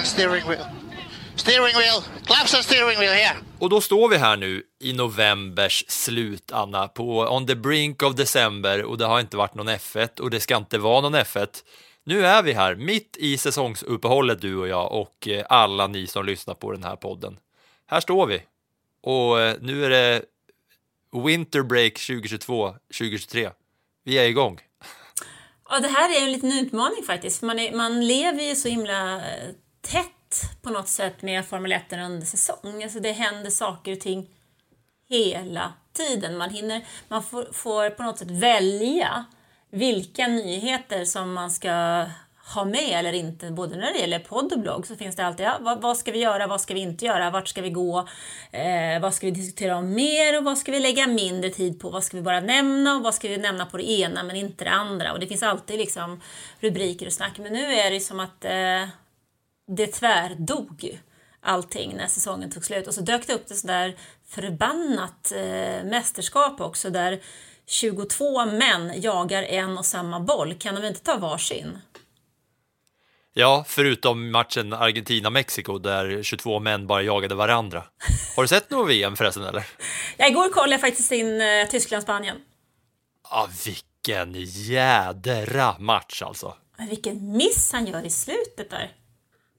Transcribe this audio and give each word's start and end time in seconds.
and 0.00 0.06
steering 0.06 0.48
wheel. 0.48 0.66
Steering 1.36 1.76
wheel, 1.76 2.02
claps 2.24 2.54
and 2.54 2.64
steering 2.64 2.98
wheel 2.98 3.12
here. 3.12 3.36
Och 3.58 3.68
då 3.68 3.80
står 3.80 4.08
vi 4.08 4.16
här 4.16 4.36
nu 4.36 4.62
i 4.78 4.92
novembers 4.92 5.84
slut, 5.88 6.52
Anna, 6.52 6.88
på 6.88 7.18
on 7.20 7.46
the 7.46 7.54
brink 7.54 8.02
of 8.02 8.14
december 8.14 8.82
och 8.84 8.98
det 8.98 9.04
har 9.04 9.20
inte 9.20 9.36
varit 9.36 9.54
någon 9.54 9.68
F1 9.68 10.20
och 10.20 10.30
det 10.30 10.40
ska 10.40 10.56
inte 10.56 10.78
vara 10.78 11.00
någon 11.00 11.14
F1. 11.14 11.64
Nu 12.04 12.26
är 12.26 12.42
vi 12.42 12.52
här, 12.52 12.74
mitt 12.74 13.16
i 13.16 13.38
säsongsuppehållet 13.38 14.40
du 14.40 14.56
och 14.56 14.68
jag 14.68 14.92
och 14.92 15.28
eh, 15.28 15.44
alla 15.48 15.86
ni 15.86 16.06
som 16.06 16.26
lyssnar 16.26 16.54
på 16.54 16.72
den 16.72 16.84
här 16.84 16.96
podden. 16.96 17.38
Här 17.86 18.00
står 18.00 18.26
vi 18.26 18.42
och 19.02 19.40
eh, 19.40 19.56
nu 19.60 19.84
är 19.84 19.90
det 19.90 20.22
Winter 21.24 21.62
Break 21.62 21.92
2022-2023. 21.92 23.50
Vi 24.04 24.18
är 24.18 24.24
igång. 24.24 24.60
Ja, 25.70 25.80
det 25.80 25.88
här 25.88 26.20
är 26.20 26.24
en 26.24 26.32
liten 26.32 26.52
utmaning 26.52 27.02
faktiskt. 27.06 27.40
för 27.40 27.46
Man, 27.46 27.58
är, 27.58 27.76
man 27.76 28.06
lever 28.06 28.42
ju 28.42 28.56
så 28.56 28.68
himla 28.68 29.16
eh, 29.16 29.50
tätt 29.80 30.62
på 30.62 30.70
något 30.70 30.88
sätt 30.88 31.22
med 31.22 31.46
Formel 31.46 31.72
1 31.72 31.92
under 31.92 32.26
säsong. 32.26 32.82
Alltså 32.82 33.00
det 33.00 33.12
händer 33.12 33.50
saker 33.50 33.92
och 33.92 34.00
ting 34.00 34.28
hela 35.08 35.72
tiden. 35.92 36.36
Man, 36.36 36.50
hinner, 36.50 36.84
man 37.08 37.22
får, 37.22 37.48
får 37.52 37.90
på 37.90 38.02
något 38.02 38.18
sätt 38.18 38.30
välja 38.30 39.24
vilka 39.70 40.26
nyheter 40.26 41.04
som 41.04 41.32
man 41.32 41.50
ska 41.50 42.04
ha 42.54 42.64
med 42.64 42.98
eller 42.98 43.12
inte. 43.12 43.50
Både 43.50 43.76
när 43.76 43.92
det 43.92 43.98
gäller 43.98 44.18
podd 44.18 44.52
och 44.52 44.60
blogg 44.60 44.86
så 44.86 44.96
finns 44.96 45.16
det 45.16 45.26
alltid, 45.26 45.46
ja, 45.46 45.58
vad, 45.60 45.80
vad 45.80 45.96
ska 45.96 46.12
vi 46.12 46.18
göra, 46.18 46.46
vad 46.46 46.60
ska 46.60 46.74
vi 46.74 46.80
inte 46.80 47.04
göra, 47.04 47.30
vart 47.30 47.48
ska 47.48 47.62
vi 47.62 47.70
gå, 47.70 48.08
eh, 48.50 49.00
vad 49.00 49.14
ska 49.14 49.26
vi 49.26 49.30
diskutera 49.30 49.76
om 49.76 49.94
mer 49.94 50.38
och 50.38 50.44
vad 50.44 50.58
ska 50.58 50.72
vi 50.72 50.80
lägga 50.80 51.06
mindre 51.06 51.50
tid 51.50 51.80
på, 51.80 51.90
vad 51.90 52.04
ska 52.04 52.16
vi 52.16 52.22
bara 52.22 52.40
nämna 52.40 52.96
och 52.96 53.02
vad 53.02 53.14
ska 53.14 53.28
vi 53.28 53.36
nämna 53.36 53.66
på 53.66 53.76
det 53.76 53.90
ena 53.90 54.22
men 54.22 54.36
inte 54.36 54.64
det 54.64 54.70
andra. 54.70 55.12
Och 55.12 55.20
det 55.20 55.26
finns 55.26 55.42
alltid 55.42 55.78
liksom 55.78 56.20
rubriker 56.60 57.06
och 57.06 57.12
snack. 57.12 57.38
Men 57.38 57.52
nu 57.52 57.74
är 57.74 57.90
det 57.90 58.00
som 58.00 58.20
att 58.20 58.44
eh, 58.44 58.88
det 59.76 59.86
tvärdog 59.86 61.00
allting 61.40 61.96
när 61.96 62.06
säsongen 62.06 62.50
tog 62.50 62.64
slut 62.64 62.86
och 62.86 62.94
så 62.94 63.00
dök 63.00 63.26
det 63.26 63.34
upp 63.34 63.50
ett 63.50 63.56
sådär 63.56 63.96
förbannat 64.28 65.32
eh, 65.32 65.84
mästerskap 65.84 66.60
också 66.60 66.90
där 66.90 67.20
22 67.66 68.46
män 68.46 68.92
jagar 69.00 69.42
en 69.42 69.78
och 69.78 69.86
samma 69.86 70.20
boll. 70.20 70.54
Kan 70.54 70.74
de 70.74 70.84
inte 70.84 71.00
ta 71.00 71.16
varsin? 71.16 71.78
Ja, 73.32 73.64
förutom 73.68 74.30
matchen 74.30 74.72
Argentina-Mexiko 74.72 75.78
där 75.78 76.22
22 76.22 76.60
män 76.60 76.86
bara 76.86 77.02
jagade 77.02 77.34
varandra. 77.34 77.84
Har 78.36 78.42
du 78.42 78.48
sett 78.48 78.70
något 78.70 78.90
VM 78.90 79.16
förresten 79.16 79.44
eller? 79.44 79.66
Ja, 80.16 80.28
igår 80.28 80.48
kollade 80.48 80.72
jag 80.72 80.80
faktiskt 80.80 81.12
in 81.12 81.40
eh, 81.40 81.68
Tyskland-Spanien. 81.68 82.36
Ja, 83.30 83.48
vilken 83.64 84.34
jädra 84.44 85.78
match 85.78 86.22
alltså. 86.22 86.54
Men 86.76 86.88
Vilken 86.88 87.36
miss 87.36 87.72
han 87.72 87.86
gör 87.86 88.06
i 88.06 88.10
slutet 88.10 88.70
där. 88.70 88.90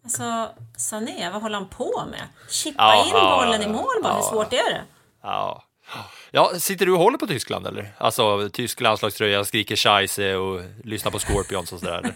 Alltså, 0.04 0.50
Sané, 0.78 1.30
vad 1.34 1.42
håller 1.42 1.58
han 1.58 1.68
på 1.68 2.04
med? 2.12 2.22
Chippa 2.50 2.84
Ja, 2.84 3.06
in 3.06 3.12
ja, 3.14 3.38
bollen 3.38 3.62
i 3.62 3.66
ja, 3.66 3.72
mål 3.72 4.04
bara, 4.04 4.14
hur 4.14 4.22
svårt 4.22 4.54
är 4.54 4.70
det? 4.74 4.82
Ja. 5.24 5.64
ja, 6.32 6.52
sitter 6.60 6.86
du 6.86 6.92
och 6.92 7.00
håller 7.00 7.18
på 7.18 7.28
Tyskland 7.28 7.68
eller? 7.68 7.94
Alltså 7.98 8.50
tysk 8.50 8.82
landslagströja, 8.82 9.46
skriker 9.46 9.76
scheisse 9.76 10.36
och 10.36 10.62
lyssnar 10.84 11.12
på 11.12 11.20
Scorpions 11.20 11.74
och 11.74 11.80
sådär. 11.80 12.14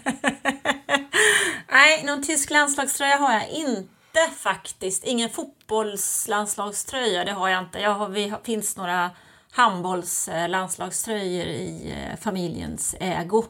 Nej, 1.70 2.04
någon 2.04 2.22
tysk 2.22 2.50
landslagströja 2.50 3.16
har 3.16 3.32
jag 3.32 3.48
inte 3.48 4.30
faktiskt. 4.38 5.04
Ingen 5.04 5.30
fotbollslandslagströja, 5.30 7.24
det 7.24 7.32
har 7.32 7.48
jag 7.48 7.62
inte. 7.62 7.78
Jag 7.80 7.94
har, 7.94 8.08
vi 8.08 8.32
finns 8.44 8.76
några 8.76 9.10
handbollslandslagströjor 9.50 11.46
i 11.46 11.94
eh, 11.96 12.16
familjens 12.20 12.94
ägo. 13.00 13.44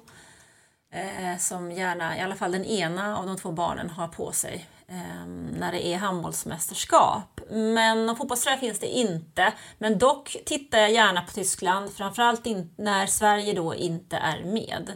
Eh, 0.97 1.39
som 1.39 1.73
gärna, 1.73 2.19
i 2.19 2.21
alla 2.21 2.35
fall 2.35 2.53
den 2.53 2.65
ena 2.65 3.19
av 3.19 3.27
de 3.27 3.37
två 3.37 3.53
barnen 3.53 3.91
har 3.91 4.09
på 4.09 4.33
sig 4.33 4.67
eh, 4.89 5.27
när 5.59 5.73
det 5.73 5.87
är 5.87 5.97
handbollsmästerskap. 5.97 7.41
Men 7.51 8.07
någon 8.07 8.17
fotbollströja 8.17 8.57
finns 8.57 8.79
det 8.79 8.87
inte. 8.87 9.53
Men 9.79 9.99
dock 9.99 10.37
tittar 10.47 10.79
jag 10.79 10.93
gärna 10.93 11.23
på 11.23 11.33
Tyskland, 11.33 11.93
framförallt 11.93 12.47
in, 12.47 12.75
när 12.77 13.07
Sverige 13.07 13.53
då 13.53 13.75
inte 13.75 14.17
är 14.17 14.45
med. 14.45 14.93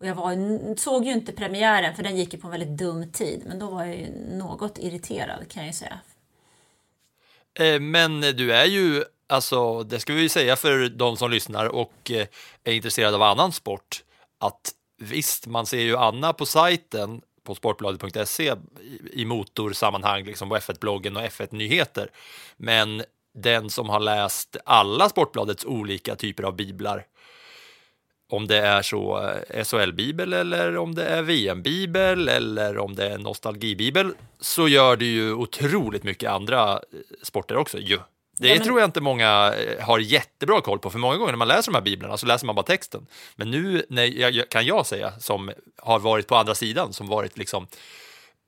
Och 0.00 0.06
jag 0.06 0.14
var, 0.14 0.76
såg 0.76 1.04
ju 1.04 1.12
inte 1.12 1.32
premiären 1.32 1.94
för 1.94 2.02
den 2.02 2.16
gick 2.16 2.34
ju 2.34 2.40
på 2.40 2.46
en 2.46 2.50
väldigt 2.50 2.78
dum 2.78 3.12
tid. 3.12 3.42
Men 3.46 3.58
då 3.58 3.70
var 3.70 3.84
jag 3.84 3.96
ju 3.96 4.06
något 4.30 4.78
irriterad 4.78 5.48
kan 5.48 5.62
jag 5.62 5.66
ju 5.66 5.72
säga. 5.72 5.98
Eh, 7.58 7.80
men 7.80 8.20
du 8.20 8.52
är 8.52 8.66
ju, 8.66 9.04
alltså 9.26 9.82
det 9.82 10.00
ska 10.00 10.12
vi 10.12 10.22
ju 10.22 10.28
säga 10.28 10.56
för 10.56 10.88
de 10.88 11.16
som 11.16 11.30
lyssnar 11.30 11.66
och 11.66 12.10
eh, 12.10 12.26
är 12.64 12.72
intresserade 12.72 13.16
av 13.16 13.22
annan 13.22 13.52
sport, 13.52 14.02
att 14.38 14.72
visst, 14.98 15.46
man 15.46 15.66
ser 15.66 15.80
ju 15.80 15.96
Anna 15.96 16.32
på 16.32 16.46
sajten 16.46 17.20
på 17.44 17.54
sportbladet.se 17.54 18.54
i- 19.12 19.24
motorsammanhang, 19.24 20.24
liksom 20.24 20.48
på 20.48 20.56
F1-bloggen 20.56 21.16
och 21.16 21.22
F1-nyheter. 21.22 22.10
Men 22.56 23.02
den 23.34 23.70
som 23.70 23.88
har 23.88 24.00
läst 24.00 24.56
alla 24.64 25.08
Sportbladets 25.08 25.64
olika 25.64 26.16
typer 26.16 26.42
av 26.42 26.56
biblar, 26.56 27.06
om 28.28 28.46
det 28.46 28.56
är 28.58 28.82
så 28.82 29.22
eh, 29.52 29.64
SHL-bibel 29.64 30.32
eller 30.32 30.76
om 30.76 30.94
det 30.94 31.04
är 31.04 31.22
VM-bibel 31.22 32.28
eller 32.28 32.78
om 32.78 32.94
det 32.94 33.06
är 33.12 33.18
nostalgibibel 33.18 34.12
så 34.40 34.68
gör 34.68 34.96
det 34.96 35.04
ju 35.04 35.32
otroligt 35.34 36.02
mycket 36.02 36.30
andra 36.30 36.72
eh, 36.72 36.78
sporter 37.22 37.56
också 37.56 37.78
ju. 37.78 37.98
Det 38.38 38.48
Ja, 38.48 38.54
men- 38.54 38.64
tror 38.64 38.80
jag 38.80 38.88
inte 38.88 39.00
många 39.00 39.54
eh, 39.54 39.84
har 39.86 39.98
jättebra 39.98 40.60
koll 40.60 40.78
på, 40.78 40.90
för 40.90 40.98
många 40.98 41.16
gånger 41.16 41.32
när 41.32 41.36
man 41.38 41.48
läser 41.48 41.72
de 41.72 41.76
här 41.78 41.82
biblarna 41.82 42.16
så 42.16 42.26
läser 42.26 42.46
man 42.46 42.54
bara 42.54 42.62
texten. 42.66 43.06
Men 43.36 43.50
nu 43.50 43.86
när 43.88 44.04
jag, 44.04 44.48
kan 44.50 44.66
jag 44.66 44.86
säga, 44.86 45.12
som 45.20 45.50
har 45.82 45.98
varit 45.98 46.26
på 46.26 46.36
andra 46.36 46.54
sidan, 46.54 46.92
som 46.92 47.08
varit 47.08 47.38
liksom 47.38 47.66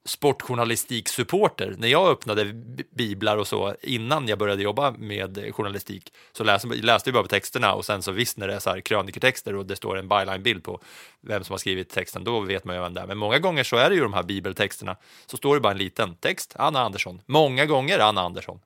sportjournalistiksupporter. 0.04 1.75
När 1.78 1.88
jag 1.88 2.09
öppnade 2.09 2.44
bi- 2.44 2.84
biblar 2.91 3.37
och 3.37 3.47
så 3.49 3.75
innan 3.82 4.28
jag 4.28 4.38
började 4.38 4.62
jobba 4.62 4.91
med 4.91 5.54
journalistik 5.54 6.12
så 6.32 6.44
läste, 6.44 6.69
läste 6.69 7.09
jag 7.10 7.15
bara 7.15 7.22
på 7.22 7.28
texterna 7.28 7.75
och 7.75 7.84
sen 7.84 8.03
så 8.03 8.12
visst 8.12 8.37
när 8.37 8.49
det 8.49 8.55
är 8.55 8.59
så 8.59 8.70
här 8.70 8.81
kröniketexter 8.81 9.55
och 9.56 9.66
det 9.66 9.76
står 9.76 9.99
en 9.99 10.09
byline-bild 10.09 10.65
på 10.65 10.81
vem 11.20 11.44
som 11.44 11.53
har 11.53 11.59
skrivit 11.59 11.91
texten, 11.91 12.25
då 12.25 12.41
vet 12.41 12.65
man 12.65 12.76
ju 12.76 12.82
vem 12.82 12.94
det 12.94 13.00
är. 13.00 13.06
Men 13.06 13.19
många 13.19 13.38
gånger 13.38 13.65
så 13.65 13.76
är 13.76 13.88
det 13.91 13.94
ju 13.97 14.03
de 14.03 14.12
här 14.12 14.22
bibeltexterna, 14.22 14.97
så 15.26 15.37
står 15.37 15.55
det 15.55 15.60
bara 15.60 15.72
en 15.72 15.78
liten 15.78 16.15
text, 16.16 16.55
Anna 16.58 16.81
Andersson. 16.81 17.20
Många 17.26 17.67
gånger 17.67 17.99
Anna 17.99 18.20
Andersson. 18.20 18.61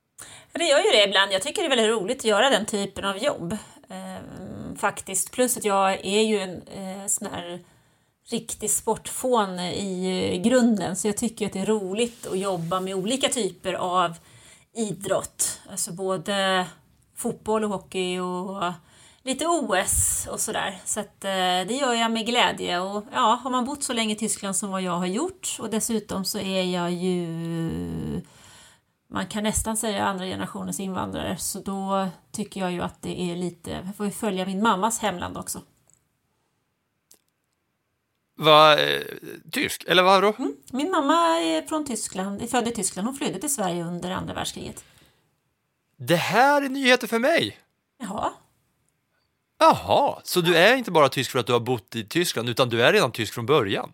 Det 0.53 0.65
gör 0.65 0.79
ju 0.79 0.91
det 0.91 1.05
ibland. 1.05 1.33
Jag 1.33 1.43
tycker 1.43 1.63
det 1.63 1.67
är 1.67 1.77
väldigt 1.77 2.01
roligt 2.01 2.19
att 2.19 2.25
göra 2.25 2.51
den 2.51 2.67
typen 2.67 3.05
av 3.05 3.19
jobb. 3.19 3.57
Ehm, 3.89 4.77
faktiskt. 4.77 5.31
Plus 5.31 5.57
att 5.57 5.65
jag 5.65 5.93
är 5.93 6.23
ju 6.23 6.39
en 6.39 6.63
eh, 6.63 7.07
sån 7.07 7.29
här 7.33 7.61
riktig 8.29 8.71
sportfån 8.71 9.61
i 9.61 10.31
eh, 10.35 10.43
grunden. 10.43 10.97
Så 10.97 11.09
jag 11.09 11.17
tycker 11.17 11.47
att 11.47 11.53
det 11.53 11.61
är 11.61 11.67
roligt 11.67 12.27
att 12.27 12.39
jobba 12.39 12.81
med 12.81 12.95
olika 12.95 13.29
typer 13.29 13.73
av 13.73 14.15
idrott. 14.75 15.61
Alltså 15.71 15.93
både 15.93 16.67
fotboll 17.17 17.65
och 17.65 17.71
hockey 17.71 18.19
och 18.19 18.73
lite 19.23 19.47
OS 19.47 20.27
och 20.31 20.41
sådär. 20.41 20.81
Så 20.85 21.01
att, 21.01 21.25
eh, 21.25 21.67
det 21.69 21.79
gör 21.81 21.95
jag 21.95 22.11
med 22.11 22.27
glädje. 22.27 22.81
Och 22.81 23.05
ja, 23.13 23.41
har 23.43 23.51
man 23.51 23.65
bott 23.65 23.83
så 23.85 23.93
länge 23.93 24.15
i 24.15 24.19
Tyskland 24.19 24.57
som 24.57 24.71
vad 24.71 24.83
jag 24.83 24.99
har 24.99 25.07
gjort 25.07 25.57
och 25.61 25.71
dessutom 25.71 26.25
så 26.25 26.39
är 26.39 26.63
jag 26.63 26.93
ju 26.93 27.29
man 29.13 29.27
kan 29.27 29.43
nästan 29.43 29.77
säga 29.77 30.07
andra 30.07 30.25
generationens 30.25 30.81
invandrare, 30.81 31.37
så 31.37 31.61
då 31.61 32.09
tycker 32.31 32.61
jag 32.61 32.73
ju 32.73 32.81
att 32.81 33.03
det 33.03 33.21
är 33.21 33.37
lite, 33.37 33.71
jag 33.71 33.97
får 33.97 34.07
ju 34.07 34.13
följa 34.13 34.47
min 34.47 34.63
mammas 34.63 34.99
hemland 34.99 35.37
också. 35.37 35.63
Va, 38.37 38.79
eh, 38.79 39.03
tysk, 39.51 39.85
eller 39.89 40.03
vadå? 40.03 40.35
Min 40.73 40.91
mamma 40.91 41.15
är 41.39 41.63
från 41.63 41.87
Tyskland, 41.87 42.43
är 42.43 42.47
född 42.47 42.69
i 42.69 42.71
Tyskland. 42.71 43.09
Hon 43.09 43.17
flydde 43.17 43.39
till 43.39 43.55
Sverige 43.55 43.85
under 43.85 44.11
andra 44.11 44.35
världskriget. 44.35 44.85
Det 45.97 46.17
här 46.17 46.63
är 46.63 46.69
nyheter 46.69 47.07
för 47.07 47.19
mig. 47.19 47.59
Jaha. 47.99 48.33
Jaha, 49.59 50.21
så 50.25 50.41
du 50.41 50.57
är 50.57 50.77
inte 50.77 50.91
bara 50.91 51.09
tysk 51.09 51.31
för 51.31 51.39
att 51.39 51.47
du 51.47 51.53
har 51.53 51.61
bott 51.61 51.97
i 51.97 52.05
Tyskland, 52.05 52.49
utan 52.49 52.69
du 52.69 52.83
är 52.83 52.93
redan 52.93 53.13
tysk 53.13 53.35
från 53.35 53.47
början? 53.47 53.93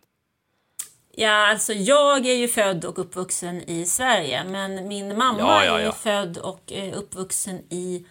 Ja, 1.21 1.31
alltså 1.51 1.73
jag 1.73 2.27
är 2.27 2.35
ju 2.35 2.49
född 2.49 2.85
och 2.85 2.99
uppvuxen 2.99 3.71
i 3.71 3.87
Sverige, 3.87 4.45
men 4.45 4.89
min 4.89 5.19
mamma 5.19 5.39
Ja, 5.39 5.65
ja, 5.65 5.79
är 5.79 5.85
ja. 5.85 5.93
född 5.93 6.39
och 6.39 6.73
uppvuxen 6.95 7.57
i 7.71 8.07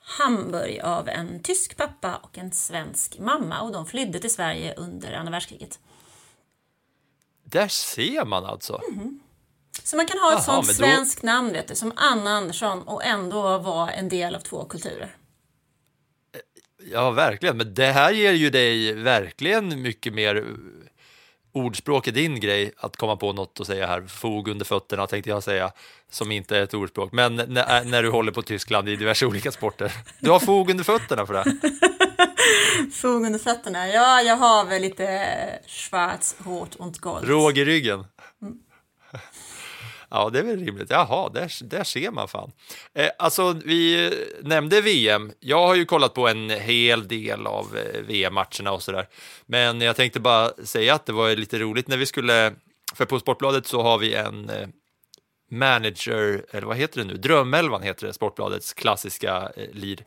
Hamburg 0.00 0.80
av 0.80 1.08
en 1.08 1.42
tysk 1.42 1.76
pappa 1.76 2.14
och 2.16 2.38
en 2.38 2.52
svensk 2.52 3.18
mamma 3.18 3.60
och 3.60 3.72
de 3.72 3.86
flydde 3.86 4.18
till 4.18 4.30
Sverige 4.34 4.74
under 4.76 5.12
andra 5.12 5.30
världskriget. 5.32 5.78
Där 7.44 7.68
ser 7.68 8.24
man 8.24 8.44
alltså. 8.44 8.80
Så 9.84 9.96
man 9.96 10.06
kan 10.06 10.18
ha 10.18 10.28
ett 10.28 10.34
Jaha, 10.46 10.62
sånt 10.62 10.66
då- 10.68 10.74
svenskt 10.74 11.22
namn, 11.22 11.52
vet 11.52 11.68
du, 11.68 11.74
som 11.74 11.92
Anna 11.96 12.30
Andersson 12.30 12.82
och 12.82 13.04
ändå 13.04 13.58
vara 13.58 13.90
en 13.92 14.08
del 14.08 14.34
av 14.34 14.40
två 14.40 14.64
kulturer. 14.64 15.16
Ja, 16.92 17.10
verkligen. 17.10 17.56
Men 17.56 17.74
det 17.74 17.86
här 17.92 18.12
ger 18.12 18.32
ju 18.32 18.50
dig 18.50 18.92
verkligen 18.92 19.82
mycket 19.82 20.14
mer 20.14 20.46
ordspråk 21.52 22.08
i 22.08 22.10
din 22.10 22.40
grej 22.40 22.72
att 22.76 22.96
komma 22.96 23.16
på 23.16 23.32
något 23.32 23.60
att 23.60 23.66
säga 23.66 23.86
här. 23.86 24.02
Fog 24.02 24.48
under 24.48 24.64
fötterna 24.64 25.06
tänkte 25.06 25.30
jag 25.30 25.42
säga, 25.42 25.72
som 26.10 26.32
inte 26.32 26.56
är 26.56 26.62
ett 26.62 26.74
ordspråk. 26.74 27.12
Men 27.12 27.36
när, 27.36 27.84
när 27.84 28.02
du 28.02 28.10
håller 28.10 28.32
på 28.32 28.42
Tyskland 28.42 28.88
i 28.88 28.96
diverse 28.96 29.26
olika 29.26 29.52
sporter. 29.52 29.92
Du 30.18 30.30
har 30.30 30.40
fog 30.40 30.70
under 30.70 30.84
fötterna 30.84 31.26
för 31.26 31.34
det. 31.34 31.44
Fog 32.92 33.26
under 33.26 33.38
fötterna, 33.38 33.88
ja, 33.88 34.22
jag 34.22 34.36
har 34.36 34.64
väl 34.64 34.82
lite 34.82 35.28
schwarz, 35.66 36.36
hårt 36.38 36.74
och 36.74 36.92
gold. 36.92 37.28
Råg 37.28 37.58
i 37.58 37.64
ryggen. 37.64 38.04
Ja, 40.14 40.30
det 40.30 40.38
är 40.38 40.42
väl 40.42 40.64
rimligt. 40.64 40.90
Jaha, 40.90 41.28
där, 41.28 41.64
där 41.64 41.84
ser 41.84 42.10
man 42.10 42.28
fan. 42.28 42.52
Eh, 42.94 43.10
alltså, 43.18 43.52
vi 43.64 44.10
nämnde 44.42 44.80
VM. 44.80 45.32
Jag 45.40 45.66
har 45.66 45.74
ju 45.74 45.84
kollat 45.84 46.14
på 46.14 46.28
en 46.28 46.50
hel 46.50 47.08
del 47.08 47.46
av 47.46 47.76
eh, 47.76 48.00
VM-matcherna 48.00 48.72
och 48.72 48.82
sådär. 48.82 49.08
Men 49.46 49.80
jag 49.80 49.96
tänkte 49.96 50.20
bara 50.20 50.50
säga 50.64 50.94
att 50.94 51.06
det 51.06 51.12
var 51.12 51.36
lite 51.36 51.58
roligt 51.58 51.88
när 51.88 51.96
vi 51.96 52.06
skulle, 52.06 52.52
för 52.94 53.04
på 53.04 53.20
Sportbladet 53.20 53.66
så 53.66 53.82
har 53.82 53.98
vi 53.98 54.14
en 54.14 54.50
eh, 54.50 54.68
manager, 55.52 56.44
eller 56.50 56.66
vad 56.66 56.76
heter 56.76 57.00
det 57.00 57.06
nu? 57.06 57.14
Drömelvan 57.14 57.82
heter 57.82 58.06
det, 58.06 58.12
Sportbladets 58.12 58.72
klassiska 58.72 59.52
eh, 59.56 59.68
lead. 59.72 60.02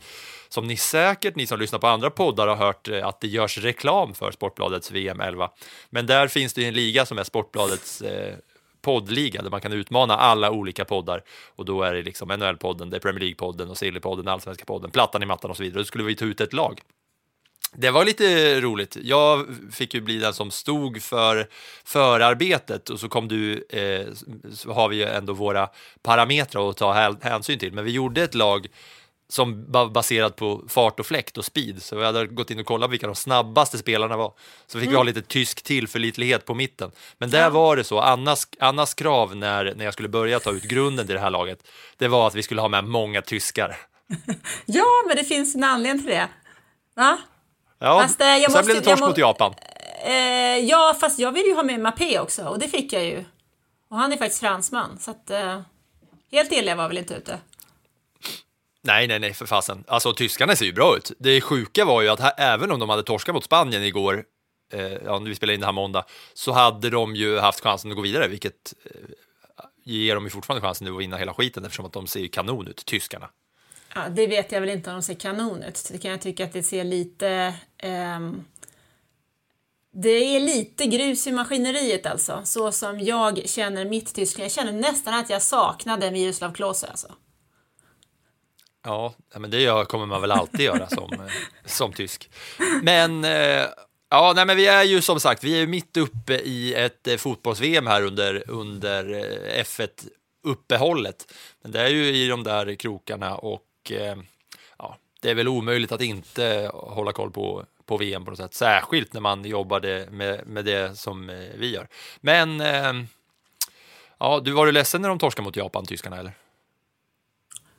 Som 0.49 0.67
ni 0.67 0.77
säkert, 0.77 1.35
ni 1.35 1.47
som 1.47 1.59
lyssnar 1.59 1.79
på 1.79 1.87
andra 1.87 2.09
poddar, 2.09 2.47
har 2.47 2.55
hört 2.55 2.87
eh, 2.87 3.07
att 3.07 3.21
det 3.21 3.27
görs 3.27 3.57
reklam 3.57 4.13
för 4.13 4.31
Sportbladets 4.31 4.91
VM 4.91 5.19
11. 5.21 5.49
Men 5.89 6.05
där 6.05 6.27
finns 6.27 6.53
det 6.53 6.61
ju 6.61 6.67
en 6.67 6.73
liga 6.73 7.05
som 7.05 7.17
är 7.17 7.23
Sportbladets 7.23 8.01
eh, 8.01 8.35
poddliga 8.85 9.41
där 9.41 9.49
man 9.49 9.61
kan 9.61 9.73
utmana 9.73 10.17
alla 10.17 10.51
olika 10.51 10.85
poddar 10.85 11.23
och 11.55 11.65
då 11.65 11.83
är 11.83 11.93
det 11.93 12.03
liksom 12.03 12.31
NHL-podden, 12.31 12.89
det 12.89 12.95
är 12.95 12.99
Premier 12.99 13.23
League-podden 13.23 13.69
och 13.69 13.75
Silly-podden, 13.75 14.31
Allsvenska 14.31 14.65
podden, 14.65 14.91
Plattan 14.91 15.23
i 15.23 15.25
mattan 15.25 15.51
och 15.51 15.57
så 15.57 15.63
vidare. 15.63 15.79
Då 15.79 15.85
skulle 15.85 16.03
vi 16.03 16.15
ta 16.15 16.25
ut 16.25 16.41
ett 16.41 16.53
lag. 16.53 16.81
Det 17.77 17.91
var 17.91 18.05
lite 18.05 18.61
roligt. 18.61 18.97
Jag 19.01 19.45
fick 19.71 19.93
ju 19.93 20.01
bli 20.01 20.17
den 20.17 20.33
som 20.33 20.51
stod 20.51 21.01
för 21.01 21.47
förarbetet 21.83 22.89
och 22.89 22.99
så 22.99 23.09
kom 23.09 23.27
du, 23.27 23.65
eh, 23.69 24.07
så 24.53 24.73
har 24.73 24.89
vi 24.89 24.95
ju 24.95 25.03
ändå 25.03 25.33
våra 25.33 25.69
parametrar 26.01 26.69
att 26.69 26.77
ta 26.77 27.15
hänsyn 27.21 27.59
till. 27.59 27.73
Men 27.73 27.85
vi 27.85 27.91
gjorde 27.91 28.23
ett 28.23 28.35
lag 28.35 28.67
som 29.29 29.71
var 29.71 29.87
baserat 29.89 30.35
på 30.35 30.63
fart 30.69 30.99
och 30.99 31.05
fläkt 31.05 31.37
och 31.37 31.45
speed. 31.45 31.83
Så 31.83 31.95
vi 31.95 32.05
hade 32.05 32.27
gått 32.27 32.51
in 32.51 32.59
och 32.59 32.65
kollat 32.65 32.89
vilka 32.91 33.05
de 33.07 33.15
snabbaste 33.15 33.77
spelarna 33.77 34.17
var. 34.17 34.33
Så 34.67 34.79
fick 34.79 34.89
vi 34.89 34.95
ha 34.95 35.03
lite 35.03 35.21
tysk 35.21 35.61
tillförlitlighet 35.61 36.45
på 36.45 36.53
mitten. 36.53 36.91
Men 37.17 37.29
där 37.29 37.49
var 37.49 37.75
det 37.75 37.83
så, 37.83 37.99
Annas, 37.99 38.47
Annas 38.59 38.93
krav 38.93 39.35
när, 39.35 39.73
när 39.75 39.85
jag 39.85 39.93
skulle 39.93 40.09
börja 40.09 40.39
ta 40.39 40.51
ut 40.51 40.63
grunden 40.63 41.05
till 41.05 41.15
det 41.15 41.21
här 41.21 41.29
laget, 41.29 41.67
det 41.97 42.07
var 42.07 42.27
att 42.27 42.35
vi 42.35 42.43
skulle 42.43 42.61
ha 42.61 42.67
med 42.67 42.83
många 42.83 43.21
tyskar. 43.21 43.75
Ja, 44.65 44.85
men 45.07 45.17
det 45.17 45.23
finns 45.23 45.55
en 45.55 45.63
anledning 45.63 46.03
till 46.05 46.11
det. 46.15 46.27
Va? 46.95 47.17
Ja, 47.79 48.01
Fast, 48.01 48.21
eh, 48.21 48.27
jag 48.27 48.41
sen 48.41 48.51
måste- 48.51 48.63
blev 48.65 48.75
det 48.77 48.89
torsk 48.89 49.01
må- 49.01 49.07
mot 49.07 49.17
Japan. 49.17 49.53
Eh, 50.05 50.13
ja, 50.57 50.95
fast 50.99 51.19
jag 51.19 51.31
vill 51.31 51.45
ju 51.45 51.55
ha 51.55 51.63
med 51.63 51.79
Mappé 51.79 52.19
också 52.19 52.43
och 52.45 52.59
det 52.59 52.67
fick 52.67 52.93
jag 52.93 53.05
ju. 53.05 53.23
Och 53.89 53.97
han 53.97 54.13
är 54.13 54.17
faktiskt 54.17 54.39
fransman, 54.39 54.97
så 54.99 55.11
att 55.11 55.29
eh, 55.29 55.61
helt 56.31 56.51
illa 56.51 56.75
var 56.75 56.87
väl 56.87 56.97
inte 56.97 57.13
ute. 57.13 57.37
Nej, 58.85 59.07
nej, 59.07 59.19
nej, 59.19 59.33
för 59.33 59.45
fasen. 59.45 59.83
Alltså, 59.87 60.13
tyskarna 60.13 60.55
ser 60.55 60.65
ju 60.65 60.73
bra 60.73 60.97
ut. 60.97 61.11
Det 61.19 61.41
sjuka 61.41 61.85
var 61.85 62.01
ju 62.01 62.09
att 62.09 62.19
här, 62.19 62.33
även 62.37 62.71
om 62.71 62.79
de 62.79 62.89
hade 62.89 63.03
torskat 63.03 63.35
mot 63.35 63.43
Spanien 63.43 63.83
igår, 63.83 64.23
eh, 64.73 64.93
ja, 65.05 65.19
nu 65.19 65.29
vi 65.29 65.35
spelar 65.35 65.53
in 65.53 65.59
det 65.59 65.65
här 65.65 65.73
måndag, 65.73 66.05
så 66.33 66.51
hade 66.51 66.89
de 66.89 67.15
ju 67.15 67.39
haft 67.39 67.63
chansen 67.63 67.91
att 67.91 67.97
gå 67.97 68.03
vidare, 68.03 68.27
vilket 68.27 68.73
eh, 68.85 69.01
ger 69.83 70.15
dem 70.15 70.23
ju 70.23 70.29
fortfarande 70.29 70.67
chansen 70.67 70.85
nu 70.85 70.93
att 70.93 70.99
vinna 70.99 71.17
hela 71.17 71.33
skiten 71.33 71.65
eftersom 71.65 71.85
att 71.85 71.93
de 71.93 72.07
ser 72.07 72.19
ju 72.19 72.27
kanon 72.27 72.67
ut, 72.67 72.85
tyskarna. 72.85 73.29
Ja, 73.95 74.01
det 74.09 74.27
vet 74.27 74.51
jag 74.51 74.61
väl 74.61 74.69
inte 74.69 74.89
om 74.89 74.95
de 74.95 75.01
ser 75.01 75.13
kanon 75.13 75.63
ut. 75.63 75.89
Det 75.91 75.97
kan 75.97 76.11
jag 76.11 76.21
tycka 76.21 76.43
att 76.43 76.53
det 76.53 76.63
ser 76.63 76.83
lite... 76.83 77.53
ehm, 77.77 78.45
det 79.97 80.09
är 80.09 80.39
lite 80.39 80.85
grus 80.85 81.27
i 81.27 81.31
maskineriet 81.31 82.05
alltså, 82.05 82.41
så 82.43 82.71
som 82.71 82.99
jag 82.99 83.49
känner 83.49 83.85
mitt 83.85 84.13
Tyskland. 84.13 84.45
Jag 84.45 84.51
känner 84.51 84.71
nästan 84.71 85.13
att 85.13 85.29
jag 85.29 85.41
saknade 85.41 86.11
Miroslav 86.11 86.53
Klose 86.53 86.87
alltså. 86.87 87.07
Ja, 88.85 89.13
men 89.35 89.51
det 89.51 89.61
gör, 89.61 89.85
kommer 89.85 90.05
man 90.05 90.21
väl 90.21 90.31
alltid 90.31 90.59
göra 90.59 90.87
som, 90.87 91.13
eh, 91.13 91.31
som 91.65 91.93
tysk. 91.93 92.29
Men, 92.81 93.23
eh, 93.23 93.65
ja, 94.09 94.33
nej, 94.35 94.45
men 94.45 94.57
vi 94.57 94.67
är 94.67 94.83
ju 94.83 95.01
som 95.01 95.19
sagt, 95.19 95.43
vi 95.43 95.53
är 95.53 95.59
ju 95.59 95.67
mitt 95.67 95.97
uppe 95.97 96.33
i 96.33 96.73
ett 96.73 97.07
eh, 97.07 97.17
fotbolls-VM 97.17 97.87
här 97.87 98.01
under, 98.01 98.49
under 98.49 99.03
F1-uppehållet. 99.63 101.33
Men 101.61 101.71
det 101.71 101.81
är 101.81 101.89
ju 101.89 102.05
i 102.05 102.27
de 102.27 102.43
där 102.43 102.75
krokarna 102.75 103.35
och 103.35 103.91
ja, 104.77 104.97
det 105.21 105.29
är 105.29 105.35
väl 105.35 105.47
omöjligt 105.47 105.91
att 105.91 106.01
inte 106.01 106.71
hålla 106.73 107.11
koll 107.11 107.31
på, 107.31 107.65
på 107.85 107.97
VM 107.97 108.25
på 108.25 108.31
något 108.31 108.39
sätt, 108.39 108.53
särskilt 108.53 109.13
när 109.13 109.21
man 109.21 109.45
jobbade 109.45 110.07
med, 110.11 110.47
med 110.47 110.65
det 110.65 110.97
som 110.97 111.27
vi 111.57 111.73
gör. 111.73 111.87
Men, 112.21 112.59
ja, 114.17 114.41
du 114.43 114.51
var 114.51 114.65
du 114.65 114.71
ledsen 114.71 115.01
när 115.01 115.09
de 115.09 115.19
torskade 115.19 115.43
mot 115.43 115.55
Japan, 115.55 115.85
tyskarna, 115.85 116.17
eller? 116.19 116.33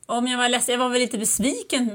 Om 0.09 0.27
jag 0.27 0.37
var 0.37 0.49
ledsen, 0.49 0.73
jag 0.73 0.79
var 0.79 0.89
väl 0.89 1.01
lite 1.01 1.17
besviken 1.17 1.91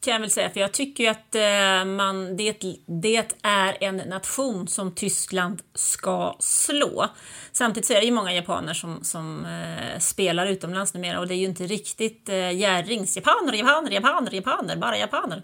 kan 0.00 0.12
jag 0.12 0.20
väl 0.20 0.30
säga, 0.30 0.50
för 0.50 0.60
jag 0.60 0.72
tycker 0.72 1.04
ju 1.04 1.10
att 1.10 1.34
eh, 1.34 1.84
man, 1.84 2.36
det, 2.36 2.62
det 2.86 3.34
är 3.42 3.76
en 3.80 3.96
nation 3.96 4.68
som 4.68 4.94
Tyskland 4.94 5.62
ska 5.74 6.36
slå. 6.40 7.06
Samtidigt 7.52 7.86
så 7.86 7.92
är 7.92 8.00
det 8.00 8.06
ju 8.06 8.12
många 8.12 8.34
japaner 8.34 8.74
som, 8.74 9.04
som 9.04 9.44
eh, 9.44 9.98
spelar 9.98 10.46
utomlands 10.46 10.94
numera 10.94 11.20
och 11.20 11.26
det 11.26 11.34
är 11.34 11.38
ju 11.38 11.44
inte 11.44 11.66
riktigt 11.66 12.28
eh, 12.28 12.52
Jerrings 12.52 13.16
japaner, 13.16 13.52
japaner, 13.52 13.90
japaner, 13.90 14.34
japaner, 14.34 14.76
bara 14.76 14.98
japaner 14.98 15.42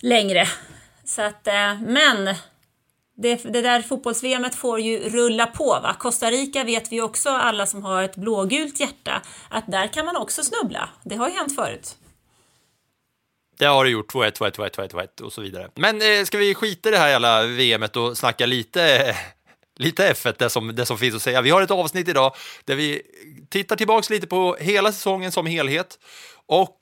längre. 0.00 0.46
Så 1.04 1.22
att, 1.22 1.46
eh, 1.46 1.80
men 1.80 2.34
det, 3.16 3.36
det 3.36 3.62
där 3.62 3.82
fotbolls 3.82 4.22
får 4.56 4.80
ju 4.80 5.08
rulla 5.08 5.46
på. 5.46 5.64
Va? 5.64 5.96
Costa 5.98 6.30
Rica 6.30 6.64
vet 6.64 6.92
vi 6.92 7.00
också, 7.00 7.30
alla 7.30 7.66
som 7.66 7.82
har 7.82 8.02
ett 8.02 8.16
blågult 8.16 8.80
hjärta, 8.80 9.22
att 9.48 9.64
där 9.66 9.86
kan 9.86 10.06
man 10.06 10.16
också 10.16 10.42
snubbla. 10.42 10.88
Det 11.04 11.16
har 11.16 11.28
ju 11.28 11.34
hänt 11.34 11.54
förut. 11.54 11.96
Det 13.58 13.64
har 13.64 13.84
det 13.84 13.90
gjort, 13.90 14.14
2-1, 14.14 14.32
2-1, 14.38 14.56
2-1, 14.56 14.70
2-1, 14.70 14.90
2-1 14.90 15.20
och 15.20 15.32
så 15.32 15.40
vidare. 15.40 15.70
Men 15.74 16.02
eh, 16.02 16.24
ska 16.24 16.38
vi 16.38 16.54
skita 16.54 16.88
i 16.88 16.92
det 16.92 16.98
här 16.98 17.08
jävla 17.08 17.42
VMet 17.46 17.96
och 17.96 18.18
snacka 18.18 18.46
lite, 18.46 19.16
lite 19.76 20.12
F1, 20.12 20.34
det 20.38 20.50
som, 20.50 20.74
det 20.74 20.86
som 20.86 20.98
finns 20.98 21.14
att 21.14 21.22
säga. 21.22 21.42
Vi 21.42 21.50
har 21.50 21.62
ett 21.62 21.70
avsnitt 21.70 22.08
idag 22.08 22.34
där 22.64 22.74
vi 22.74 23.02
tittar 23.48 23.76
tillbaks 23.76 24.10
lite 24.10 24.26
på 24.26 24.56
hela 24.60 24.92
säsongen 24.92 25.32
som 25.32 25.46
helhet. 25.46 25.98
Och 26.46 26.76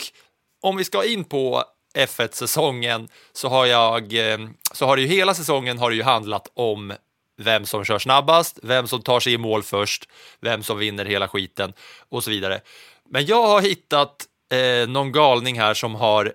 om 0.62 0.76
vi 0.76 0.84
ska 0.84 1.04
in 1.04 1.24
på 1.24 1.64
F1-säsongen 1.94 3.08
så 3.32 3.48
har 3.48 3.66
jag, 3.66 4.32
eh, 4.32 4.38
så 4.72 4.86
har 4.86 4.96
det 4.96 5.02
ju 5.02 5.08
hela 5.08 5.34
säsongen 5.34 5.78
har 5.78 5.90
det 5.90 5.96
ju 5.96 6.02
handlat 6.02 6.50
om 6.54 6.92
vem 7.36 7.66
som 7.66 7.84
kör 7.84 7.98
snabbast, 7.98 8.58
vem 8.62 8.88
som 8.88 9.02
tar 9.02 9.20
sig 9.20 9.32
i 9.32 9.38
mål 9.38 9.62
först, 9.62 10.08
vem 10.40 10.62
som 10.62 10.78
vinner 10.78 11.04
hela 11.04 11.28
skiten 11.28 11.72
och 12.08 12.24
så 12.24 12.30
vidare. 12.30 12.60
Men 13.08 13.26
jag 13.26 13.42
har 13.46 13.62
hittat 13.62 14.26
eh, 14.52 14.88
någon 14.88 15.12
galning 15.12 15.60
här 15.60 15.74
som 15.74 15.94
har 15.94 16.32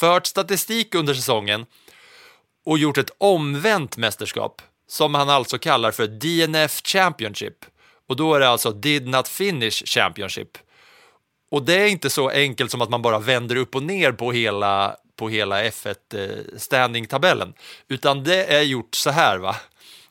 fört 0.00 0.26
statistik 0.26 0.94
under 0.94 1.14
säsongen 1.14 1.66
och 2.66 2.78
gjort 2.78 2.98
ett 2.98 3.10
omvänt 3.18 3.96
mästerskap 3.96 4.62
som 4.88 5.14
han 5.14 5.30
alltså 5.30 5.58
kallar 5.58 5.90
för 5.90 6.06
DNF 6.06 6.80
Championship. 6.84 7.64
Och 8.08 8.16
då 8.16 8.34
är 8.34 8.40
det 8.40 8.48
alltså 8.48 8.70
Did 8.70 9.08
Not 9.08 9.28
Finish 9.28 9.86
Championship. 9.86 10.58
Och 11.50 11.62
det 11.62 11.82
är 11.82 11.86
inte 11.86 12.10
så 12.10 12.28
enkelt 12.28 12.70
som 12.70 12.82
att 12.82 12.90
man 12.90 13.02
bara 13.02 13.18
vänder 13.18 13.56
upp 13.56 13.74
och 13.74 13.82
ner 13.82 14.12
på 14.12 14.32
hela, 14.32 14.96
på 15.16 15.28
hela 15.28 15.64
F1 15.64 15.96
eh, 16.14 16.58
standing-tabellen, 16.58 17.54
utan 17.88 18.24
det 18.24 18.44
är 18.44 18.62
gjort 18.62 18.94
så 18.94 19.10
här 19.10 19.38
va, 19.38 19.56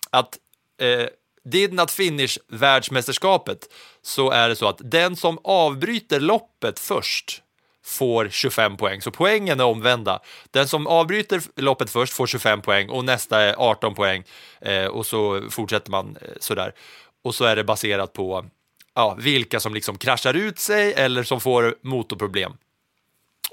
att 0.09 0.37
eh, 0.81 1.07
did 1.43 1.73
not 1.73 1.91
finish 1.91 2.37
världsmästerskapet 2.47 3.69
så 4.01 4.31
är 4.31 4.49
det 4.49 4.55
så 4.55 4.67
att 4.67 4.81
den 4.83 5.15
som 5.15 5.39
avbryter 5.43 6.19
loppet 6.19 6.79
först 6.79 7.41
får 7.85 8.29
25 8.29 8.77
poäng. 8.77 9.01
Så 9.01 9.11
poängen 9.11 9.59
är 9.59 9.63
omvända. 9.63 10.19
Den 10.51 10.67
som 10.67 10.87
avbryter 10.87 11.41
loppet 11.55 11.89
först 11.89 12.13
får 12.13 12.27
25 12.27 12.61
poäng 12.61 12.89
och 12.89 13.05
nästa 13.05 13.41
är 13.41 13.55
18 13.57 13.95
poäng 13.95 14.23
eh, 14.61 14.85
och 14.85 15.05
så 15.05 15.49
fortsätter 15.49 15.91
man 15.91 16.17
eh, 16.21 16.27
sådär. 16.39 16.73
Och 17.23 17.35
så 17.35 17.45
är 17.45 17.55
det 17.55 17.63
baserat 17.63 18.13
på 18.13 18.45
ja, 18.97 19.15
vilka 19.19 19.59
som 19.59 19.73
liksom 19.73 19.97
kraschar 19.97 20.33
ut 20.33 20.59
sig 20.59 20.93
eller 20.93 21.23
som 21.23 21.41
får 21.41 21.75
motorproblem. 21.81 22.53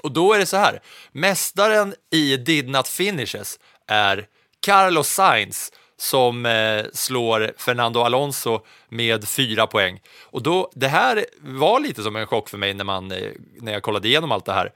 Och 0.03 0.11
då 0.11 0.33
är 0.33 0.39
det 0.39 0.45
så 0.45 0.57
här, 0.57 0.81
mästaren 1.11 1.95
i 2.11 2.37
Did 2.37 2.69
Not 2.69 2.87
Finishes 2.87 3.59
är 3.87 4.27
Carlos 4.65 5.07
Sainz 5.07 5.71
som 5.97 6.45
eh, 6.45 6.85
slår 6.93 7.53
Fernando 7.57 7.99
Alonso 7.99 8.65
med 8.89 9.27
fyra 9.27 9.67
poäng. 9.67 10.01
Och 10.21 10.43
då, 10.43 10.71
det 10.75 10.87
här 10.87 11.25
var 11.39 11.79
lite 11.79 12.03
som 12.03 12.15
en 12.15 12.27
chock 12.27 12.49
för 12.49 12.57
mig 12.57 12.73
när, 12.73 12.83
man, 12.83 13.11
eh, 13.11 13.31
när 13.61 13.73
jag 13.73 13.83
kollade 13.83 14.07
igenom 14.07 14.31
allt 14.31 14.45
det 14.45 14.53
här. 14.53 14.73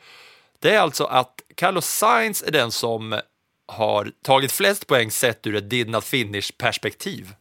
Det 0.60 0.76
är 0.76 0.80
alltså 0.80 1.04
att 1.04 1.42
Carlos 1.56 1.86
Sainz 1.86 2.44
är 2.44 2.52
den 2.52 2.72
som 2.72 3.20
har 3.68 4.12
tagit 4.24 4.52
flest 4.52 4.88
poäng 4.88 5.12
sett 5.12 5.48
ur 5.48 5.56
ett 5.56 5.70
did 5.70 5.90
not 5.90 6.06
finish 6.06 6.52
perspektiv. 6.58 7.34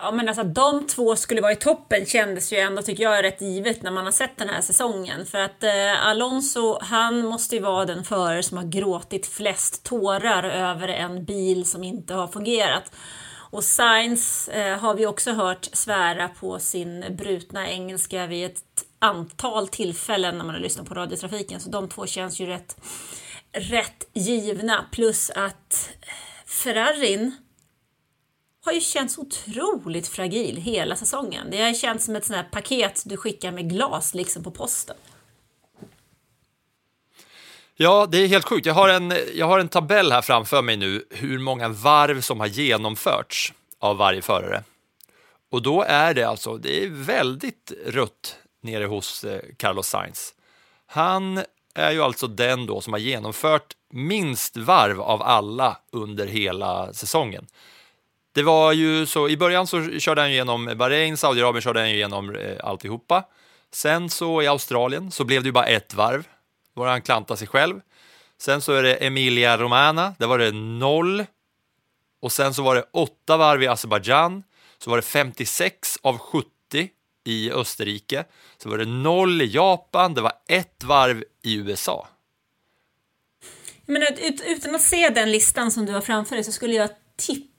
Ja 0.00 0.10
men 0.10 0.28
alltså 0.28 0.44
de 0.44 0.86
två 0.86 1.16
skulle 1.16 1.40
vara 1.40 1.52
i 1.52 1.56
toppen 1.56 2.06
kändes 2.06 2.52
ju 2.52 2.56
ändå 2.56 2.82
tycker 2.82 3.02
jag 3.02 3.18
är 3.18 3.22
rätt 3.22 3.40
givet 3.40 3.82
när 3.82 3.90
man 3.90 4.04
har 4.04 4.12
sett 4.12 4.36
den 4.36 4.48
här 4.48 4.60
säsongen. 4.60 5.26
För 5.26 5.38
att 5.38 5.62
eh, 5.62 6.06
Alonso, 6.06 6.78
han 6.80 7.26
måste 7.26 7.56
ju 7.56 7.62
vara 7.62 7.84
den 7.84 8.04
förare 8.04 8.42
som 8.42 8.56
har 8.56 8.64
gråtit 8.64 9.26
flest 9.26 9.84
tårar 9.84 10.44
över 10.44 10.88
en 10.88 11.24
bil 11.24 11.64
som 11.64 11.84
inte 11.84 12.14
har 12.14 12.28
fungerat. 12.28 12.92
Och 13.50 13.64
Sainz 13.64 14.48
eh, 14.48 14.78
har 14.78 14.94
vi 14.94 15.06
också 15.06 15.32
hört 15.32 15.68
svära 15.72 16.28
på 16.28 16.58
sin 16.58 17.04
brutna 17.10 17.68
engelska 17.70 18.26
vid 18.26 18.46
ett 18.46 18.62
antal 18.98 19.68
tillfällen 19.68 20.38
när 20.38 20.44
man 20.44 20.54
har 20.54 20.62
lyssnat 20.62 20.88
på 20.88 20.94
radiotrafiken. 20.94 21.60
Så 21.60 21.70
de 21.70 21.88
två 21.88 22.06
känns 22.06 22.40
ju 22.40 22.46
rätt, 22.46 22.76
rätt 23.52 24.08
givna. 24.12 24.84
Plus 24.92 25.30
att 25.30 25.90
eh, 26.00 26.08
Ferrarin 26.46 27.36
har 28.68 28.72
ju 28.72 28.80
känts 28.80 29.18
otroligt 29.18 30.08
fragil 30.08 30.56
hela 30.56 30.96
säsongen. 30.96 31.50
Det 31.50 31.62
har 31.62 31.74
känts 31.74 32.04
som 32.04 32.16
ett 32.16 32.24
sånt 32.24 32.36
här 32.36 32.48
paket 32.50 33.02
du 33.06 33.16
skickar 33.16 33.52
med 33.52 33.70
glas 33.70 34.14
liksom 34.14 34.44
på 34.44 34.50
posten. 34.50 34.96
Ja, 37.76 38.06
det 38.10 38.18
är 38.18 38.28
helt 38.28 38.44
sjukt. 38.44 38.66
Jag 38.66 38.74
har, 38.74 38.88
en, 38.88 39.14
jag 39.34 39.46
har 39.46 39.58
en 39.58 39.68
tabell 39.68 40.12
här 40.12 40.22
framför 40.22 40.62
mig 40.62 40.76
nu 40.76 41.04
hur 41.10 41.38
många 41.38 41.68
varv 41.68 42.20
som 42.20 42.40
har 42.40 42.46
genomförts 42.46 43.52
av 43.78 43.96
varje 43.96 44.22
förare. 44.22 44.62
Och 45.50 45.62
då 45.62 45.82
är 45.82 46.14
det 46.14 46.24
alltså, 46.24 46.56
det 46.56 46.84
är 46.84 46.88
väldigt 46.90 47.72
rött 47.86 48.36
nere 48.62 48.84
hos 48.84 49.24
eh, 49.24 49.40
Carlos 49.56 49.86
Sainz. 49.86 50.34
Han 50.86 51.42
är 51.74 51.92
ju 51.92 52.02
alltså 52.02 52.26
den 52.26 52.66
då 52.66 52.80
som 52.80 52.92
har 52.92 53.00
genomfört 53.00 53.76
minst 53.90 54.56
varv 54.56 55.00
av 55.00 55.22
alla 55.22 55.76
under 55.92 56.26
hela 56.26 56.92
säsongen. 56.92 57.46
Det 58.32 58.42
var 58.42 58.72
ju 58.72 59.06
så, 59.06 59.28
i 59.28 59.36
början 59.36 59.66
så 59.66 59.98
körde 59.98 60.20
han 60.20 60.32
genom 60.32 60.74
Bahrain, 60.76 61.16
Saudiarabien 61.16 61.62
körde 61.62 61.80
han 61.80 61.88
igenom 61.88 62.34
eh, 62.34 62.56
alltihopa. 62.62 63.24
Sen 63.72 64.10
så 64.10 64.42
i 64.42 64.46
Australien 64.46 65.10
så 65.10 65.24
blev 65.24 65.42
det 65.42 65.46
ju 65.46 65.52
bara 65.52 65.66
ett 65.66 65.94
varv, 65.94 66.28
då 66.74 66.80
var 66.80 66.88
han 66.88 67.02
klanta 67.02 67.36
sig 67.36 67.48
själv. 67.48 67.80
Sen 68.40 68.60
så 68.60 68.72
är 68.72 68.82
det 68.82 68.94
Emilia 68.94 69.58
Romana, 69.58 70.14
där 70.18 70.26
var 70.26 70.38
det 70.38 70.52
noll. 70.52 71.24
Och 72.20 72.32
sen 72.32 72.54
så 72.54 72.62
var 72.62 72.74
det 72.74 72.84
åtta 72.92 73.36
varv 73.36 73.62
i 73.62 73.66
Azerbajdzjan, 73.66 74.42
så 74.78 74.90
var 74.90 74.96
det 74.96 75.02
56 75.02 75.98
av 76.02 76.18
70 76.18 76.48
i 77.24 77.50
Österrike, 77.50 78.24
så 78.62 78.68
var 78.68 78.78
det 78.78 78.84
noll 78.84 79.42
i 79.42 79.46
Japan, 79.46 80.14
det 80.14 80.20
var 80.20 80.32
ett 80.48 80.84
varv 80.84 81.24
i 81.42 81.54
USA. 81.54 82.08
Men 83.86 84.02
ut, 84.02 84.42
utan 84.46 84.74
att 84.74 84.82
se 84.82 85.08
den 85.08 85.32
listan 85.32 85.70
som 85.70 85.86
du 85.86 85.92
har 85.92 86.00
framför 86.00 86.34
dig 86.34 86.44
så 86.44 86.52
skulle 86.52 86.74
jag 86.74 86.90
tippa 87.16 87.57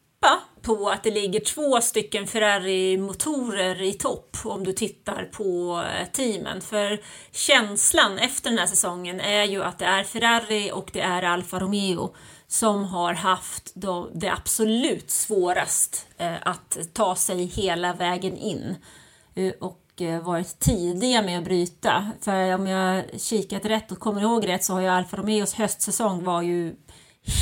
på 0.61 0.89
att 0.89 1.03
det 1.03 1.11
ligger 1.11 1.39
två 1.39 1.81
stycken 1.81 2.27
Ferrari-motorer 2.27 3.81
i 3.81 3.93
topp 3.93 4.37
om 4.43 4.63
du 4.63 4.73
tittar 4.73 5.23
på 5.23 5.81
eh, 5.99 6.07
teamen. 6.07 6.61
För 6.61 7.01
känslan 7.31 8.19
efter 8.19 8.49
den 8.49 8.59
här 8.59 8.65
säsongen 8.65 9.19
är 9.19 9.43
ju 9.43 9.63
att 9.63 9.79
det 9.79 9.85
är 9.85 10.03
Ferrari 10.03 10.71
och 10.73 10.89
det 10.93 11.01
är 11.01 11.23
Alfa 11.23 11.59
Romeo 11.59 12.15
som 12.47 12.85
har 12.85 13.13
haft 13.13 13.73
det 14.13 14.29
absolut 14.29 15.11
svårast 15.11 16.07
eh, 16.17 16.35
att 16.41 16.77
ta 16.93 17.15
sig 17.15 17.45
hela 17.45 17.93
vägen 17.93 18.37
in 18.37 18.75
eh, 19.35 19.53
och 19.59 19.85
varit 20.23 20.59
tidiga 20.59 21.21
med 21.21 21.37
att 21.37 21.43
bryta. 21.43 22.11
För 22.21 22.55
om 22.55 22.67
jag 22.67 23.05
kikat 23.17 23.65
rätt 23.65 23.91
och 23.91 23.99
kommer 23.99 24.21
ihåg 24.21 24.47
rätt 24.47 24.63
så 24.63 24.73
har 24.73 24.81
ju 24.81 24.87
Alfa 24.87 25.17
Romeos 25.17 25.53
höstsäsong 25.53 26.23
var 26.23 26.41
ju 26.41 26.75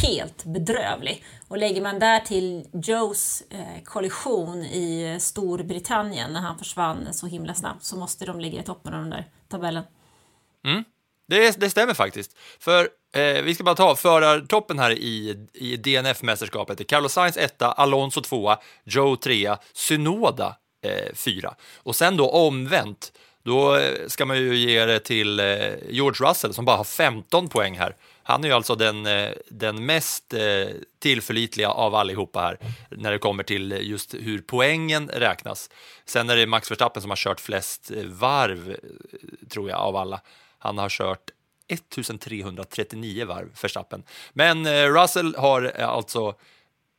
helt 0.04 0.44
bedrövlig. 0.44 1.24
Och 1.48 1.58
lägger 1.58 1.82
man 1.82 2.00
där 2.00 2.20
till 2.20 2.68
Joes 2.74 3.44
eh, 3.50 3.84
kollision 3.84 4.64
i 4.64 5.18
Storbritannien 5.22 6.34
när 6.34 6.42
han 6.42 6.58
försvann 6.58 7.14
så 7.14 7.28
himla 7.28 7.54
snabbt 7.54 7.84
så 7.84 7.98
måste 7.98 8.26
de 8.26 8.40
ligga 8.40 8.60
i 8.60 8.64
toppen 8.64 8.94
av 8.94 9.00
den 9.00 9.10
där 9.10 9.26
tabellen. 9.48 9.84
Mm. 10.66 10.84
Det, 11.28 11.60
det 11.60 11.70
stämmer 11.70 11.94
faktiskt. 11.94 12.38
För 12.60 12.90
eh, 13.16 13.42
vi 13.44 13.56
ska 13.56 13.64
bara 13.64 13.76
ta 13.76 13.96
förartoppen 13.96 14.80
här 14.80 14.92
i, 14.92 15.48
i 15.54 15.78
DNF-mästerskapet. 15.78 16.88
Carlos 16.88 17.14
Sainz 17.14 17.38
1, 17.38 17.62
Alonso 17.62 18.22
2, 18.22 18.56
Joe 18.84 19.16
3, 19.16 19.56
Synoda 19.74 20.56
4. 21.14 21.48
Eh, 21.48 21.54
och 21.78 21.96
sen 21.96 22.18
då 22.18 22.30
omvänt, 22.30 23.12
då 23.44 23.76
eh, 23.76 24.08
ska 24.08 24.26
man 24.26 24.38
ju 24.38 24.56
ge 24.56 24.86
det 24.86 25.00
till 25.00 25.40
eh, 25.40 25.46
George 25.90 26.30
Russell 26.30 26.54
som 26.54 26.66
bara 26.66 26.78
har 26.78 26.84
15 26.84 27.50
poäng 27.50 27.78
här. 27.78 27.96
Han 28.28 28.44
är 28.44 28.48
ju 28.48 28.54
alltså 28.54 28.76
den, 28.76 29.06
eh, 29.06 29.32
den 29.50 29.86
mest 29.86 30.34
eh, 30.34 30.68
tillförlitliga 31.00 31.70
av 31.70 31.96
allihopa 31.96 32.40
här 32.42 32.58
när 32.90 33.12
det 33.12 33.18
kommer 33.18 33.44
till 33.44 33.78
just 33.82 34.14
hur 34.14 34.42
poängen 34.42 35.10
räknas. 35.14 35.70
Sen 36.06 36.30
är 36.30 36.36
det 36.36 36.48
Max 36.48 36.72
Verstappen 36.72 37.02
som 37.02 37.12
har 37.12 37.16
kört 37.16 37.40
flest 37.40 37.92
eh, 37.92 38.04
varv, 38.04 38.78
tror 39.50 39.70
jag, 39.70 39.80
av 39.80 39.96
alla. 39.96 40.22
Han 40.60 40.78
har 40.78 40.90
kört 40.90 41.30
1339 41.68 43.26
varv, 43.26 43.50
Verstappen. 43.62 44.04
Men 44.34 44.88
Russell 44.94 45.36
har 45.36 45.64
alltså 45.64 46.36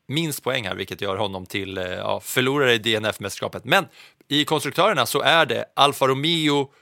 minst 0.06 0.42
poäng 0.42 0.66
här, 0.66 0.74
vilket 0.74 1.00
gör 1.00 1.16
honom 1.16 1.46
till 1.46 1.76
ja, 1.76 2.20
förlorare 2.20 2.74
i 2.74 2.78
DNF-mästerskapet. 2.78 3.64
Men 3.64 3.86
i 4.28 4.44
konstruktörerna 4.44 5.06
så 5.06 5.20
är 5.20 5.46
det 5.46 5.64
Alfa 5.74 6.06
Romeo 6.06 6.72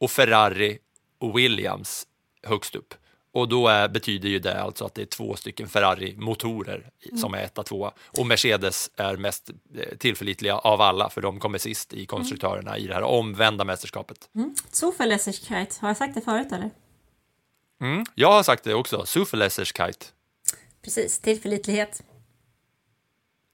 och 0.00 0.10
Ferrari 0.10 0.78
och 1.18 1.38
Williams 1.38 2.06
högst 2.42 2.76
upp. 2.76 2.94
Och 3.34 3.48
då 3.48 3.68
är, 3.68 3.88
betyder 3.88 4.28
ju 4.28 4.38
det 4.38 4.62
alltså 4.62 4.84
att 4.84 4.94
det 4.94 5.02
är 5.02 5.06
två 5.06 5.36
stycken 5.36 5.68
Ferrari-motorer 5.68 6.90
som 7.20 7.34
är 7.34 7.38
etta, 7.38 7.62
tvåa. 7.62 7.92
Och 8.18 8.26
Mercedes 8.26 8.90
är 8.96 9.16
mest 9.16 9.50
eh, 9.74 9.96
tillförlitliga 9.98 10.58
av 10.58 10.80
alla, 10.80 11.10
för 11.10 11.20
de 11.20 11.40
kommer 11.40 11.58
sist 11.58 11.94
i 11.94 12.06
konstruktörerna 12.06 12.70
mm. 12.70 12.84
i 12.84 12.86
det 12.86 12.94
här 12.94 13.02
omvända 13.02 13.64
mästerskapet. 13.64 14.18
Mm. 14.34 14.54
Zuverlässigkeit, 14.70 15.78
har 15.78 15.88
jag 15.88 15.96
sagt 15.96 16.14
det 16.14 16.20
förut 16.20 16.52
eller? 16.52 16.70
Mm, 17.80 18.04
jag 18.14 18.32
har 18.32 18.42
sagt 18.42 18.64
det 18.64 18.74
också, 18.74 19.06
Zuverlässigkeit. 19.06 20.12
Precis, 20.82 21.18
tillförlitlighet. 21.18 22.02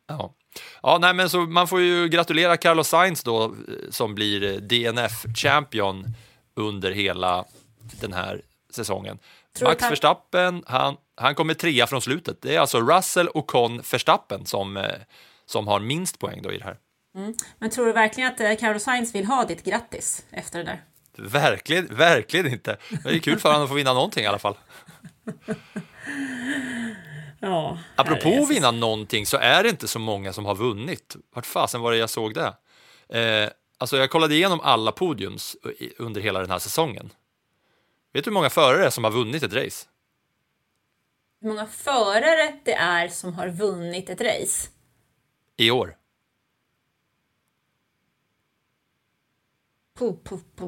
Ja. 0.06 0.34
Ja, 0.82 0.98
nej, 1.00 1.14
men 1.14 1.30
så 1.30 1.40
man 1.40 1.68
får 1.68 1.80
ju 1.80 2.08
gratulera 2.08 2.56
Carlos 2.56 2.88
Sainz 2.88 3.22
då, 3.22 3.44
eh, 3.44 3.50
som 3.90 4.14
blir 4.14 4.60
DNF-champion 4.60 6.06
under 6.54 6.90
hela 6.90 7.44
den 8.00 8.12
här 8.12 8.42
säsongen. 8.70 9.18
Tror 9.58 9.68
Max 9.68 9.80
kan... 9.80 9.90
Verstappen, 9.90 10.64
han, 10.66 10.96
han 11.16 11.34
kommer 11.34 11.54
trea 11.54 11.86
från 11.86 12.02
slutet. 12.02 12.42
Det 12.42 12.56
är 12.56 12.60
alltså 12.60 12.80
Russell 12.80 13.28
och 13.28 13.46
Con 13.46 13.82
Verstappen 13.92 14.46
som, 14.46 14.76
eh, 14.76 14.84
som 15.46 15.68
har 15.68 15.80
minst 15.80 16.18
poäng 16.18 16.42
då 16.42 16.52
i 16.52 16.58
det 16.58 16.64
här. 16.64 16.76
Mm. 17.16 17.34
Men 17.58 17.70
tror 17.70 17.86
du 17.86 17.92
verkligen 17.92 18.32
att 18.32 18.40
eh, 18.40 18.54
Carlos 18.54 18.82
Sainz 18.82 19.14
vill 19.14 19.24
ha 19.24 19.44
ditt 19.44 19.64
grattis 19.64 20.24
efter 20.30 20.58
det 20.58 20.64
där? 20.64 20.84
Verkligen, 21.16 21.96
verkligen 21.96 22.46
inte. 22.46 22.76
Det 23.04 23.10
är 23.10 23.18
kul 23.18 23.38
för 23.38 23.48
honom 23.48 23.62
att 23.62 23.68
få 23.68 23.74
vinna 23.74 23.92
någonting 23.92 24.24
i 24.24 24.26
alla 24.26 24.38
fall. 24.38 24.54
Ja, 27.42 27.78
Apropå 27.96 28.42
att 28.42 28.50
vinna 28.50 28.70
någonting 28.70 29.26
så 29.26 29.36
är 29.36 29.62
det 29.62 29.68
inte 29.68 29.88
så 29.88 29.98
många 29.98 30.32
som 30.32 30.44
har 30.44 30.54
vunnit. 30.54 31.16
Vart 31.34 31.46
fasen 31.46 31.80
var 31.80 31.92
det 31.92 31.98
jag 31.98 32.10
såg 32.10 32.34
det? 32.34 32.54
Eh, 33.18 33.50
alltså 33.78 33.96
jag 33.96 34.10
kollade 34.10 34.34
igenom 34.34 34.60
alla 34.60 34.92
podiums 34.92 35.56
under 35.98 36.20
hela 36.20 36.40
den 36.40 36.50
här 36.50 36.58
säsongen. 36.58 37.10
Vet 38.12 38.24
du 38.24 38.30
hur 38.30 38.34
många 38.34 38.50
förare 38.50 38.90
som 38.90 39.04
har 39.04 39.10
vunnit 39.10 39.42
ett 39.42 39.52
race? 39.52 39.86
Hur 41.40 41.48
många 41.48 41.66
förare 41.66 42.54
det 42.64 42.74
är 42.74 43.08
som 43.08 43.34
har 43.34 43.48
vunnit 43.48 44.10
ett 44.10 44.20
race? 44.20 44.68
I 45.56 45.70
år. 45.70 45.96
Po, 49.98 50.16
po, 50.16 50.38
po. 50.56 50.66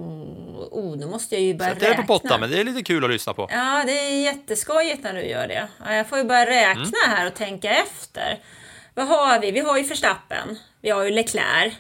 Oh, 0.71 0.97
nu 0.97 1.07
måste 1.07 1.35
jag 1.35 1.43
ju 1.43 1.55
börja 1.55 1.75
Sätter 1.75 1.89
räkna. 1.89 2.03
på 2.03 2.19
potta, 2.19 2.39
men 2.39 2.51
det 2.51 2.61
är 2.61 2.65
lite 2.65 2.83
kul 2.83 3.05
att 3.05 3.11
lyssna 3.11 3.35
på. 3.35 3.49
Ja, 3.51 3.83
det 3.87 3.93
är 3.93 4.23
jätteskojigt 4.23 5.03
när 5.03 5.15
du 5.15 5.23
gör 5.23 5.49
det. 5.49 5.69
Jag 5.85 6.09
får 6.09 6.19
ju 6.19 6.25
börja 6.25 6.47
räkna 6.47 6.83
mm. 7.05 7.17
här 7.17 7.27
och 7.27 7.35
tänka 7.35 7.71
efter. 7.71 8.41
Vad 8.95 9.07
har 9.07 9.41
vi? 9.41 9.51
Vi 9.51 9.61
har 9.61 9.79
ju 9.79 9.85
Verstappen. 9.85 10.59
Vi 10.81 10.91
har 10.91 11.03
ju 11.03 11.11
Leclerc. 11.11 11.75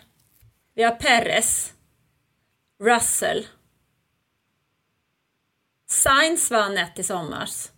Vi 0.74 0.82
har 0.82 0.90
Perez. 0.90 1.72
Russell. 2.82 3.46
Sainz 5.92 6.50
vann 6.50 6.78
ett 6.78 6.98
i 6.98 7.02
somras. 7.02 7.72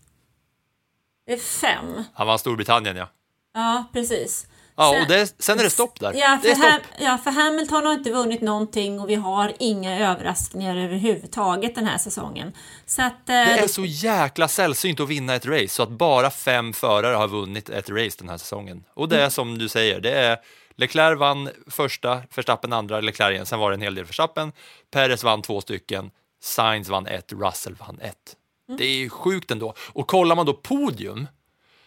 Det 1.27 1.33
är 1.33 1.39
fem. 1.39 2.05
Han 2.15 2.27
vann 2.27 2.39
Storbritannien, 2.39 2.97
ja. 2.97 3.09
Ja, 3.55 3.85
precis. 3.93 4.47
Ja, 4.77 4.91
Sen- 4.93 5.03
och 5.03 5.09
det, 5.09 5.35
sen 5.43 5.59
är 5.59 5.63
det 5.65 5.71
stopp 5.71 6.01
där. 6.01 6.13
Ja 6.15 6.39
för, 6.43 6.49
Ham, 6.49 6.81
stopp. 6.81 6.83
ja, 6.99 7.19
för 7.25 7.31
Hamilton 7.31 7.87
har 7.87 7.93
inte 7.93 8.11
vunnit 8.11 8.41
någonting 8.41 9.01
och 9.01 9.09
vi 9.11 9.15
har 9.15 9.53
inga 9.59 10.11
överraskningar 10.11 10.77
överhuvudtaget 10.77 11.75
den 11.75 11.87
här 11.87 11.99
säsongen. 11.99 12.53
Så 12.87 13.03
att, 13.03 13.13
eh, 13.29 13.35
Det 13.35 13.59
är 13.59 13.69
så 13.69 13.85
jäkla 13.85 14.49
sällsynt 14.49 15.01
att 15.01 15.09
vinna 15.09 15.35
ett 15.35 15.47
race 15.47 15.69
så 15.69 15.83
att 15.83 15.91
bara 15.91 16.31
fem 16.31 16.73
förare 16.73 17.15
har 17.17 17.29
vunnit 17.29 17.69
ett 17.69 17.91
race 17.91 18.17
den 18.19 18.29
här 18.29 18.37
säsongen. 18.39 18.85
Och 18.95 19.09
det 19.09 19.23
är 19.23 19.29
som 19.31 19.59
du 19.59 19.69
säger, 19.69 20.01
det 20.01 20.11
är 20.11 20.39
Leclerc 20.77 21.19
vann 21.19 21.51
första, 21.71 22.23
Verstappen 22.35 22.73
andra, 22.73 23.01
Leclerc 23.01 23.31
igen, 23.33 23.47
sen 23.47 23.59
var 23.59 23.71
det 23.71 23.77
en 23.77 23.83
hel 23.83 23.95
del 23.95 24.05
Verstappen, 24.05 24.53
Perez 24.91 25.25
vann 25.25 25.43
två 25.43 25.61
stycken, 25.61 26.11
Sainz 26.45 26.89
vann 26.89 27.07
ett, 27.07 27.33
Russell 27.33 27.75
vann 27.75 28.01
ett. 28.01 28.37
Det 28.79 28.85
är 28.85 29.09
sjukt 29.09 29.51
ändå. 29.51 29.75
Och 29.79 30.09
kollar 30.09 30.37
man 30.37 30.47
då 30.47 30.53
podium 30.55 31.27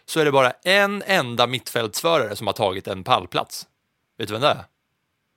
så 0.05 0.19
är 0.19 0.25
det 0.25 0.31
bara 0.31 0.51
en 0.51 1.03
enda 1.05 1.47
mittfältsförare 1.47 2.35
som 2.35 2.47
har 2.47 2.53
tagit 2.53 2.87
en 2.87 3.03
pallplats. 3.03 3.67
Vet 4.17 4.27
du 4.27 4.33
vem 4.33 4.41
det 4.41 4.47
är? 4.47 4.65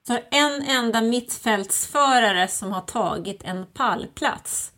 så 0.06 0.18
en 0.30 0.62
enda 0.62 1.00
mittfältsförare 1.00 2.48
som 2.48 2.72
har 2.72 2.80
tagit 2.80 3.42
en 3.44 3.66
pallplats. 3.66 4.72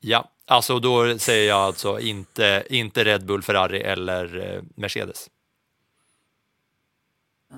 Ja, 0.00 0.30
alltså 0.46 0.78
då 0.78 1.18
säger 1.18 1.48
jag 1.48 1.60
alltså 1.60 2.00
inte, 2.00 2.66
inte 2.70 3.04
Red 3.04 3.26
Bull, 3.26 3.42
Ferrari 3.42 3.82
eller 3.82 4.54
eh, 4.54 4.62
Mercedes. 4.74 5.30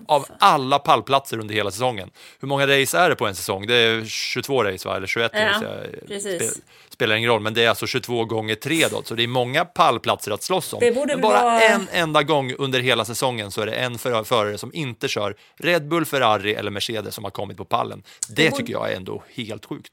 Av 0.08 0.26
alla 0.38 0.78
pallplatser 0.78 1.38
under 1.38 1.54
hela 1.54 1.70
säsongen. 1.70 2.10
Hur 2.40 2.48
många 2.48 2.66
race 2.66 2.98
är 2.98 3.08
det 3.10 3.16
på 3.16 3.26
en 3.26 3.34
säsong? 3.34 3.66
Det 3.66 3.74
är 3.74 4.04
22 4.04 4.64
race 4.64 4.88
va? 4.88 4.96
Eller 4.96 5.06
21 5.06 5.30
Ja, 5.34 5.48
race? 5.48 5.64
Jag- 6.00 6.08
precis. 6.08 6.42
spe- 6.42 6.62
Spelar 6.88 7.16
ingen 7.16 7.30
roll, 7.30 7.40
men 7.40 7.54
det 7.54 7.64
är 7.64 7.68
alltså 7.68 7.86
22 7.86 8.24
gånger 8.24 8.54
3 8.54 8.88
då, 8.90 9.02
så 9.02 9.14
det 9.14 9.22
är 9.22 9.26
många 9.28 9.64
pallplatser 9.64 10.30
att 10.32 10.42
slåss 10.42 10.72
om. 10.72 10.80
Det 10.80 11.06
men 11.06 11.20
bara 11.20 11.42
vara- 11.42 11.60
en 11.60 11.88
enda 11.92 12.22
gång 12.22 12.52
under 12.58 12.80
hela 12.80 13.04
säsongen 13.04 13.50
så 13.50 13.60
är 13.60 13.66
det 13.66 13.72
en 13.72 13.98
för- 13.98 14.24
förare 14.24 14.58
som 14.58 14.74
inte 14.74 15.08
kör 15.08 15.36
Red 15.56 15.88
Bull, 15.88 16.04
Ferrari 16.04 16.54
eller 16.54 16.70
Mercedes 16.70 17.14
som 17.14 17.24
har 17.24 17.30
kommit 17.30 17.56
på 17.56 17.64
pallen. 17.64 18.02
Det 18.28 18.50
borde- 18.50 18.56
tycker 18.60 18.72
jag 18.72 18.92
är 18.92 18.96
ändå 18.96 19.22
helt 19.34 19.66
sjukt. 19.66 19.92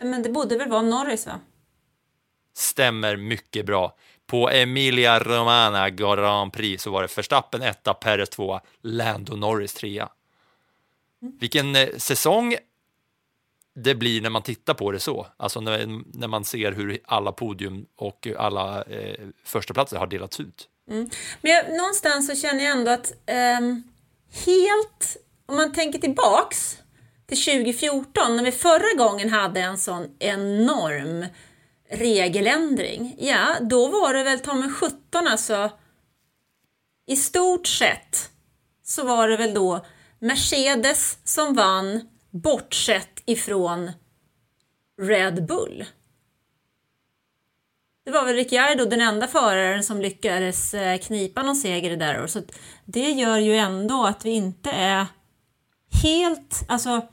Men 0.00 0.22
det 0.22 0.28
borde 0.30 0.56
väl 0.58 0.68
vara 0.70 0.82
Norris 0.82 1.26
va? 1.26 1.40
stämmer 2.56 3.16
mycket 3.16 3.66
bra. 3.66 3.96
På 4.26 4.50
Emilia 4.50 5.18
Romana 5.18 5.90
Grand 5.90 6.52
Prix 6.52 6.82
så 6.82 6.90
var 6.90 7.02
det 7.02 7.16
Verstappen 7.16 7.62
etta, 7.62 7.94
Perez 7.94 8.28
tvåa, 8.28 8.60
Lando 8.82 9.36
Norris 9.36 9.74
trea. 9.74 10.08
Vilken 11.40 11.76
eh, 11.76 11.88
säsong 11.96 12.56
det 13.74 13.94
blir 13.94 14.20
när 14.20 14.30
man 14.30 14.42
tittar 14.42 14.74
på 14.74 14.92
det 14.92 15.00
så. 15.00 15.26
Alltså 15.36 15.60
när, 15.60 16.02
när 16.18 16.28
man 16.28 16.44
ser 16.44 16.72
hur 16.72 16.98
alla 17.04 17.32
podium 17.32 17.86
och 17.96 18.28
alla 18.38 18.82
eh, 18.82 19.26
första 19.44 19.74
platser 19.74 19.96
har 19.96 20.06
delats 20.06 20.40
ut. 20.40 20.68
Men 20.86 21.10
jag, 21.40 21.76
någonstans 21.76 22.26
så 22.26 22.34
känner 22.34 22.64
jag 22.64 22.78
ändå 22.78 22.90
att 22.90 23.12
ehm, 23.26 23.82
helt, 24.46 25.16
om 25.46 25.56
man 25.56 25.72
tänker 25.72 25.98
tillbaks 25.98 26.78
till 27.26 27.44
2014 27.44 28.36
när 28.36 28.44
vi 28.44 28.52
förra 28.52 29.04
gången 29.04 29.30
hade 29.30 29.60
en 29.60 29.78
sån 29.78 30.16
enorm 30.18 31.26
regeländring. 31.90 33.16
Ja, 33.18 33.56
då 33.60 33.88
var 33.88 34.14
det 34.14 34.22
väl 34.22 34.40
ta 34.40 34.54
mig 34.54 34.70
17 34.70 35.26
alltså. 35.26 35.70
I 37.06 37.16
stort 37.16 37.66
sett 37.66 38.30
så 38.82 39.04
var 39.04 39.28
det 39.28 39.36
väl 39.36 39.54
då 39.54 39.86
Mercedes 40.18 41.18
som 41.24 41.54
vann 41.54 42.08
bortsett 42.30 43.22
ifrån 43.26 43.92
Red 45.00 45.46
Bull. 45.46 45.84
Det 48.04 48.10
var 48.10 48.24
väl 48.24 48.34
Ricciardo 48.34 48.84
den 48.84 49.00
enda 49.00 49.26
föraren 49.26 49.84
som 49.84 50.00
lyckades 50.00 50.74
eh, 50.74 50.98
knipa 50.98 51.42
någon 51.42 51.56
seger 51.56 51.90
i 51.90 51.96
där. 51.96 52.26
Så 52.26 52.42
det 52.84 53.10
gör 53.10 53.38
ju 53.38 53.56
ändå 53.56 54.04
att 54.04 54.24
vi 54.24 54.30
inte 54.30 54.70
är 54.70 55.06
helt... 56.02 56.64
Alltså, 56.68 57.08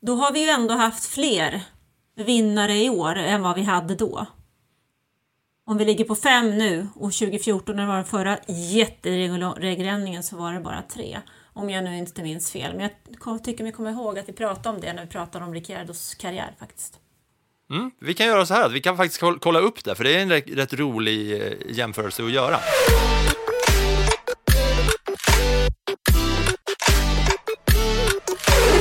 då 0.00 0.14
har 0.14 0.32
vi 0.32 0.40
ju 0.40 0.48
ändå 0.48 0.74
haft 0.74 1.06
fler 1.06 1.62
vinnare 2.16 2.74
i 2.78 2.90
år 2.90 3.16
än 3.16 3.42
vad 3.42 3.56
vi 3.56 3.62
hade 3.62 3.94
då. 3.94 4.26
Om 5.66 5.78
vi 5.78 5.84
ligger 5.84 6.04
på 6.04 6.14
fem 6.14 6.58
nu 6.58 6.88
och 6.94 7.12
2014 7.12 7.76
när 7.76 7.82
det 7.82 7.88
var 7.88 7.96
den 7.96 8.04
förra 8.04 8.38
jätteregeländringen 8.48 10.22
så 10.22 10.36
var 10.36 10.52
det 10.52 10.60
bara 10.60 10.82
tre. 10.82 11.20
Om 11.54 11.70
jag 11.70 11.84
nu 11.84 11.98
inte 11.98 12.22
minns 12.22 12.50
fel. 12.50 12.76
Men 12.76 12.90
jag 13.24 13.44
tycker 13.44 13.64
mig 13.64 13.72
komma 13.72 13.90
ihåg 13.90 14.18
att 14.18 14.28
vi 14.28 14.32
pratade 14.32 14.68
om 14.68 14.80
det 14.80 14.92
när 14.92 15.02
vi 15.02 15.08
pratade 15.08 15.44
om 15.44 15.54
Ricciardos 15.54 16.14
karriär 16.14 16.54
faktiskt. 16.58 16.98
Mm. 17.70 17.90
Vi 18.00 18.14
kan 18.14 18.26
göra 18.26 18.46
så 18.46 18.54
här 18.54 18.66
att 18.66 18.72
vi 18.72 18.80
kan 18.80 18.96
faktiskt 18.96 19.20
koll- 19.20 19.38
kolla 19.38 19.58
upp 19.58 19.84
det, 19.84 19.94
för 19.94 20.04
det 20.04 20.16
är 20.16 20.22
en 20.22 20.28
rätt, 20.30 20.48
rätt 20.48 20.72
rolig 20.72 21.42
eh, 21.42 21.52
jämförelse 21.68 22.24
att 22.24 22.32
göra. 22.32 22.58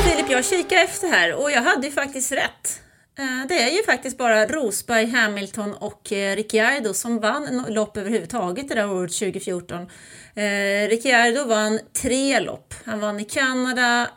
Filip, 0.06 0.30
jag 0.30 0.46
kikade 0.46 0.82
efter 0.82 1.08
här 1.08 1.34
och 1.42 1.52
jag 1.52 1.62
hade 1.62 1.88
ju 1.88 1.94
faktiskt 1.94 2.32
rätt. 2.32 2.82
Eh, 3.22 3.48
det 3.48 3.62
är 3.62 3.70
ju 3.70 3.84
faktiskt 3.84 4.18
bara 4.18 4.46
Rosberg, 4.46 5.06
Hamilton 5.06 5.74
och 5.74 6.12
eh, 6.12 6.36
Ricciardo 6.36 6.94
som 6.94 7.20
vann 7.20 7.66
lopp 7.70 7.98
överhuvudtaget 7.98 8.70
det 8.70 8.76
där 8.76 8.92
året 8.92 9.20
2014. 9.20 9.78
Eh, 10.36 10.90
Ricciardo 10.90 11.48
vann 11.48 11.80
tre 12.02 12.40
lopp. 12.40 12.74
Han 12.86 13.00
vann 13.00 13.20
i 13.20 13.26
Kanada, 13.26 14.10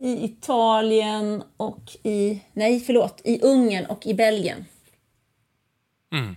i 0.00 0.24
Italien 0.24 1.42
och 1.56 1.96
i... 2.02 2.42
Nej, 2.52 2.80
förlåt. 2.80 3.20
I 3.24 3.40
Ungern 3.40 3.86
och 3.86 4.06
i 4.06 4.14
Belgien. 4.14 4.64
Mm. 6.12 6.36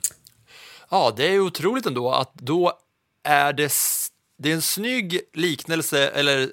Ja, 0.90 1.14
det 1.18 1.28
är 1.28 1.40
otroligt 1.40 1.86
ändå 1.86 2.12
att 2.12 2.34
då 2.34 2.74
är 3.24 3.54
det, 3.54 3.74
det 4.38 4.50
är 4.50 4.54
en 4.54 4.62
snygg 4.62 5.20
liknelse, 5.34 6.08
eller 6.08 6.50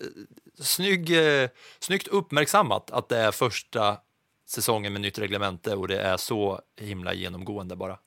snygg, 0.60 1.16
eh, 1.42 1.48
snyggt 1.78 2.08
uppmärksammat 2.08 2.90
att 2.90 3.08
det 3.08 3.18
är 3.18 3.32
första 3.32 3.96
säsongen 4.46 4.92
med 4.92 5.02
nytt 5.02 5.18
reglemente 5.18 5.74
och 5.76 5.88
det 5.88 5.98
är 6.00 6.16
så 6.16 6.60
himla 6.80 7.14
genomgående 7.14 7.76
bara. 7.76 7.98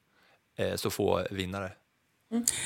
Eh, 0.58 0.76
Så 0.76 0.90
få 0.90 1.28
vinnare. 1.32 1.72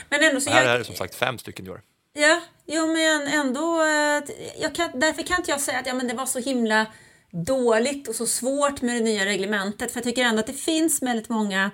Men 0.09 0.23
ändå 0.23 0.41
så... 0.41 0.49
Här 0.49 0.63
jag- 0.63 0.73
är 0.73 0.77
det 0.79 0.85
som 0.85 0.95
sagt 0.95 1.15
fem 1.15 1.37
stycken 1.37 1.67
i 1.67 1.69
år. 1.69 1.81
Ja, 2.13 2.41
jo 2.65 2.87
men 2.87 3.27
ändå. 3.27 3.81
eh, 3.81 4.23
Jag 4.61 4.75
kan, 4.75 4.99
därför 4.99 5.23
kan 5.23 5.37
inte 5.37 5.51
jag 5.51 5.61
säga 5.61 5.79
att 5.79 5.87
ja, 5.87 5.93
men 5.93 6.07
det 6.07 6.13
var 6.13 6.25
så 6.25 6.39
himla 6.39 6.85
dåligt 7.31 8.07
och 8.07 8.15
så 8.15 8.25
svårt 8.27 8.81
med 8.81 8.95
det 8.95 8.99
nya 9.03 9.25
reglementet. 9.25 9.91
För 9.91 9.97
jag 9.99 10.03
tycker 10.03 10.25
ändå 10.25 10.39
att 10.39 10.47
det 10.47 10.53
finns 10.53 11.01
väldigt 11.01 11.29
många 11.29 11.71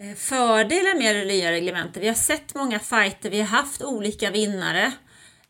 eh, 0.00 0.16
fördelar 0.16 0.98
med 0.98 1.16
det 1.16 1.24
nya 1.24 1.52
reglementet. 1.52 2.02
Vi 2.02 2.08
har 2.08 2.14
sett 2.14 2.54
många 2.54 2.78
fighter, 2.78 3.30
vi 3.30 3.38
har 3.40 3.46
haft 3.46 3.82
olika 3.82 4.30
vinnare. 4.30 4.92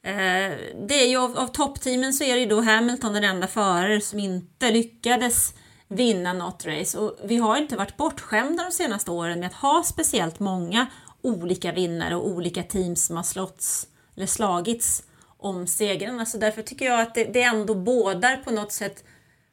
Eh, 0.04 0.58
det 0.88 0.94
är 0.94 1.08
ju 1.08 1.16
av, 1.16 1.38
av 1.38 1.46
toppteamen 1.46 2.12
så 2.12 2.24
är 2.24 2.34
det 2.34 2.40
ju 2.40 2.46
då 2.46 2.60
Hamilton 2.60 3.12
den 3.12 3.24
enda 3.24 3.46
förare 3.46 4.00
som 4.00 4.18
inte 4.18 4.70
lyckades 4.70 5.54
vinna 5.88 6.32
något 6.32 6.66
race. 6.66 6.98
Och 6.98 7.16
vi 7.24 7.36
har 7.36 7.56
inte 7.56 7.76
varit 7.76 7.96
bortskämda 7.96 8.64
de 8.64 8.70
senaste 8.70 9.10
åren 9.10 9.40
med 9.40 9.46
att 9.46 9.54
ha 9.54 9.82
speciellt 9.86 10.40
många 10.40 10.86
olika 11.22 11.72
vinnare 11.72 12.16
och 12.16 12.26
olika 12.26 12.62
teams 12.62 13.06
som 13.06 13.16
har 13.16 13.22
slåtts, 13.22 13.86
eller 14.16 14.26
slagits 14.26 15.02
om 15.38 15.66
segrarna. 15.66 16.16
Så 16.16 16.20
alltså 16.20 16.38
därför 16.38 16.62
tycker 16.62 16.84
jag 16.84 17.00
att 17.00 17.14
det, 17.14 17.24
det 17.24 17.42
ändå 17.42 17.74
bådar 17.74 18.36
på 18.36 18.50
något 18.50 18.72
sätt 18.72 19.04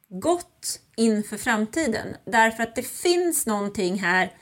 gott 0.08 0.80
inför 0.96 1.36
framtiden. 1.36 2.16
Därför 2.24 2.62
att 2.62 2.74
det 2.74 2.82
finns 2.82 3.46
någonting 3.46 3.98
här 3.98 4.32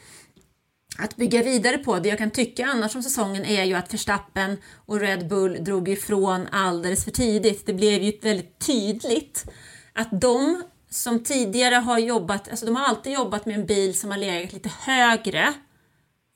att 0.99 1.17
bygga 1.17 1.43
vidare 1.43 1.79
på. 1.79 1.99
Det 1.99 2.09
jag 2.09 2.19
kan 2.19 2.31
tycka 2.31 2.67
annars 2.67 2.97
om 2.97 3.03
säsongen 3.03 3.45
är 3.45 3.65
ju 3.65 3.75
att 3.75 3.95
Verstappen 3.95 4.57
och 4.87 5.01
Red 5.01 5.29
Bull 5.29 5.65
drog 5.65 5.89
ifrån 5.89 6.47
alldeles 6.53 7.05
för 7.05 7.11
tidigt. 7.11 7.67
Det 7.67 7.75
blev 7.75 8.03
ju 8.03 8.19
väldigt 8.23 8.59
tydligt 8.59 9.45
att 9.93 10.21
de 10.21 10.63
som 10.91 11.25
tidigare 11.25 11.75
har 11.75 11.99
jobbat, 11.99 12.49
alltså 12.49 12.67
de 12.67 12.77
har 12.77 12.85
alltid 12.85 13.13
jobbat 13.13 13.47
med 13.47 13.55
en 13.55 13.67
bil 13.67 13.99
som 13.99 14.11
har 14.11 14.19
legat 14.19 14.53
lite 14.53 14.71
högre 14.81 15.55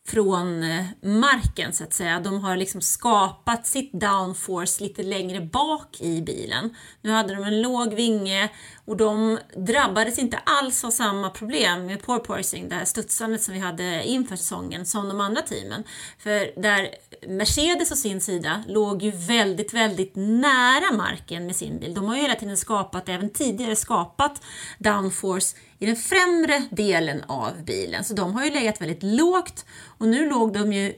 från 0.08 0.62
eh, 0.62 0.84
marken 1.02 1.72
så 1.72 1.84
att 1.84 1.92
säga. 1.92 2.20
De 2.20 2.44
har 2.44 2.56
liksom 2.56 2.80
skapat 2.80 3.66
sitt 3.66 3.92
downforce 3.92 4.82
lite 4.82 5.02
längre 5.02 5.40
bak 5.40 6.00
i 6.00 6.22
bilen. 6.22 6.76
Nu 7.00 7.10
hade 7.10 7.34
de 7.34 7.44
en 7.44 7.62
låg 7.62 7.94
vinge 7.94 8.50
och 8.84 8.96
de 8.96 9.38
drabbades 9.56 10.18
inte 10.18 10.36
alls 10.36 10.84
av 10.84 10.90
samma 10.90 11.30
problem 11.30 11.86
med 11.86 12.02
porpoising, 12.02 12.68
det 12.68 12.74
här 12.74 12.84
studsandet 12.84 13.42
som 13.42 13.54
vi 13.54 13.60
hade 13.60 14.04
inför 14.04 14.36
säsongen, 14.36 14.86
som 14.86 15.08
de 15.08 15.20
andra 15.20 15.42
teamen. 15.42 15.84
För 16.18 16.60
där 16.62 16.88
Mercedes 17.28 17.92
å 17.92 17.96
sin 17.96 18.20
sida 18.20 18.64
låg 18.68 19.02
ju 19.02 19.10
väldigt, 19.10 19.74
väldigt 19.74 20.12
nära 20.14 20.92
marken 20.92 21.46
med 21.46 21.56
sin 21.56 21.78
bil. 21.78 21.94
De 21.94 22.04
har 22.04 22.16
ju 22.16 22.22
hela 22.22 22.34
tiden 22.34 22.56
skapat, 22.56 23.08
även 23.08 23.30
tidigare 23.30 23.76
skapat 23.76 24.42
downforce 24.78 25.56
i 25.82 25.86
den 25.86 25.96
främre 25.96 26.62
delen 26.70 27.22
av 27.26 27.64
bilen. 27.64 28.04
Så 28.04 28.14
de 28.14 28.34
har 28.34 28.44
ju 28.44 28.50
legat 28.50 28.80
väldigt 28.80 29.02
lågt 29.02 29.66
och 29.98 30.08
nu 30.08 30.28
låg 30.28 30.52
de 30.52 30.72
ju 30.72 30.94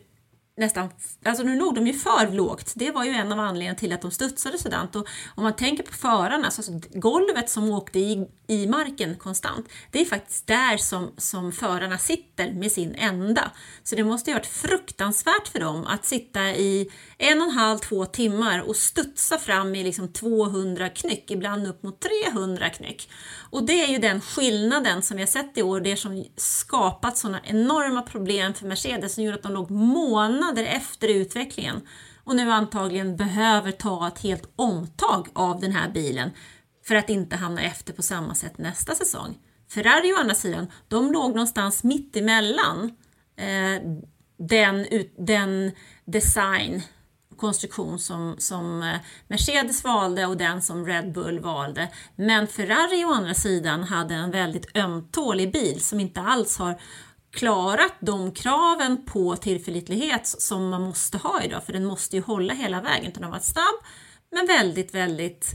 nästan, 0.56 0.90
alltså 1.24 1.44
nu 1.44 1.56
låg 1.56 1.74
de 1.74 1.86
ju 1.86 1.92
för 1.92 2.30
lågt. 2.30 2.72
Det 2.76 2.90
var 2.90 3.04
ju 3.04 3.10
en 3.10 3.32
av 3.32 3.40
anledningarna 3.40 3.78
till 3.78 3.92
att 3.92 4.02
de 4.02 4.10
studsade 4.10 4.58
sådant. 4.58 4.96
Och 4.96 5.08
om 5.34 5.42
man 5.42 5.56
tänker 5.56 5.82
på 5.82 5.92
förarna, 5.92 6.44
alltså 6.44 6.80
golvet 6.94 7.50
som 7.50 7.70
åkte 7.70 7.98
i, 7.98 8.26
i 8.46 8.66
marken 8.66 9.16
konstant, 9.16 9.68
det 9.90 10.00
är 10.00 10.04
faktiskt 10.04 10.46
där 10.46 10.76
som, 10.76 11.12
som 11.16 11.52
förarna 11.52 11.98
sitter 11.98 12.52
med 12.52 12.72
sin 12.72 12.94
ända. 12.94 13.50
Så 13.82 13.96
det 13.96 14.04
måste 14.04 14.30
ju 14.30 14.34
ha 14.34 14.38
varit 14.38 14.46
fruktansvärt 14.46 15.48
för 15.48 15.60
dem 15.60 15.86
att 15.86 16.04
sitta 16.04 16.40
i 16.40 16.90
en 17.18 17.40
och 17.40 17.48
en 17.48 17.54
halv, 17.54 17.78
två 17.78 18.06
timmar 18.06 18.60
och 18.60 18.76
studsa 18.76 19.38
fram 19.38 19.74
i 19.74 19.84
liksom 19.84 20.12
200 20.12 20.88
knyck, 20.88 21.30
ibland 21.30 21.66
upp 21.66 21.82
mot 21.82 22.06
300 22.32 22.70
knyck. 22.70 23.08
Och 23.50 23.66
det 23.66 23.84
är 23.84 23.88
ju 23.88 23.98
den 23.98 24.20
skillnaden 24.20 25.02
som 25.02 25.16
vi 25.16 25.22
har 25.22 25.28
sett 25.28 25.58
i 25.58 25.62
år, 25.62 25.80
det 25.80 25.96
som 25.96 26.24
skapat 26.36 27.18
sådana 27.18 27.40
enorma 27.44 28.02
problem 28.02 28.54
för 28.54 28.66
Mercedes 28.66 29.14
som 29.14 29.24
gjorde 29.24 29.36
att 29.36 29.42
de 29.42 29.52
låg 29.52 29.70
månader 29.70 30.43
efter 30.52 31.08
utvecklingen 31.08 31.80
och 32.24 32.36
nu 32.36 32.50
antagligen 32.50 33.16
behöver 33.16 33.70
ta 33.70 34.08
ett 34.08 34.18
helt 34.18 34.52
omtag 34.56 35.28
av 35.32 35.60
den 35.60 35.72
här 35.72 35.90
bilen 35.90 36.30
för 36.86 36.94
att 36.94 37.10
inte 37.10 37.36
hamna 37.36 37.62
efter 37.62 37.92
på 37.92 38.02
samma 38.02 38.34
sätt 38.34 38.58
nästa 38.58 38.94
säsong. 38.94 39.38
Ferrari 39.70 40.12
å 40.12 40.16
andra 40.16 40.34
sidan, 40.34 40.66
de 40.88 41.12
låg 41.12 41.30
någonstans 41.30 41.84
mitt 41.84 42.16
emellan 42.16 42.96
eh, 43.36 43.82
den, 44.38 44.86
den 45.18 45.72
design 46.04 46.82
konstruktion 47.36 47.98
som, 47.98 48.36
som 48.38 48.82
eh, 48.82 48.96
Mercedes 49.28 49.84
valde 49.84 50.26
och 50.26 50.36
den 50.36 50.62
som 50.62 50.86
Red 50.86 51.12
Bull 51.12 51.40
valde. 51.40 51.88
Men 52.16 52.46
Ferrari 52.46 53.04
å 53.04 53.12
andra 53.12 53.34
sidan 53.34 53.82
hade 53.82 54.14
en 54.14 54.30
väldigt 54.30 54.76
ömtålig 54.76 55.52
bil 55.52 55.80
som 55.80 56.00
inte 56.00 56.20
alls 56.20 56.58
har 56.58 56.80
klarat 57.34 57.94
de 58.00 58.32
kraven 58.32 59.04
på 59.04 59.36
tillförlitlighet 59.36 60.26
som 60.26 60.68
man 60.68 60.82
måste 60.82 61.18
ha 61.18 61.42
idag, 61.42 61.64
för 61.64 61.72
den 61.72 61.84
måste 61.84 62.16
ju 62.16 62.22
hålla 62.22 62.54
hela 62.54 62.80
vägen. 62.80 63.12
Den 63.14 63.24
har 63.24 63.30
varit 63.30 63.44
snabb, 63.44 63.74
men 64.30 64.46
väldigt, 64.46 64.94
väldigt 64.94 65.54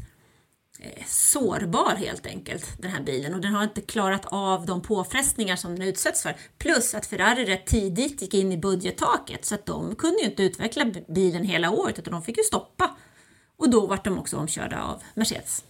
eh, 0.80 1.04
sårbar 1.08 1.96
helt 1.96 2.26
enkelt, 2.26 2.82
den 2.82 2.92
här 2.92 3.02
bilen. 3.02 3.34
Och 3.34 3.42
den 3.42 3.54
har 3.54 3.64
inte 3.64 3.82
klarat 3.82 4.26
av 4.26 4.66
de 4.66 4.82
påfrestningar 4.82 5.56
som 5.56 5.80
den 5.80 5.88
utsätts 5.88 6.24
för. 6.24 6.36
Plus 6.58 6.96
att 6.96 7.06
Ferrari 7.06 7.46
rätt 7.46 7.66
tidigt 7.66 8.22
gick 8.22 8.34
in 8.34 8.52
i 8.52 8.58
budgettaket 8.58 9.46
så 9.46 9.56
att 9.56 9.66
de 9.66 9.96
kunde 9.96 10.20
ju 10.20 10.26
inte 10.26 10.44
utveckla 10.44 10.86
bilen 11.08 11.44
hela 11.44 11.72
året 11.72 12.00
utan 12.00 12.12
de 12.12 12.22
fick 12.22 12.38
ju 12.38 12.44
stoppa. 12.44 12.96
Och 13.58 13.70
då 13.70 13.88
vart 13.88 14.04
de 14.04 14.20
också 14.20 14.38
omkörda 14.38 14.84
av 14.84 15.04
Mercedes. 15.14 15.64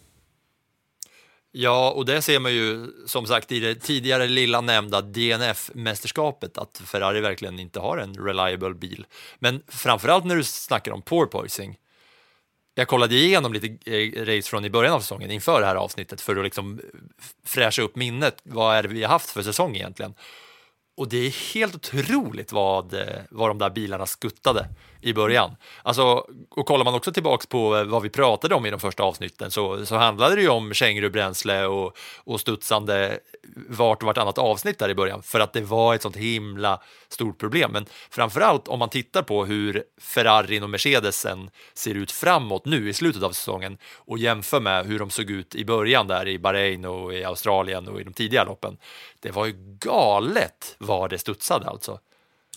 Ja, 1.52 1.92
och 1.92 2.06
det 2.06 2.22
ser 2.22 2.40
man 2.40 2.54
ju 2.54 2.88
som 3.06 3.26
sagt 3.26 3.52
i 3.52 3.60
det 3.60 3.76
tidigare 3.76 4.28
lilla 4.28 4.62
nämnda 4.62 5.02
DNF-mästerskapet 5.02 6.58
att 6.58 6.82
Ferrari 6.86 7.22
verkligen 7.22 7.60
inte 7.60 7.80
har 7.80 7.98
en 7.98 8.16
reliable 8.16 8.74
bil. 8.74 9.06
Men 9.40 9.64
framförallt 9.68 10.26
när 10.26 10.36
du 10.36 10.44
snackar 10.44 10.92
om 10.92 11.02
porpoising 11.02 11.78
jag 12.80 12.88
kollade 12.88 13.16
igenom 13.16 13.54
lite 13.54 13.92
eh, 13.92 14.26
race 14.26 14.50
från 14.50 14.66
i 14.66 14.70
början 14.70 14.94
av 14.94 15.00
säsongen 15.00 15.32
inför 15.32 15.62
det 15.62 15.68
här 15.68 15.76
avsnittet 15.76 16.22
för 16.22 16.36
att 16.36 16.44
liksom 16.44 16.80
fräscha 17.46 17.82
upp 17.82 17.96
minnet. 17.96 18.42
Vad 18.44 18.76
är 18.76 18.84
det 18.84 18.90
vi 18.90 19.04
har 19.04 19.10
haft 19.10 19.30
för 19.30 19.42
säsong 19.42 19.76
egentligen? 19.76 20.14
Och 20.98 21.10
det 21.10 21.18
är 21.18 21.54
helt 21.54 21.76
otroligt 21.76 22.52
vad, 22.52 22.94
eh, 22.94 23.08
vad 23.30 23.50
de 23.50 23.58
där 23.58 23.70
bilarna 23.70 24.06
skuttade 24.06 24.68
i 25.02 25.14
början. 25.14 25.56
Alltså, 25.84 26.26
och 26.50 26.66
kollar 26.66 26.86
man 26.86 26.94
också 26.94 27.12
tillbaks 27.12 27.46
på 27.46 27.78
eh, 27.78 27.84
vad 27.84 28.02
vi 28.02 28.10
pratade 28.10 28.56
om 28.56 28.66
i 28.66 28.70
de 28.70 28.80
första 28.80 29.04
avsnitten 29.04 29.52
så, 29.52 29.86
så 29.86 29.96
handlade 29.96 30.36
det 30.36 30.42
ju 30.42 30.50
om 30.50 30.74
kängurubränsle 30.74 31.66
och, 31.66 31.98
och 32.24 32.40
studsande 32.40 33.20
vart 33.56 34.02
och 34.02 34.08
vartannat 34.08 34.38
avsnitt 34.38 34.80
där 34.80 34.90
i 34.90 34.96
början 34.96 35.24
för 35.24 35.40
att 35.40 35.54
det 35.54 35.62
var 35.62 35.96
ett 35.96 36.02
sånt 36.02 36.16
himla 36.16 36.82
stort 37.10 37.40
problem. 37.40 37.72
Men 37.72 37.86
framförallt 38.10 38.68
om 38.68 38.80
man 38.80 38.90
tittar 38.90 39.22
på 39.22 39.46
hur 39.46 39.84
Ferrarin 40.02 40.64
och 40.64 40.70
Mercedesen 40.70 41.50
ser 41.74 41.96
ut 41.96 42.12
framåt 42.12 42.66
nu 42.66 42.90
i 42.90 42.94
slutet 42.94 43.24
av 43.24 43.32
säsongen 43.32 43.78
och 43.96 44.18
jämför 44.18 44.60
med 44.60 44.86
hur 44.86 45.00
de 45.00 45.10
såg 45.10 45.30
ut 45.30 45.56
i 45.56 45.66
början 45.66 46.08
där 46.08 46.28
i 46.28 46.40
Bahrain 46.40 46.86
och 46.86 47.14
i 47.14 47.24
Australien 47.24 47.88
och 47.88 48.02
i 48.02 48.04
de 48.04 48.14
tidiga 48.14 48.44
loppen. 48.44 48.78
Det 49.20 49.32
var 49.32 49.46
ju 49.46 49.54
galet 49.80 50.76
vad 50.78 51.10
det 51.10 51.20
studsade 51.20 51.70
alltså. 51.70 52.00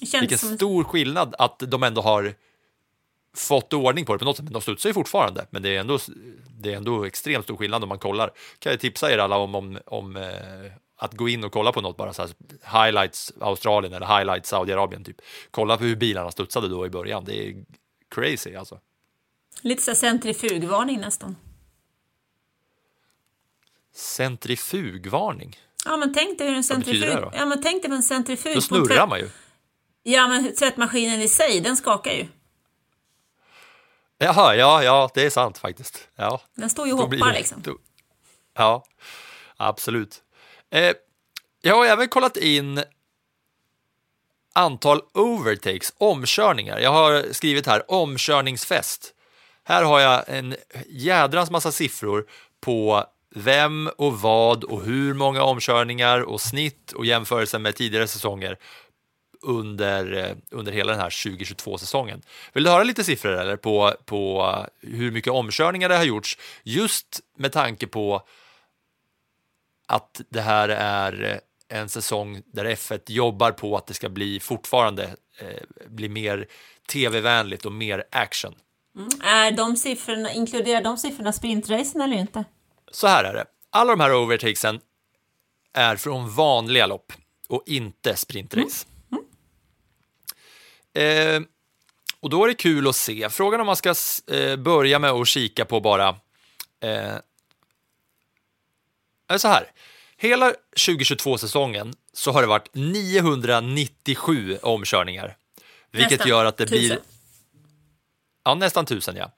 Vilken 0.00 0.38
som... 0.38 0.56
stor 0.56 0.84
skillnad 0.84 1.34
att 1.38 1.58
de 1.58 1.82
ändå 1.82 2.02
har 2.02 2.34
fått 3.36 3.72
ordning 3.72 4.04
på 4.04 4.12
det 4.12 4.18
på 4.18 4.24
något 4.24 4.36
sätt, 4.36 4.44
men 4.44 4.52
de 4.52 4.62
studsar 4.62 4.90
ju 4.90 4.94
fortfarande. 4.94 5.46
Men 5.50 5.62
det 5.62 5.76
är 5.76 5.80
ändå, 5.80 5.98
det 6.60 6.72
är 6.72 6.76
ändå 6.76 7.04
extremt 7.04 7.44
stor 7.44 7.56
skillnad 7.56 7.82
om 7.82 7.88
man 7.88 7.98
kollar. 7.98 8.32
Kan 8.58 8.72
jag 8.72 8.80
tipsa 8.80 9.12
er 9.12 9.18
alla 9.18 9.36
om, 9.36 9.54
om, 9.54 9.78
om 9.86 10.16
eh, 10.16 10.72
att 10.96 11.14
gå 11.14 11.28
in 11.28 11.44
och 11.44 11.52
kolla 11.52 11.72
på 11.72 11.80
något 11.80 11.96
bara 11.96 12.12
så 12.12 12.22
här, 12.22 12.30
highlights 12.84 13.32
Australien 13.40 13.92
eller 13.92 14.18
highlights 14.18 14.48
Saudiarabien 14.48 15.04
typ. 15.04 15.16
Kolla 15.50 15.76
på 15.76 15.84
hur 15.84 15.96
bilarna 15.96 16.30
studsade 16.30 16.68
då 16.68 16.86
i 16.86 16.90
början. 16.90 17.24
Det 17.24 17.48
är 17.48 17.64
crazy 18.14 18.54
alltså. 18.54 18.78
Lite 19.60 19.82
så 19.82 19.94
centrifugvarning 19.94 21.00
nästan. 21.00 21.36
Centrifugvarning? 23.94 25.56
Ja, 25.84 25.96
men 25.96 26.14
tänk 26.14 26.38
dig 26.38 26.48
hur 26.48 26.56
en 26.56 26.64
centrifug... 26.64 27.24
Ja, 27.32 27.46
men 27.46 27.62
tänk 27.62 27.82
dig 27.82 27.92
en 27.92 28.02
centrifug... 28.02 28.54
Då 28.54 28.60
snurrar 28.60 29.06
man 29.06 29.18
ju. 29.18 29.28
Ja, 30.02 30.28
men 30.28 30.54
tvättmaskinen 30.54 31.20
i 31.20 31.28
sig, 31.28 31.60
den 31.60 31.76
skakar 31.76 32.12
ju. 32.12 32.26
Jaha, 34.18 34.56
ja, 34.56 34.82
ja, 34.82 35.10
det 35.14 35.26
är 35.26 35.30
sant 35.30 35.58
faktiskt. 35.58 36.08
Ja. 36.16 36.40
Den 36.54 36.70
står 36.70 36.86
ju 36.86 36.92
och 36.92 36.98
hoppar 36.98 37.16
det, 37.16 37.32
liksom. 37.32 37.62
Då, 37.62 37.76
ja, 38.54 38.84
absolut. 39.56 40.22
Eh, 40.70 40.92
jag 41.62 41.76
har 41.76 41.86
även 41.86 42.08
kollat 42.08 42.36
in 42.36 42.82
antal 44.52 45.00
overtakes, 45.14 45.94
omkörningar. 45.98 46.78
Jag 46.78 46.90
har 46.90 47.32
skrivit 47.32 47.66
här 47.66 47.90
omkörningsfest. 47.90 49.14
Här 49.64 49.84
har 49.84 50.00
jag 50.00 50.24
en 50.26 50.56
jädrans 50.88 51.50
massa 51.50 51.72
siffror 51.72 52.26
på 52.60 53.04
vem 53.34 53.90
och 53.96 54.20
vad 54.20 54.64
och 54.64 54.82
hur 54.82 55.14
många 55.14 55.42
omkörningar 55.42 56.20
och 56.20 56.40
snitt 56.40 56.92
och 56.92 57.06
jämförelse 57.06 57.58
med 57.58 57.76
tidigare 57.76 58.08
säsonger 58.08 58.58
under, 59.42 60.12
eh, 60.12 60.36
under 60.50 60.72
hela 60.72 60.92
den 60.92 61.00
här 61.00 61.10
2022-säsongen. 61.10 62.22
Vill 62.52 62.64
du 62.64 62.70
höra 62.70 62.84
lite 62.84 63.04
siffror 63.04 63.32
eller 63.32 63.56
på, 63.56 63.94
på 64.04 64.56
hur 64.80 65.10
mycket 65.10 65.32
omkörningar 65.32 65.88
det 65.88 65.96
har 65.96 66.04
gjorts 66.04 66.38
just 66.62 67.20
med 67.36 67.52
tanke 67.52 67.86
på 67.86 68.22
att 69.86 70.20
det 70.28 70.40
här 70.40 70.68
är 70.68 71.40
en 71.68 71.88
säsong 71.88 72.42
där 72.46 72.64
F1 72.64 73.00
jobbar 73.06 73.50
på 73.50 73.76
att 73.76 73.86
det 73.86 73.94
ska 73.94 74.08
bli 74.08 74.40
fortfarande 74.40 75.04
eh, 75.38 75.86
bli 75.88 76.08
mer 76.08 76.46
tv-vänligt 76.92 77.64
och 77.64 77.72
mer 77.72 78.04
action. 78.10 78.54
Mm. 78.96 79.08
Är 79.22 79.50
de 79.50 79.76
siffrorna, 79.76 80.32
inkluderar 80.32 80.82
de 80.82 80.96
siffrorna 80.96 81.32
sprintracen 81.32 82.00
eller 82.00 82.16
inte? 82.16 82.44
Så 82.90 83.06
här 83.06 83.24
är 83.24 83.34
det. 83.34 83.44
Alla 83.70 83.90
de 83.90 84.00
här 84.00 84.14
overtakesen 84.14 84.80
är 85.72 85.96
från 85.96 86.34
vanliga 86.34 86.86
lopp 86.86 87.12
och 87.48 87.62
inte 87.66 88.16
sprintrace. 88.16 88.86
Mm. 88.86 88.91
Eh, 90.94 91.40
och 92.20 92.30
då 92.30 92.44
är 92.44 92.48
det 92.48 92.54
kul 92.54 92.88
att 92.88 92.96
se. 92.96 93.28
Frågan 93.30 93.60
om 93.60 93.66
man 93.66 93.76
ska 93.76 93.94
eh, 94.32 94.56
börja 94.56 94.98
med 94.98 95.10
att 95.10 95.28
kika 95.28 95.64
på 95.64 95.80
bara 95.80 96.08
eh, 96.80 97.16
är 99.28 99.38
så 99.38 99.48
här. 99.48 99.70
Hela 100.16 100.52
2022-säsongen 100.76 101.94
så 102.12 102.32
har 102.32 102.42
det 102.42 102.48
varit 102.48 102.68
997 102.72 104.58
omkörningar. 104.62 105.36
Vilket 105.90 106.10
nästan 106.10 106.28
gör 106.28 106.44
att 106.44 106.56
det 106.56 106.66
tusen. 106.66 106.78
blir... 106.78 106.98
Ja, 108.44 108.54
nästan 108.54 108.86
tusen 108.86 109.16
ja. 109.16 109.30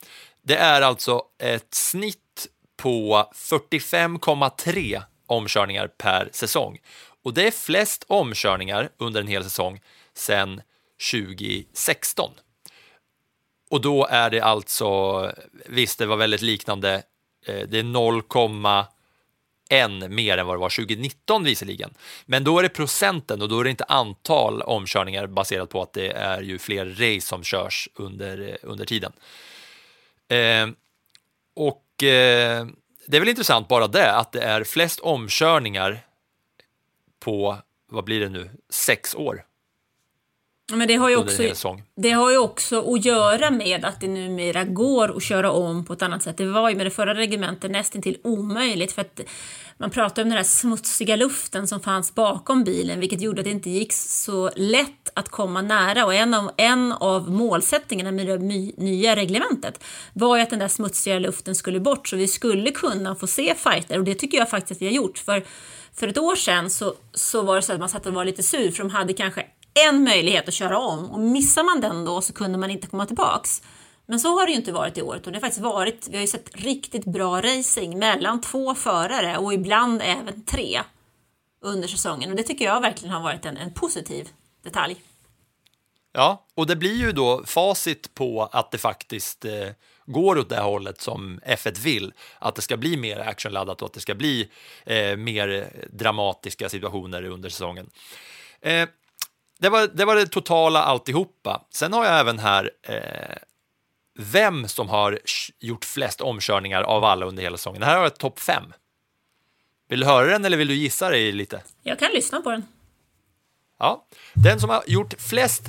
Det 0.42 0.56
är 0.56 0.82
alltså 0.82 1.22
ett 1.38 1.74
snitt 1.74 2.46
på 2.76 3.30
45,3 3.34 5.02
omkörningar 5.26 5.86
per 5.86 6.28
säsong. 6.32 6.78
Och 7.22 7.34
det 7.34 7.46
är 7.46 7.50
flest 7.50 8.04
omkörningar 8.08 8.88
under 8.98 9.20
en 9.20 9.26
hel 9.26 9.44
säsong 9.44 9.80
sedan 10.14 10.60
2016. 11.12 12.30
Och 13.70 13.80
då 13.80 14.06
är 14.06 14.30
det 14.30 14.40
alltså, 14.40 15.32
visst 15.66 15.98
det 15.98 16.06
var 16.06 16.16
väldigt 16.16 16.42
liknande, 16.42 17.02
eh, 17.46 17.68
det 17.68 17.78
är 17.78 17.82
0,1 17.82 20.08
mer 20.08 20.38
än 20.38 20.46
vad 20.46 20.56
det 20.56 20.60
var 20.60 20.68
2019 20.68 21.44
visserligen. 21.44 21.94
Men 22.26 22.44
då 22.44 22.58
är 22.58 22.62
det 22.62 22.68
procenten 22.68 23.42
och 23.42 23.48
då 23.48 23.60
är 23.60 23.64
det 23.64 23.70
inte 23.70 23.84
antal 23.84 24.62
omkörningar 24.62 25.26
baserat 25.26 25.70
på 25.70 25.82
att 25.82 25.92
det 25.92 26.10
är 26.10 26.42
ju 26.42 26.58
fler 26.58 26.86
race 26.86 27.26
som 27.26 27.44
körs 27.44 27.88
under, 27.94 28.48
eh, 28.48 28.54
under 28.62 28.84
tiden. 28.84 29.12
Eh, 30.28 30.68
och 31.54 32.02
eh, 32.02 32.66
det 33.06 33.16
är 33.16 33.20
väl 33.20 33.28
intressant 33.28 33.68
bara 33.68 33.86
det, 33.86 34.12
att 34.12 34.32
det 34.32 34.42
är 34.42 34.64
flest 34.64 35.00
omkörningar 35.00 36.06
på, 37.20 37.58
vad 37.88 38.04
blir 38.04 38.20
det 38.20 38.28
nu, 38.28 38.50
sex 38.70 39.14
år. 39.14 39.44
Men 40.72 40.88
det 40.88 40.94
har, 40.94 41.08
ju 41.08 41.16
också, 41.16 41.42
det 41.96 42.10
har 42.10 42.30
ju 42.30 42.38
också 42.38 42.94
att 42.94 43.04
göra 43.04 43.50
med 43.50 43.84
att 43.84 44.00
det 44.00 44.08
numera 44.08 44.64
går 44.64 45.16
att 45.16 45.22
köra 45.22 45.50
om 45.50 45.84
på 45.84 45.92
ett 45.92 46.02
annat 46.02 46.22
sätt. 46.22 46.36
Det 46.36 46.46
var 46.46 46.70
ju 46.70 46.76
med 46.76 46.86
det 46.86 46.90
förra 46.90 47.14
reglementet 47.14 47.70
nästintill 47.70 48.16
omöjligt 48.24 48.92
för 48.92 49.02
att 49.02 49.20
man 49.78 49.90
pratar 49.90 50.22
om 50.22 50.28
den 50.28 50.36
här 50.36 50.44
smutsiga 50.44 51.16
luften 51.16 51.68
som 51.68 51.80
fanns 51.80 52.14
bakom 52.14 52.64
bilen 52.64 53.00
vilket 53.00 53.20
gjorde 53.20 53.40
att 53.40 53.44
det 53.44 53.50
inte 53.50 53.70
gick 53.70 53.92
så 53.92 54.50
lätt 54.56 55.10
att 55.14 55.28
komma 55.28 55.62
nära. 55.62 56.04
Och 56.04 56.14
en 56.14 56.34
av, 56.34 56.50
en 56.56 56.92
av 56.92 57.30
målsättningarna 57.30 58.12
med 58.12 58.26
det 58.26 58.38
nya 58.82 59.16
reglementet 59.16 59.84
var 60.12 60.36
ju 60.36 60.42
att 60.42 60.50
den 60.50 60.58
där 60.58 60.68
smutsiga 60.68 61.18
luften 61.18 61.54
skulle 61.54 61.80
bort 61.80 62.08
så 62.08 62.16
vi 62.16 62.28
skulle 62.28 62.70
kunna 62.70 63.14
få 63.14 63.26
se 63.26 63.54
fighter. 63.54 63.98
Och 63.98 64.04
det 64.04 64.14
tycker 64.14 64.38
jag 64.38 64.50
faktiskt 64.50 64.78
att 64.78 64.82
vi 64.82 64.86
har 64.86 64.92
gjort. 64.92 65.18
För 65.18 65.44
för 65.96 66.08
ett 66.08 66.18
år 66.18 66.36
sedan 66.36 66.70
så, 66.70 66.94
så 67.14 67.42
var 67.42 67.56
det 67.56 67.62
så 67.62 67.72
att 67.72 67.80
man 67.80 67.88
satt 67.88 68.06
och 68.06 68.14
var 68.14 68.24
lite 68.24 68.42
sur 68.42 68.70
för 68.70 68.78
de 68.78 68.90
hade 68.90 69.12
kanske 69.12 69.46
en 69.74 70.04
möjlighet 70.04 70.48
att 70.48 70.54
köra 70.54 70.78
om 70.78 71.10
och 71.10 71.20
missar 71.20 71.62
man 71.62 71.80
den 71.80 72.04
då 72.04 72.20
så 72.20 72.32
kunde 72.32 72.58
man 72.58 72.70
inte 72.70 72.86
komma 72.86 73.06
tillbaks. 73.06 73.62
Men 74.06 74.20
så 74.20 74.28
har 74.28 74.46
det 74.46 74.52
ju 74.52 74.58
inte 74.58 74.72
varit 74.72 74.98
i 74.98 75.02
år 75.02 75.16
utan 75.16 75.32
det 75.32 75.36
har 75.36 75.40
faktiskt 75.40 75.64
varit, 75.64 76.08
vi 76.10 76.16
har 76.16 76.20
ju 76.20 76.26
sett 76.26 76.56
riktigt 76.56 77.04
bra 77.04 77.40
racing 77.40 77.98
mellan 77.98 78.40
två 78.40 78.74
förare 78.74 79.38
och 79.38 79.54
ibland 79.54 80.02
även 80.02 80.44
tre 80.44 80.80
under 81.60 81.88
säsongen 81.88 82.30
och 82.30 82.36
det 82.36 82.42
tycker 82.42 82.64
jag 82.64 82.80
verkligen 82.80 83.14
har 83.14 83.22
varit 83.22 83.44
en, 83.44 83.56
en 83.56 83.72
positiv 83.72 84.28
detalj. 84.64 84.96
Ja, 86.12 86.46
och 86.54 86.66
det 86.66 86.76
blir 86.76 86.94
ju 86.94 87.12
då 87.12 87.44
facit 87.46 88.14
på 88.14 88.48
att 88.52 88.70
det 88.70 88.78
faktiskt 88.78 89.44
eh, 89.44 89.68
går 90.06 90.38
åt 90.38 90.48
det 90.48 90.60
hållet 90.60 91.00
som 91.00 91.40
F1 91.46 91.80
vill. 91.80 92.12
Att 92.38 92.54
det 92.54 92.62
ska 92.62 92.76
bli 92.76 92.96
mer 92.96 93.18
actionladdat 93.18 93.82
och 93.82 93.86
att 93.86 93.92
det 93.92 94.00
ska 94.00 94.14
bli 94.14 94.48
eh, 94.86 95.16
mer 95.16 95.72
dramatiska 95.92 96.68
situationer 96.68 97.22
under 97.24 97.48
säsongen. 97.48 97.90
Eh, 98.60 98.88
det, 99.58 99.68
var, 99.68 99.86
det 99.86 100.04
var 100.04 100.16
det 100.16 100.26
totala 100.26 100.82
alltihopa. 100.82 101.62
Sen 101.70 101.92
har 101.92 102.04
jag 102.04 102.20
även 102.20 102.38
här 102.38 102.70
eh, 102.82 103.36
vem 104.18 104.68
som 104.68 104.88
har 104.88 105.18
gjort 105.60 105.84
flest 105.84 106.20
omkörningar 106.20 106.82
av 106.82 107.04
alla 107.04 107.26
under 107.26 107.42
hela 107.42 107.56
säsongen. 107.56 107.82
Här 107.82 107.96
har 107.96 108.02
jag 108.02 108.18
topp 108.18 108.40
fem. 108.40 108.72
Vill 109.88 110.00
du 110.00 110.06
höra 110.06 110.26
den 110.26 110.44
eller 110.44 110.56
vill 110.56 110.68
du 110.68 110.74
gissa 110.74 111.10
dig 111.10 111.32
lite? 111.32 111.62
Jag 111.82 111.98
kan 111.98 112.10
lyssna 112.14 112.40
på 112.40 112.50
den. 112.50 112.66
Ja, 113.78 114.06
den 114.34 114.60
som 114.60 114.70
har 114.70 114.82
gjort 114.86 115.14
flest 115.18 115.62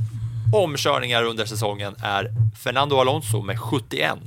omkörningar 0.54 1.24
under 1.24 1.46
säsongen 1.46 1.96
är 2.04 2.30
Fernando 2.64 2.98
Alonso 2.98 3.42
med 3.42 3.60
71. 3.60 4.20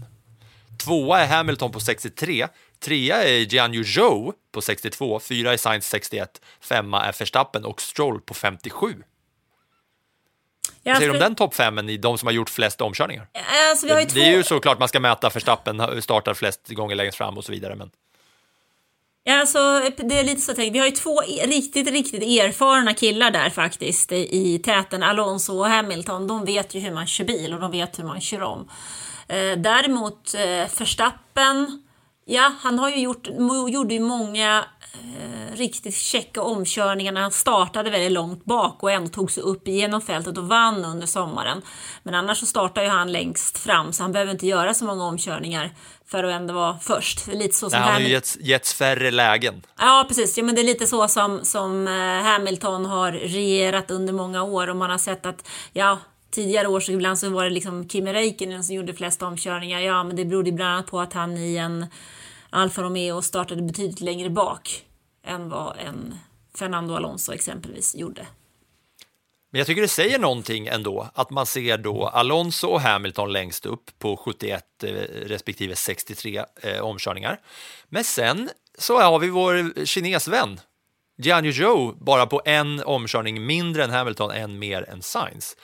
Tvåa 0.79 1.21
är 1.21 1.27
Hamilton 1.27 1.73
på 1.73 1.81
63. 1.81 2.49
Trea 2.81 3.25
är 3.25 3.75
Yu 3.75 3.85
Zhou 3.85 4.33
på 4.53 4.61
62. 4.61 5.21
Fyra 5.21 5.53
är 5.53 5.57
Sainz 5.57 5.89
61. 5.89 6.41
Femma 6.61 7.05
är 7.05 7.15
Verstappen 7.19 7.65
och 7.65 7.81
Stroll 7.81 8.21
på 8.21 8.35
57. 8.35 8.95
Ja, 10.83 10.93
Vad 10.93 10.97
säger 10.97 11.09
du 11.13 11.17
om 11.19 11.21
den 11.21 11.35
topp 11.35 11.55
femmen 11.55 11.89
i 11.89 11.97
de 11.97 12.19
som 12.19 12.27
har 12.27 12.33
gjort 12.33 12.51
flest 12.51 12.81
omkörningar? 12.81 13.27
Alltså, 13.71 13.87
Det 13.87 14.07
två... 14.07 14.21
är 14.21 14.31
ju 14.31 14.43
såklart 14.43 14.79
man 14.79 14.89
ska 14.89 15.01
mäta 15.01 15.29
Verstappen 15.29 16.03
startar 16.03 16.35
flest 16.35 16.69
gånger 16.69 16.95
längst 16.97 17.19
fram 17.19 17.39
och 17.39 17.45
så 17.45 17.53
vidare. 17.53 17.75
Men 17.75 17.91
Ja, 19.25 19.41
alltså, 19.41 19.59
det 19.97 20.19
är 20.19 20.25
lite 20.25 20.41
så 20.41 20.55
tänkt. 20.55 20.75
Vi 20.75 20.79
har 20.79 20.87
ju 20.87 20.93
två 20.93 21.23
e- 21.23 21.47
riktigt, 21.47 21.91
riktigt 21.91 22.23
erfarna 22.23 22.95
killar 22.95 23.31
där 23.31 23.51
faktiskt 23.51 24.13
i- 24.13 24.59
täten. 24.65 25.03
Alonso 25.03 25.59
och 25.59 25.67
Hamilton. 25.69 26.27
De 26.27 26.45
vet 26.45 26.75
ju 26.75 26.81
hur 26.81 26.91
man 26.93 27.07
kör 27.07 27.25
bil 27.25 27.55
och 27.55 27.61
de 27.61 27.71
vet 27.71 27.99
hur 27.99 28.05
man 28.05 28.21
kör 28.21 28.43
om. 28.43 28.69
Eh, 29.29 29.53
däremot 29.57 30.35
eh, 30.35 30.79
Verstappen, 30.79 31.83
ja, 32.25 32.53
han 32.61 32.79
har 32.79 32.91
ju 32.91 32.97
gjort, 33.01 33.29
gjorde 33.71 33.95
ju 33.95 34.01
många 34.01 34.65
eh, 34.95 35.57
riktigt 35.57 35.95
checka 35.95 36.43
omkörningar 36.43 37.13
när 37.13 37.21
han 37.21 37.31
startade 37.31 37.91
väldigt 37.91 38.13
långt 38.13 38.45
bak 38.45 38.83
och 38.83 38.91
ändå 38.91 39.09
tog 39.09 39.31
sig 39.31 39.43
upp 39.43 39.69
igenom 39.69 40.01
fältet 40.01 40.39
och 40.39 40.49
vann 40.49 40.85
under 40.85 41.07
sommaren. 41.07 41.63
Men 42.03 42.15
annars 42.15 42.39
så 42.39 42.47
startar 42.47 42.83
ju 42.83 42.89
han 42.89 43.13
längst 43.13 43.59
fram 43.59 43.93
så 43.93 44.03
han 44.03 44.13
behöver 44.13 44.33
inte 44.33 44.47
göra 44.47 44.75
så 44.75 44.85
många 44.85 45.05
omkörningar 45.05 45.71
för 46.07 46.25
att 46.25 46.35
ändå 46.35 46.55
vara 46.55 46.79
först. 46.79 47.27
Det 47.27 47.33
är 47.33 47.37
lite 47.37 47.57
så 47.57 47.71
som 47.71 47.81
han 47.81 47.93
har 47.93 48.01
ju 48.01 48.09
getts, 48.09 48.39
getts 48.41 48.75
färre 48.75 49.11
lägen. 49.11 49.63
Ja, 49.79 50.05
precis. 50.09 50.39
Ja, 50.39 50.45
men 50.45 50.55
det 50.55 50.61
är 50.61 50.65
lite 50.65 50.87
så 50.87 51.09
som, 51.09 51.45
som 51.45 51.89
eh, 51.89 51.95
Hamilton 52.23 52.85
har 52.87 53.13
regerat 53.13 53.91
under 53.91 54.13
många 54.13 54.43
år 54.43 54.71
och 54.71 54.77
man 54.77 54.91
har 54.91 54.99
sett 54.99 55.27
att 55.27 55.49
ja, 55.73 55.99
tidigare 56.31 56.69
år 56.69 56.81
så 56.81 56.93
ibland 56.93 57.19
så 57.19 57.31
var 57.31 57.45
det 57.45 57.51
liksom 57.51 57.89
Kimi 57.89 58.13
Räikkönen 58.13 58.65
som 58.65 58.75
gjorde 58.75 58.95
flest 58.95 59.23
omkörningar. 59.23 59.81
Ja, 59.81 60.05
men 60.05 60.17
det 60.17 60.25
berodde 60.25 60.53
bland 60.53 60.73
annat 60.73 60.87
på 60.87 61.01
att 61.01 61.13
han 61.13 61.37
i 61.39 61.57
en 61.57 61.87
Alfa 62.51 62.83
Romeo 62.83 63.23
startade 63.23 63.63
betydligt 63.63 64.01
längre 64.01 64.31
bak 64.31 64.85
än 65.25 65.49
vad 65.49 65.77
en 65.77 66.15
Fernando 66.59 66.95
Alonso 66.95 67.33
exempelvis 67.33 67.95
gjorde. 67.95 68.27
Men 69.51 69.59
jag 69.59 69.67
tycker 69.67 69.83
det 69.83 69.89
säger 69.89 70.19
någonting 70.19 70.67
ändå 70.67 71.11
att 71.15 71.31
man 71.31 71.47
ser 71.47 71.79
då 71.79 72.07
Alonso 72.07 72.67
och 72.67 72.81
Hamilton 72.81 73.33
längst 73.33 73.67
upp 73.67 73.99
på 73.99 74.17
71 74.17 74.65
eh, 74.83 74.89
respektive 75.27 75.77
63 75.77 76.45
eh, 76.63 76.81
omkörningar. 76.81 77.41
Men 77.89 78.05
sen 78.05 78.51
så 78.79 79.01
har 79.01 79.19
vi 79.19 79.29
vår 79.29 79.85
kinesvän 79.85 80.61
Yu 81.25 81.53
Zhou 81.53 81.95
bara 82.01 82.27
på 82.27 82.43
en 82.45 82.83
omkörning 82.85 83.47
mindre 83.47 83.85
än 83.85 83.91
Hamilton, 83.91 84.31
en 84.31 84.59
mer 84.59 84.91
än 84.91 85.03
Sainz. 85.03 85.57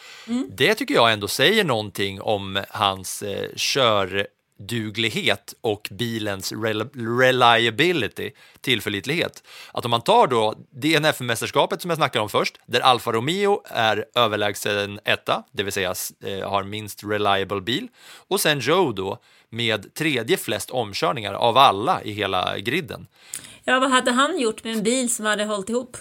Det 0.51 0.75
tycker 0.75 0.94
jag 0.94 1.12
ändå 1.12 1.29
säger 1.29 1.64
någonting 1.64 2.20
om 2.20 2.62
hans 2.70 3.23
eh, 3.23 3.49
körduglighet 4.58 5.54
och 5.60 5.88
bilens 5.90 6.52
rel- 6.52 7.18
reliability, 7.18 8.30
tillförlitlighet. 8.60 9.42
Att 9.72 9.84
om 9.84 9.90
man 9.90 10.00
tar 10.02 10.26
då 10.26 10.54
DNF-mästerskapet 10.70 11.82
som 11.82 11.90
jag 11.90 11.96
snackade 11.96 12.22
om 12.22 12.28
först, 12.28 12.58
där 12.66 12.80
Alfa 12.80 13.12
Romeo 13.12 13.62
är 13.64 14.04
överlägsen 14.14 15.00
etta, 15.04 15.44
det 15.52 15.62
vill 15.62 15.72
säga 15.72 15.94
eh, 16.24 16.50
har 16.50 16.64
minst 16.64 17.04
reliable 17.04 17.60
bil, 17.60 17.88
och 18.28 18.40
sen 18.40 18.60
Joe 18.60 18.92
då 18.92 19.18
med 19.50 19.94
tredje 19.94 20.36
flest 20.36 20.70
omkörningar 20.70 21.34
av 21.34 21.56
alla 21.56 22.02
i 22.02 22.12
hela 22.12 22.58
griden. 22.58 23.06
Ja, 23.64 23.80
vad 23.80 23.90
hade 23.90 24.10
han 24.10 24.38
gjort 24.40 24.64
med 24.64 24.72
en 24.76 24.82
bil 24.82 25.14
som 25.14 25.26
hade 25.26 25.44
hållit 25.44 25.68
ihop? 25.68 25.96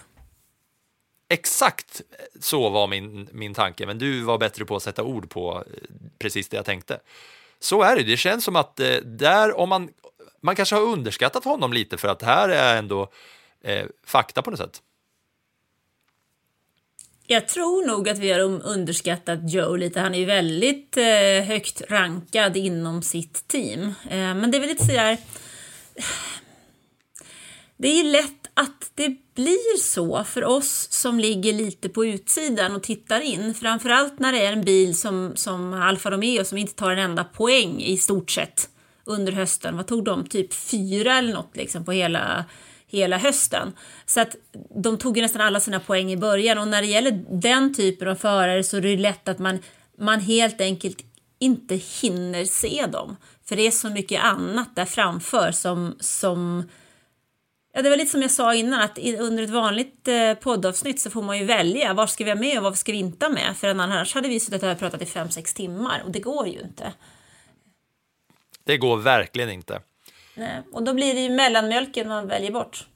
Exakt 1.30 2.02
så 2.40 2.70
var 2.70 2.88
min, 2.88 3.30
min 3.32 3.54
tanke, 3.54 3.86
men 3.86 3.98
du 3.98 4.22
var 4.22 4.38
bättre 4.38 4.66
på 4.66 4.76
att 4.76 4.84
sätta 4.84 5.04
ord 5.04 5.30
på 5.30 5.64
eh, 5.68 5.84
precis 6.20 6.50
det 6.50 6.58
jag 6.58 6.66
tänkte. 6.66 7.00
Så 7.64 7.82
är 7.82 7.96
det, 7.96 8.04
det 8.04 8.18
känns 8.18 8.44
som 8.44 8.56
att 8.56 8.80
eh, 8.80 8.96
där, 8.96 9.58
om 9.60 9.70
man, 9.70 9.90
man 10.42 10.56
kanske 10.56 10.76
har 10.76 10.82
underskattat 10.82 11.44
honom 11.44 11.74
lite 11.74 11.98
för 11.98 12.08
att 12.08 12.20
det 12.20 12.26
här 12.26 12.50
är 12.50 12.78
ändå 12.78 13.12
eh, 13.64 13.86
fakta 14.06 14.42
på 14.42 14.52
något 14.52 14.60
sätt. 14.60 14.82
Jag 17.28 17.48
tror 17.48 17.86
nog 17.86 18.10
att 18.10 18.18
vi 18.18 18.32
har 18.32 18.40
um- 18.40 18.62
underskattat 18.64 19.52
Joe 19.52 19.76
lite. 19.76 20.00
Han 20.00 20.16
är 20.16 20.20
ju 20.20 20.26
väldigt 20.26 20.98
eh, 20.98 21.48
högt 21.48 21.82
rankad 21.90 22.58
inom 22.58 23.02
sitt 23.02 23.48
team. 23.48 23.82
Eh, 24.10 24.18
men 24.18 24.52
det 24.52 24.58
är 24.58 24.60
väl 24.60 24.70
lite 24.70 24.86
sådär... 24.86 25.18
Det 27.78 27.88
är 27.88 28.04
ju 28.04 28.12
lätt 28.12 28.43
att 28.54 28.92
det 28.96 29.16
blir 29.36 29.78
så 29.78 30.24
för 30.24 30.44
oss 30.44 30.88
som 30.92 31.20
ligger 31.20 31.54
lite 31.54 31.90
på 31.90 32.06
utsidan 32.06 32.76
och 32.76 32.84
tittar 32.84 33.22
in. 33.22 33.54
Framförallt 33.54 34.20
när 34.20 34.32
det 34.32 34.46
är 34.46 34.54
en 34.54 34.64
bil 34.64 34.98
som, 34.98 35.32
som 35.36 35.74
Alfa 35.74 36.12
Romeo 36.12 36.46
som 36.46 36.58
inte 36.58 36.74
tar 36.74 36.92
en 36.92 37.00
enda 37.00 37.24
poäng 37.24 37.82
i 37.82 37.98
stort 37.98 38.32
sett 38.32 38.70
under 39.06 39.32
hösten. 39.32 39.78
Vad 39.78 39.88
tog 39.88 40.04
de? 40.04 40.26
Typ 40.26 40.54
fyra 40.54 41.18
eller 41.18 41.34
något 41.34 41.58
liksom 41.58 41.86
på 41.86 41.92
hela, 41.92 42.46
hela 42.88 43.18
hösten. 43.18 43.74
Så 44.06 44.22
att 44.22 44.36
de 44.84 44.98
tog 44.98 45.18
ju 45.18 45.22
nästan 45.22 45.42
alla 45.42 45.60
sina 45.60 45.80
poäng 45.80 46.12
i 46.12 46.18
början 46.18 46.58
och 46.58 46.68
när 46.68 46.82
det 46.82 46.88
gäller 46.88 47.26
den 47.30 47.74
typen 47.74 48.08
av 48.08 48.16
förare 48.16 48.64
så 48.64 48.78
är 48.78 48.82
det 48.82 48.98
lätt 48.98 49.28
att 49.28 49.40
man, 49.40 49.60
man 49.98 50.20
helt 50.20 50.62
enkelt 50.62 50.98
inte 51.40 51.76
hinner 51.76 52.46
se 52.46 52.86
dem. 52.92 53.16
För 53.46 53.56
det 53.56 53.68
är 53.68 53.72
så 53.72 53.90
mycket 53.90 54.24
annat 54.24 54.76
där 54.76 54.86
framför 54.86 55.52
som, 55.52 55.96
som 56.00 56.64
Ja, 57.76 57.82
det 57.82 57.90
var 57.90 57.98
lite 57.98 58.12
som 58.12 58.22
jag 58.22 58.32
sa 58.32 58.56
innan, 58.56 58.82
att 58.82 58.98
under 59.20 59.44
ett 59.44 59.50
vanligt 59.50 60.08
eh, 60.08 60.34
poddavsnitt 60.34 61.00
så 61.02 61.10
får 61.10 61.22
man 61.22 61.40
ju 61.40 61.46
välja 61.46 61.94
vad 61.94 62.10
ska 62.10 62.24
vi 62.24 62.30
ha 62.30 62.38
med 62.38 62.58
och 62.58 62.64
vad 62.64 62.78
ska 62.78 62.92
vi 62.92 62.98
inte 62.98 63.26
ha 63.26 63.34
med. 63.34 63.58
För 63.58 63.68
annars 63.68 64.14
hade 64.16 64.28
vi 64.30 64.40
suttit 64.40 64.62
här 64.62 64.72
och 64.72 64.80
pratat 64.80 65.02
i 65.02 65.06
5-6 65.06 65.56
timmar 65.56 66.02
och 66.06 66.12
det 66.12 66.20
går 66.20 66.48
ju 66.48 66.60
inte. 66.60 66.94
Det 68.64 68.78
går 68.78 68.98
verkligen 68.98 69.50
inte. 69.50 69.82
Nej. 70.36 70.62
Och 70.72 70.84
då 70.84 70.94
blir 70.94 71.14
det 71.14 71.22
ju 71.22 71.30
mellanmjölken 71.30 72.08
man 72.08 72.28
väljer 72.28 72.52
bort. 72.52 72.88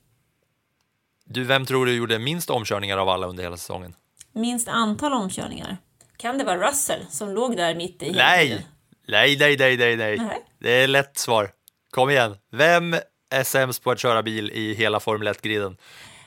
Du, 1.25 1.43
vem 1.43 1.65
tror 1.65 1.85
du 1.85 1.95
gjorde 1.95 2.19
minst 2.19 2.49
omkörningar 2.49 2.97
av 2.97 3.09
alla 3.09 3.27
under 3.27 3.43
hela 3.43 3.57
säsongen? 3.57 3.95
Minst 4.31 4.67
antal 4.67 5.13
omkörningar. 5.13 5.77
Kan 6.17 6.37
det 6.37 6.43
vara 6.43 6.69
Russell 6.69 7.05
som 7.09 7.29
låg 7.29 7.57
där 7.57 7.75
mitt 7.75 8.03
i? 8.03 8.11
Nej, 8.11 8.67
nej, 9.07 9.37
nej, 9.37 9.57
nej, 9.57 9.77
nej. 9.77 10.17
Nej. 10.17 10.45
Det 10.59 10.71
är 10.71 10.87
lätt 10.87 11.17
svar. 11.17 11.51
Kom 11.89 12.09
igen. 12.09 12.37
Vem 12.51 12.95
är 13.29 13.43
sämst 13.43 13.83
på 13.83 13.91
att 13.91 13.99
köra 13.99 14.23
bil 14.23 14.51
i 14.51 14.73
hela 14.73 14.99
Formel 14.99 15.27
1-griden? 15.27 15.77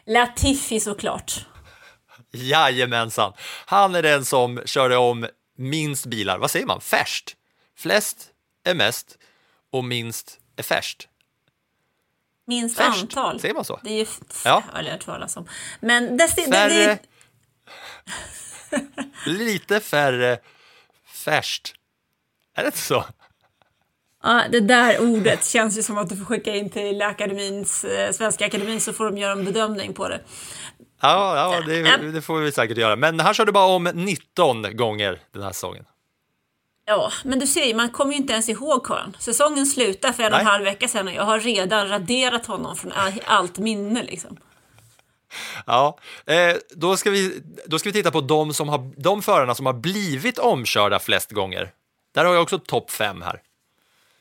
Latifi 0.06 0.80
såklart. 0.80 1.46
Jajamensan. 2.32 3.32
Han 3.66 3.94
är 3.94 4.02
den 4.02 4.24
som 4.24 4.62
körde 4.64 4.96
om 4.96 5.26
minst 5.56 6.06
bilar. 6.06 6.38
Vad 6.38 6.50
säger 6.50 6.66
man? 6.66 6.80
Färst. 6.80 7.36
Flest 7.76 8.28
är 8.64 8.74
mest 8.74 9.18
och 9.72 9.84
minst 9.84 10.38
är 10.56 10.62
färst. 10.62 11.08
Minst 12.46 12.76
Färst. 12.76 13.02
antal. 13.02 13.40
Säger 13.40 13.54
man 13.54 13.64
så? 13.64 13.80
Det 13.84 13.90
är 13.90 13.98
ju 13.98 14.06
Ja. 14.44 14.62
har 14.72 14.82
jag 14.82 14.90
hört 14.92 15.04
talas 15.04 15.36
om. 15.36 15.48
Men 15.80 16.16
det, 16.16 16.32
det, 16.36 16.52
Färre. 16.52 16.98
Lite 19.26 19.80
färre 19.80 20.38
färskt. 21.06 21.74
Är 22.54 22.62
det 22.62 22.66
inte 22.66 22.78
så? 22.78 23.04
Ja, 24.22 24.42
det 24.50 24.61
där 24.61 25.00
ordet 25.00 25.44
känns 25.46 25.78
ju 25.78 25.83
som 25.83 25.98
att 25.98 26.09
du 26.09 26.16
får 26.16 26.24
skicka 26.24 26.54
in 26.56 26.70
till 26.70 27.02
akademins, 27.02 27.85
eh, 27.85 28.12
Svenska 28.12 28.46
Akademin 28.46 28.80
så 28.80 28.92
får 28.92 29.04
de 29.04 29.18
göra 29.18 29.33
en 29.33 29.44
bedömning 29.44 29.92
på 29.94 30.09
det. 30.09 30.20
Ja, 31.02 31.37
ja 31.37 31.61
det, 31.66 32.12
det 32.12 32.22
får 32.22 32.38
vi 32.40 32.52
säkert 32.52 32.78
göra. 32.78 32.96
Men 32.96 33.20
han 33.20 33.35
körde 33.35 33.52
bara 33.52 33.64
om 33.66 33.85
19 33.94 34.76
gånger 34.76 35.20
den 35.33 35.42
här 35.42 35.52
säsongen. 35.52 35.85
Ja, 36.87 37.12
men 37.24 37.38
du 37.38 37.46
ser 37.46 37.64
ju, 37.64 37.74
man 37.74 37.90
kommer 37.90 38.12
ju 38.12 38.18
inte 38.18 38.33
ens 38.33 38.48
ihåg 38.48 38.85
karln. 38.85 39.16
Säsongen 39.18 39.66
slutar 39.66 40.12
för 40.12 40.22
en 40.22 40.33
och 40.33 40.38
en 40.40 40.46
halv 40.46 40.64
vecka 40.64 40.88
sedan 40.88 41.09
och 41.09 41.14
jag 41.14 41.22
har 41.24 41.40
redan 41.40 41.88
raderat 41.88 42.46
honom 42.46 42.76
från 42.76 42.92
all- 42.92 43.22
allt 43.24 43.59
minne 43.59 44.02
liksom. 44.02 44.37
Ja, 45.66 45.98
eh, 46.26 46.56
då, 46.70 46.96
ska 46.96 47.11
vi, 47.11 47.42
då 47.66 47.78
ska 47.78 47.88
vi 47.88 47.92
titta 47.92 48.11
på 48.11 48.20
de, 48.20 48.54
som 48.54 48.68
har, 48.68 48.92
de 49.02 49.22
förarna 49.22 49.54
som 49.54 49.66
har 49.66 49.72
blivit 49.72 50.38
omkörda 50.38 50.98
flest 50.98 51.30
gånger. 51.30 51.70
Där 52.14 52.24
har 52.24 52.33
jag 52.35 52.42
också 52.42 52.59
topp 52.59 52.90
fem 52.90 53.22
här. 53.22 53.40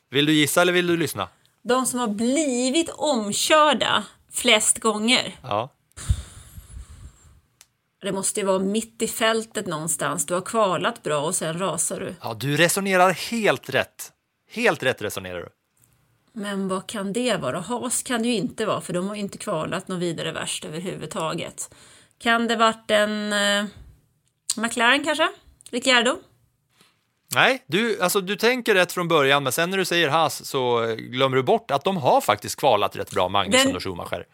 Vill 0.09 0.25
du 0.25 0.33
gissa 0.33 0.61
eller 0.61 0.73
vill 0.73 0.87
du 0.87 0.97
lyssna? 0.97 1.27
De 1.61 1.85
som 1.85 1.99
har 1.99 2.07
blivit 2.07 2.89
omkörda 2.89 4.03
flest 4.31 4.79
gånger. 4.79 5.35
Ja. 5.43 5.69
Det 8.01 8.11
måste 8.11 8.39
ju 8.39 8.45
vara 8.45 8.59
mitt 8.59 9.01
i 9.01 9.07
fältet 9.07 9.67
någonstans. 9.67 10.25
Du 10.25 10.33
har 10.33 10.41
kvalat 10.41 11.03
bra 11.03 11.21
och 11.21 11.35
sen 11.35 11.59
rasar 11.59 11.99
du. 11.99 12.15
ja, 12.21 12.33
du 12.33 12.57
resonerar 12.57 13.11
helt 13.11 13.69
rätt. 13.69 14.11
Helt 14.51 14.83
rätt 14.83 15.01
resonerar 15.01 15.39
du. 15.39 15.49
Men 16.33 16.67
vad 16.67 16.87
kan 16.87 17.13
det 17.13 17.35
vara? 17.37 17.59
Haas 17.59 18.03
kan 18.03 18.21
det 18.21 18.27
ju 18.27 18.35
inte 18.35 18.65
vara 18.65 18.81
för 18.81 18.93
de 18.93 19.07
har 19.07 19.15
ju 19.15 19.21
inte 19.21 19.37
kvalat 19.37 19.87
något 19.87 19.99
vidare 19.99 20.31
värst 20.31 20.65
överhuvudtaget. 20.65 21.75
Kan 22.17 22.47
det 22.47 22.55
varit 22.55 22.91
en 22.91 23.33
eh, 23.33 23.65
McLaren 24.57 25.03
kanske? 25.03 25.29
Ricciardo? 25.69 26.17
Nej, 27.35 27.63
du, 27.67 28.01
alltså, 28.01 28.21
du 28.21 28.35
tänker 28.35 28.75
rätt 28.75 28.91
från 28.91 29.07
början, 29.07 29.43
men 29.43 29.51
sen 29.51 29.69
när 29.69 29.77
du 29.77 29.85
säger 29.85 30.09
Haas 30.09 30.45
så 30.45 30.95
glömmer 30.97 31.37
du 31.37 31.43
bort 31.43 31.71
att 31.71 31.83
de 31.83 31.97
har 31.97 32.21
faktiskt 32.21 32.55
kvalat 32.59 32.95
rätt 32.95 33.11
bra, 33.11 33.29
Magnusson 33.29 33.67
Den- 33.67 33.75
och 33.75 33.83
Schumacher. 33.83 34.25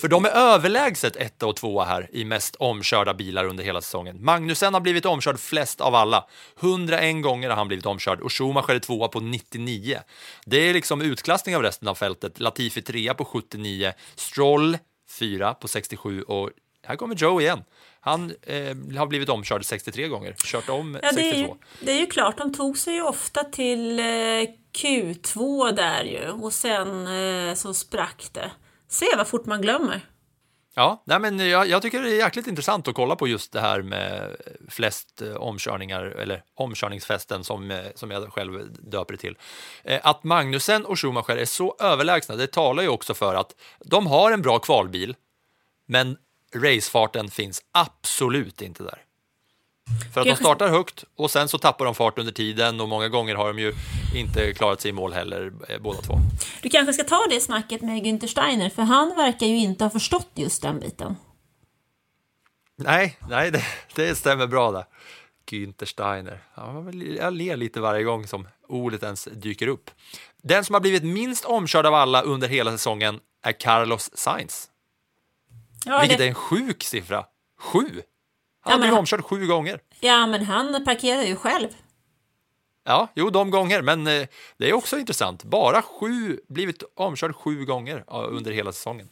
För 0.00 0.08
de 0.08 0.24
är 0.24 0.28
överlägset 0.30 1.16
etta 1.16 1.46
och 1.46 1.56
tvåa 1.56 1.84
här 1.84 2.08
i 2.12 2.24
mest 2.24 2.56
omkörda 2.56 3.14
bilar 3.14 3.44
under 3.44 3.64
hela 3.64 3.80
säsongen. 3.80 4.24
Magnussen 4.24 4.74
har 4.74 4.80
blivit 4.80 5.06
omkörd 5.06 5.38
flest 5.38 5.80
av 5.80 5.94
alla. 5.94 6.24
101 6.60 7.22
gånger 7.22 7.48
har 7.48 7.56
han 7.56 7.68
blivit 7.68 7.86
omkörd 7.86 8.20
och 8.20 8.32
Schumacher 8.32 8.74
är 8.74 8.78
tvåa 8.78 9.08
på 9.08 9.20
99. 9.20 9.98
Det 10.46 10.68
är 10.68 10.74
liksom 10.74 11.02
utklassning 11.02 11.56
av 11.56 11.62
resten 11.62 11.88
av 11.88 11.94
fältet. 11.94 12.40
Latifi 12.40 12.82
trea 12.82 13.14
på 13.14 13.24
79, 13.24 13.92
Stroll 14.14 14.78
fyra 15.18 15.54
på 15.54 15.68
67 15.68 16.22
och 16.22 16.50
här 16.86 16.96
kommer 16.96 17.14
Joe 17.14 17.40
igen. 17.40 17.64
Han 18.00 18.34
eh, 18.42 18.76
har 18.98 19.06
blivit 19.06 19.28
omkörd 19.28 19.64
63 19.64 20.08
gånger, 20.08 20.34
kört 20.38 20.68
om 20.68 20.98
Ja, 21.02 21.12
det, 21.12 21.16
62. 21.16 21.56
är, 21.80 21.86
det 21.86 21.92
är 21.92 22.00
ju 22.00 22.06
klart, 22.06 22.38
de 22.38 22.54
tog 22.54 22.78
sig 22.78 22.94
ju 22.94 23.02
ofta 23.02 23.44
till 23.44 23.98
eh, 23.98 24.04
Q2 24.76 25.72
där 25.72 26.04
ju 26.04 26.30
och 26.30 26.52
sen 26.52 27.06
eh, 27.06 27.54
så 27.54 27.74
sprack 27.74 28.28
det. 28.32 28.50
Se 28.88 29.06
vad 29.16 29.28
fort 29.28 29.46
man 29.46 29.62
glömmer. 29.62 30.00
Ja, 30.74 31.02
nej 31.06 31.20
men 31.20 31.38
jag, 31.38 31.68
jag 31.68 31.82
tycker 31.82 32.02
det 32.02 32.10
är 32.10 32.18
jäkligt 32.18 32.46
intressant 32.46 32.88
att 32.88 32.94
kolla 32.94 33.16
på 33.16 33.28
just 33.28 33.52
det 33.52 33.60
här 33.60 33.82
med 33.82 34.36
flest 34.68 35.22
eh, 35.22 35.34
omkörningar, 35.34 36.02
eller 36.04 36.42
omkörningsfesten 36.54 37.44
som, 37.44 37.70
eh, 37.70 37.78
som 37.94 38.10
jag 38.10 38.32
själv 38.32 38.72
döper 38.72 39.12
det 39.14 39.18
till. 39.18 39.36
Eh, 39.84 40.00
att 40.02 40.24
Magnussen 40.24 40.84
och 40.84 40.98
Schumacher 40.98 41.36
är 41.36 41.44
så 41.44 41.76
överlägsna, 41.80 42.36
det 42.36 42.46
talar 42.46 42.82
ju 42.82 42.88
också 42.88 43.14
för 43.14 43.34
att 43.34 43.54
de 43.84 44.06
har 44.06 44.32
en 44.32 44.42
bra 44.42 44.58
kvalbil, 44.58 45.16
men 45.86 46.16
racefarten 46.54 47.30
finns 47.30 47.62
absolut 47.72 48.62
inte 48.62 48.82
där. 48.82 48.98
För 50.14 50.20
att 50.20 50.26
de 50.26 50.36
startar 50.36 50.68
högt 50.68 51.04
och 51.16 51.30
sen 51.30 51.48
så 51.48 51.58
tappar 51.58 51.84
de 51.84 51.94
fart 51.94 52.18
under 52.18 52.32
tiden 52.32 52.80
och 52.80 52.88
många 52.88 53.08
gånger 53.08 53.34
har 53.34 53.48
de 53.48 53.58
ju 53.58 53.74
inte 54.14 54.52
klarat 54.52 54.80
sig 54.80 54.88
i 54.88 54.92
mål 54.92 55.12
heller, 55.12 55.52
eh, 55.68 55.78
båda 55.78 56.00
två. 56.00 56.14
Du 56.62 56.68
kanske 56.68 56.92
ska 56.92 57.04
ta 57.04 57.26
det 57.30 57.40
snacket 57.40 57.82
med 57.82 58.02
Günther 58.02 58.26
Steiner 58.26 58.70
för 58.70 58.82
han 58.82 59.16
verkar 59.16 59.46
ju 59.46 59.56
inte 59.56 59.84
ha 59.84 59.90
förstått 59.90 60.30
just 60.34 60.62
den 60.62 60.80
biten. 60.80 61.16
Nej, 62.76 63.18
nej 63.28 63.50
det, 63.50 63.64
det 63.94 64.14
stämmer 64.14 64.46
bra 64.46 64.70
där. 64.70 64.84
Günther 65.50 65.86
Steiner. 65.86 66.38
Jag 67.16 67.34
ler 67.34 67.56
lite 67.56 67.80
varje 67.80 68.02
gång 68.02 68.26
som 68.26 68.48
ordet 68.68 69.02
ens 69.02 69.24
dyker 69.24 69.66
upp. 69.66 69.90
Den 70.42 70.64
som 70.64 70.74
har 70.74 70.80
blivit 70.80 71.04
minst 71.04 71.44
omkörd 71.44 71.86
av 71.86 71.94
alla 71.94 72.22
under 72.22 72.48
hela 72.48 72.70
säsongen 72.70 73.20
är 73.42 73.52
Carlos 73.52 74.10
Sainz. 74.14 74.68
Ja, 75.86 76.00
vilket 76.00 76.18
det- 76.18 76.24
är 76.24 76.28
en 76.28 76.34
sjuk 76.34 76.82
siffra. 76.82 77.24
Sju! 77.58 78.02
Han 78.60 78.72
Ja, 78.72 78.76
blivit 78.76 78.90
han- 78.92 78.98
omkörd 78.98 79.24
sju 79.24 79.46
gånger. 79.46 79.80
ja, 80.00 80.26
men 80.26 80.44
han 80.44 80.84
parkerar 80.84 81.22
ju 81.22 81.36
själv. 81.36 81.68
Ja, 82.84 83.08
jo, 83.14 83.30
de 83.30 83.50
gånger, 83.50 83.82
men 83.82 84.06
eh, 84.06 84.26
det 84.56 84.68
är 84.68 84.72
också 84.72 84.98
intressant. 84.98 85.44
Bara 85.44 85.82
sju, 85.82 86.40
blivit 86.48 86.82
omkörd 86.96 87.34
sju 87.36 87.64
gånger 87.64 88.04
ja, 88.06 88.22
under 88.22 88.52
hela 88.52 88.72
säsongen. 88.72 89.08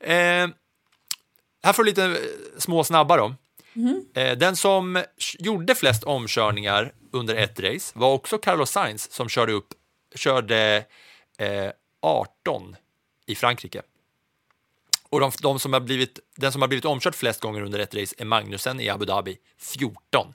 Eh, 0.00 0.48
här 1.62 1.72
får 1.72 1.84
du 1.84 1.90
lite 1.90 2.04
eh, 2.04 2.12
små 2.58 2.84
snabba 2.84 3.16
då. 3.16 3.34
Eh, 4.20 4.36
den 4.38 4.56
som 4.56 5.04
gjorde 5.38 5.74
flest 5.74 6.04
omkörningar 6.04 6.92
under 7.12 7.34
ett 7.36 7.60
race 7.60 7.92
var 7.98 8.12
också 8.12 8.38
Carlos 8.38 8.70
Sainz 8.70 9.12
som 9.12 9.28
körde 9.28 9.52
upp, 9.52 9.68
körde 10.14 10.84
eh, 11.38 11.70
18 12.02 12.76
i 13.26 13.34
Frankrike. 13.34 13.82
Och 15.08 15.20
de, 15.20 15.32
de 15.42 15.58
som 15.58 15.72
har 15.72 15.80
blivit, 15.80 16.18
den 16.36 16.52
som 16.52 16.60
har 16.60 16.68
blivit 16.68 16.84
omkörd 16.84 17.14
flest 17.14 17.40
gånger 17.40 17.60
under 17.60 17.78
ett 17.78 17.94
race 17.94 18.14
är 18.18 18.24
Magnussen 18.24 18.80
i 18.80 18.88
Abu 18.88 19.04
Dhabi, 19.04 19.38
14. 19.58 20.34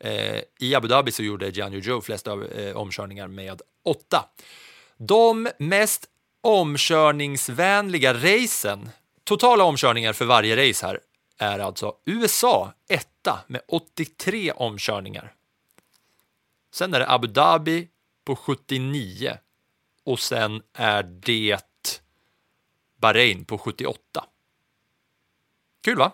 Eh, 0.00 0.40
I 0.58 0.74
Abu 0.74 0.88
Dhabi 0.88 1.12
så 1.12 1.22
gjorde 1.22 1.48
Gianni 1.48 1.78
Joe 1.78 2.00
flest 2.00 2.26
av, 2.28 2.44
eh, 2.44 2.76
omkörningar 2.76 3.28
med 3.28 3.62
8. 3.84 4.24
De 4.96 5.48
mest 5.58 6.06
omkörningsvänliga 6.40 8.14
racen, 8.14 8.90
totala 9.24 9.64
omkörningar 9.64 10.12
för 10.12 10.24
varje 10.24 10.68
race 10.68 10.86
här, 10.86 11.00
är 11.38 11.58
alltså 11.58 11.94
USA 12.04 12.72
etta 12.88 13.40
med 13.46 13.60
83 13.68 14.52
omkörningar. 14.52 15.34
Sen 16.72 16.94
är 16.94 16.98
det 16.98 17.10
Abu 17.10 17.26
Dhabi 17.26 17.88
på 18.24 18.36
79 18.36 19.38
och 20.04 20.20
sen 20.20 20.62
är 20.72 21.02
det 21.02 21.69
Bahrain 23.00 23.44
på 23.44 23.58
78. 23.58 24.24
Kul 25.84 25.98
va? 25.98 26.12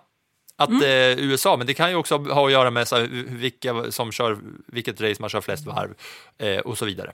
Att 0.57 0.70
eh, 0.70 1.18
USA, 1.18 1.57
men 1.57 1.66
det 1.66 1.75
kan 1.75 1.90
ju 1.90 1.96
också 1.96 2.16
ha 2.16 2.46
att 2.46 2.53
göra 2.53 2.70
med 2.70 2.88
så 2.88 2.96
här, 2.96 3.07
vilka 3.29 3.92
som 3.92 4.12
kör, 4.12 4.38
vilket 4.66 5.01
race 5.01 5.16
man 5.20 5.31
kör 5.31 5.40
flest 5.40 5.66
varv 5.66 5.94
eh, 6.38 6.59
och 6.59 6.79
så 6.79 6.85
vidare. 6.85 7.12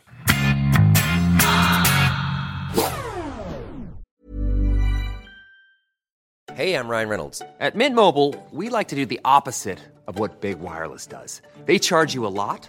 Hey, 6.54 6.74
I'm 6.74 6.86
Ryan 6.88 7.08
Reynolds. 7.08 7.42
At 7.60 7.74
Mint 7.74 7.94
Mobile, 7.94 8.34
we 8.50 8.68
like 8.68 8.88
to 8.88 8.96
do 8.96 9.06
the 9.06 9.20
opposite 9.24 9.78
of 10.06 10.18
what 10.18 10.40
Big 10.40 10.58
Wireless 10.60 11.06
does. 11.06 11.40
They 11.66 11.78
charge 11.78 12.14
you 12.14 12.26
a 12.26 12.28
lot, 12.28 12.68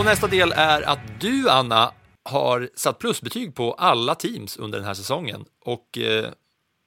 Och 0.00 0.06
nästa 0.06 0.26
del 0.26 0.52
är 0.56 0.82
att 0.82 0.98
du, 1.20 1.50
Anna, 1.50 1.92
har 2.24 2.68
satt 2.74 2.98
plusbetyg 2.98 3.54
på 3.54 3.72
alla 3.72 4.14
teams 4.14 4.56
under 4.56 4.78
den 4.78 4.86
här 4.86 4.94
säsongen. 4.94 5.44
Och 5.64 5.98
eh, 5.98 6.30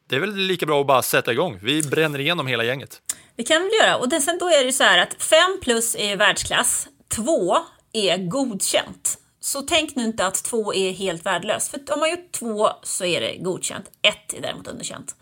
det 0.10 0.16
är 0.16 0.20
väl 0.20 0.36
lika 0.36 0.66
bra 0.66 0.82
att 0.82 0.88
bara 0.88 1.02
sätta 1.02 1.32
igång. 1.32 1.60
Vi 1.62 1.82
bränner 1.82 2.20
igenom 2.20 2.48
hela 2.48 2.64
gänget. 2.64 3.02
Det 3.36 3.44
kan 3.44 3.62
vi 3.62 3.70
väl 3.70 3.88
göra. 3.88 3.98
Och 3.98 4.10
det, 4.10 4.22
sen 4.22 4.38
då 4.38 4.46
är 4.46 4.60
det 4.60 4.66
ju 4.66 4.72
så 4.72 4.84
här 4.84 4.98
att 4.98 5.14
5 5.24 5.40
plus 5.62 5.96
är 5.96 6.18
världsklass, 6.18 6.88
2 7.16 7.58
är 7.94 8.18
godkänt. 8.18 9.18
Så 9.40 9.62
tänk 9.62 9.96
nu 9.96 10.04
inte 10.04 10.26
att 10.26 10.44
2 10.44 10.74
är 10.74 10.92
helt 10.92 11.26
värdelöst. 11.26 11.72
För 11.72 11.94
om 11.94 12.00
man 12.00 12.10
gjort 12.10 12.32
2 12.32 12.70
så 12.84 13.06
är 13.06 13.22
det 13.22 13.38
godkänt. 13.38 13.86
1 14.02 14.34
är 14.34 14.42
däremot 14.42 14.68
underkänt. 14.68 15.16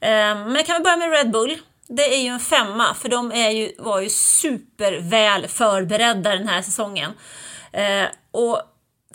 Ehm, 0.00 0.42
Men 0.42 0.54
jag 0.54 0.66
kan 0.66 0.74
väl 0.74 0.82
börja 0.82 0.96
med 0.96 1.10
Red 1.10 1.30
Bull. 1.30 1.58
Det 1.88 2.14
är 2.14 2.22
ju 2.22 2.28
en 2.28 2.40
femma, 2.40 2.94
för 2.94 3.08
de 3.08 3.32
är 3.32 3.50
ju, 3.50 3.72
var 3.78 4.00
ju 4.00 4.08
superväl 4.08 5.48
förberedda 5.48 6.36
den 6.36 6.48
här 6.48 6.62
säsongen. 6.62 7.12
Eh, 7.72 8.04
och 8.30 8.60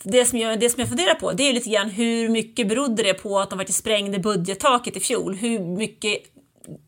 det 0.04 0.26
som, 0.26 0.40
jag, 0.40 0.60
det 0.60 0.70
som 0.70 0.80
jag 0.80 0.90
funderar 0.90 1.16
på, 1.16 1.32
det 1.32 1.44
är 1.44 1.48
ju 1.48 1.54
lite 1.54 1.70
grann 1.70 1.90
hur 1.90 2.30
mycket 2.30 2.68
berodde 2.68 3.04
det 3.04 3.14
på 3.14 3.40
att 3.40 3.50
de 3.50 3.60
faktiskt 3.60 3.80
sprängde 3.80 4.20
budgettaket 4.20 4.98
i 4.98 5.00
fjol? 5.00 5.36
Hur 5.36 5.60
mycket 5.60 6.18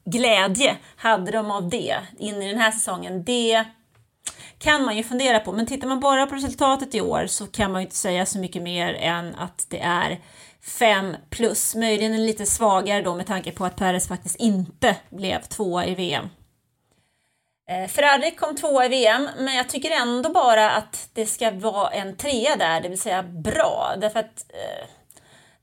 glädje 0.05 0.77
hade 0.95 1.31
de 1.31 1.51
av 1.51 1.69
det 1.69 1.97
in 2.19 2.41
i 2.41 2.47
den 2.47 2.57
här 2.57 2.71
säsongen? 2.71 3.23
Det 3.23 3.65
kan 4.57 4.83
man 4.83 4.97
ju 4.97 5.03
fundera 5.03 5.39
på. 5.39 5.51
Men 5.51 5.65
tittar 5.65 5.87
man 5.87 5.99
bara 5.99 6.27
på 6.27 6.35
resultatet 6.35 6.95
i 6.95 7.01
år 7.01 7.27
så 7.27 7.47
kan 7.47 7.71
man 7.71 7.81
ju 7.81 7.85
inte 7.85 7.95
säga 7.95 8.25
så 8.25 8.39
mycket 8.39 8.61
mer 8.61 8.93
än 8.93 9.35
att 9.35 9.65
det 9.69 9.79
är 9.79 10.19
5 10.63 11.15
plus. 11.29 11.75
Möjligen 11.75 12.13
en 12.13 12.25
lite 12.25 12.45
svagare 12.45 13.01
då 13.01 13.15
med 13.15 13.27
tanke 13.27 13.51
på 13.51 13.65
att 13.65 13.75
Perez 13.75 14.07
faktiskt 14.07 14.35
inte 14.35 14.95
blev 15.09 15.41
tvåa 15.41 15.85
i 15.85 15.95
VM. 15.95 16.29
Eh, 17.69 17.87
Ferrari 17.87 18.31
kom 18.31 18.55
tvåa 18.55 18.85
i 18.85 18.89
VM, 18.89 19.29
men 19.37 19.55
jag 19.55 19.69
tycker 19.69 19.91
ändå 19.91 20.29
bara 20.29 20.71
att 20.71 21.09
det 21.13 21.25
ska 21.25 21.51
vara 21.51 21.89
en 21.89 22.15
trea 22.17 22.55
där, 22.55 22.81
det 22.81 22.89
vill 22.89 23.01
säga 23.01 23.23
bra. 23.23 23.93
Därför 23.97 24.19
att 24.19 24.45
eh, 24.49 24.87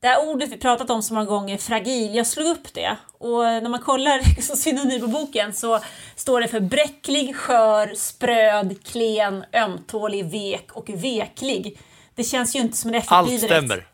det 0.01 0.07
här 0.07 0.29
ordet 0.29 0.49
vi 0.49 0.57
pratat 0.57 0.89
om 0.89 1.03
så 1.03 1.13
många 1.13 1.25
gånger, 1.25 1.57
fragil, 1.57 2.15
jag 2.15 2.27
slog 2.27 2.47
upp 2.47 2.73
det. 2.73 2.97
Och 3.17 3.43
när 3.43 3.69
man 3.69 3.81
kollar 3.81 4.41
så 4.41 4.55
synonym 4.55 5.01
på 5.01 5.07
boken 5.07 5.53
så 5.53 5.79
står 6.15 6.41
det 6.41 6.47
för 6.47 6.59
bräcklig, 6.59 7.35
skör, 7.35 7.93
spröd, 7.95 8.83
klen, 8.85 9.45
ömtålig, 9.53 10.25
vek 10.31 10.71
och 10.71 10.89
veklig. 10.89 11.79
Det 12.15 12.23
känns 12.23 12.55
ju 12.55 12.59
inte 12.59 12.77
som 12.77 12.93
en 12.93 13.01
F1-bil 13.01 13.07
Allt 13.09 13.29
direkt. 13.29 13.45
stämmer. 13.45 13.87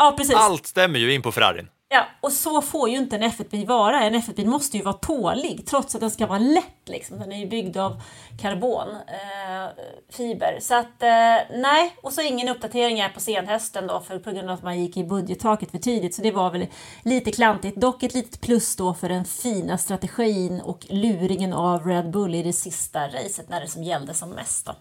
Ja, 0.00 0.14
precis. 0.16 0.34
Allt 0.34 0.66
stämmer 0.66 0.98
ju 0.98 1.14
in 1.14 1.22
på 1.22 1.32
Ferrarin. 1.32 1.68
Ja, 1.88 2.06
och 2.20 2.32
så 2.32 2.62
får 2.62 2.88
ju 2.88 2.96
inte 2.96 3.16
en 3.16 3.22
F1-bil 3.22 3.66
vara. 3.66 4.02
En 4.02 4.14
F1-bil 4.14 4.46
måste 4.46 4.76
ju 4.76 4.82
vara 4.82 4.94
tålig 4.94 5.66
trots 5.66 5.94
att 5.94 6.00
den 6.00 6.10
ska 6.10 6.26
vara 6.26 6.38
lätt. 6.38 6.88
Liksom. 6.88 7.18
Den 7.18 7.32
är 7.32 7.38
ju 7.38 7.46
byggd 7.46 7.76
av 7.76 8.02
karbonfiber. 8.40 10.58
så 10.60 10.74
att 10.74 11.02
eh, 11.02 11.58
nej, 11.58 11.96
och 12.02 12.12
så 12.12 12.22
ingen 12.22 12.48
uppdatering 12.48 13.02
här 13.02 13.08
på 13.08 13.20
senhösten 13.20 13.86
då 13.86 14.00
för, 14.00 14.18
på 14.18 14.30
grund 14.30 14.50
av 14.50 14.54
att 14.54 14.62
man 14.62 14.80
gick 14.80 14.96
i 14.96 15.04
budgettaket 15.04 15.70
för 15.70 15.78
tidigt. 15.78 16.14
Så 16.14 16.22
det 16.22 16.30
var 16.30 16.50
väl 16.50 16.66
lite 17.04 17.32
klantigt. 17.32 17.76
Dock 17.76 18.02
ett 18.02 18.14
litet 18.14 18.40
plus 18.40 18.76
då 18.76 18.94
för 18.94 19.08
den 19.08 19.24
fina 19.24 19.78
strategin 19.78 20.60
och 20.60 20.86
luringen 20.88 21.52
av 21.52 21.86
Red 21.86 22.10
Bull 22.10 22.34
i 22.34 22.42
det 22.42 22.52
sista 22.52 23.08
racet 23.08 23.48
när 23.48 23.60
det 23.60 23.68
som 23.68 23.82
gällde 23.82 24.14
som 24.14 24.30
mest. 24.30 24.66
Då. 24.66 24.72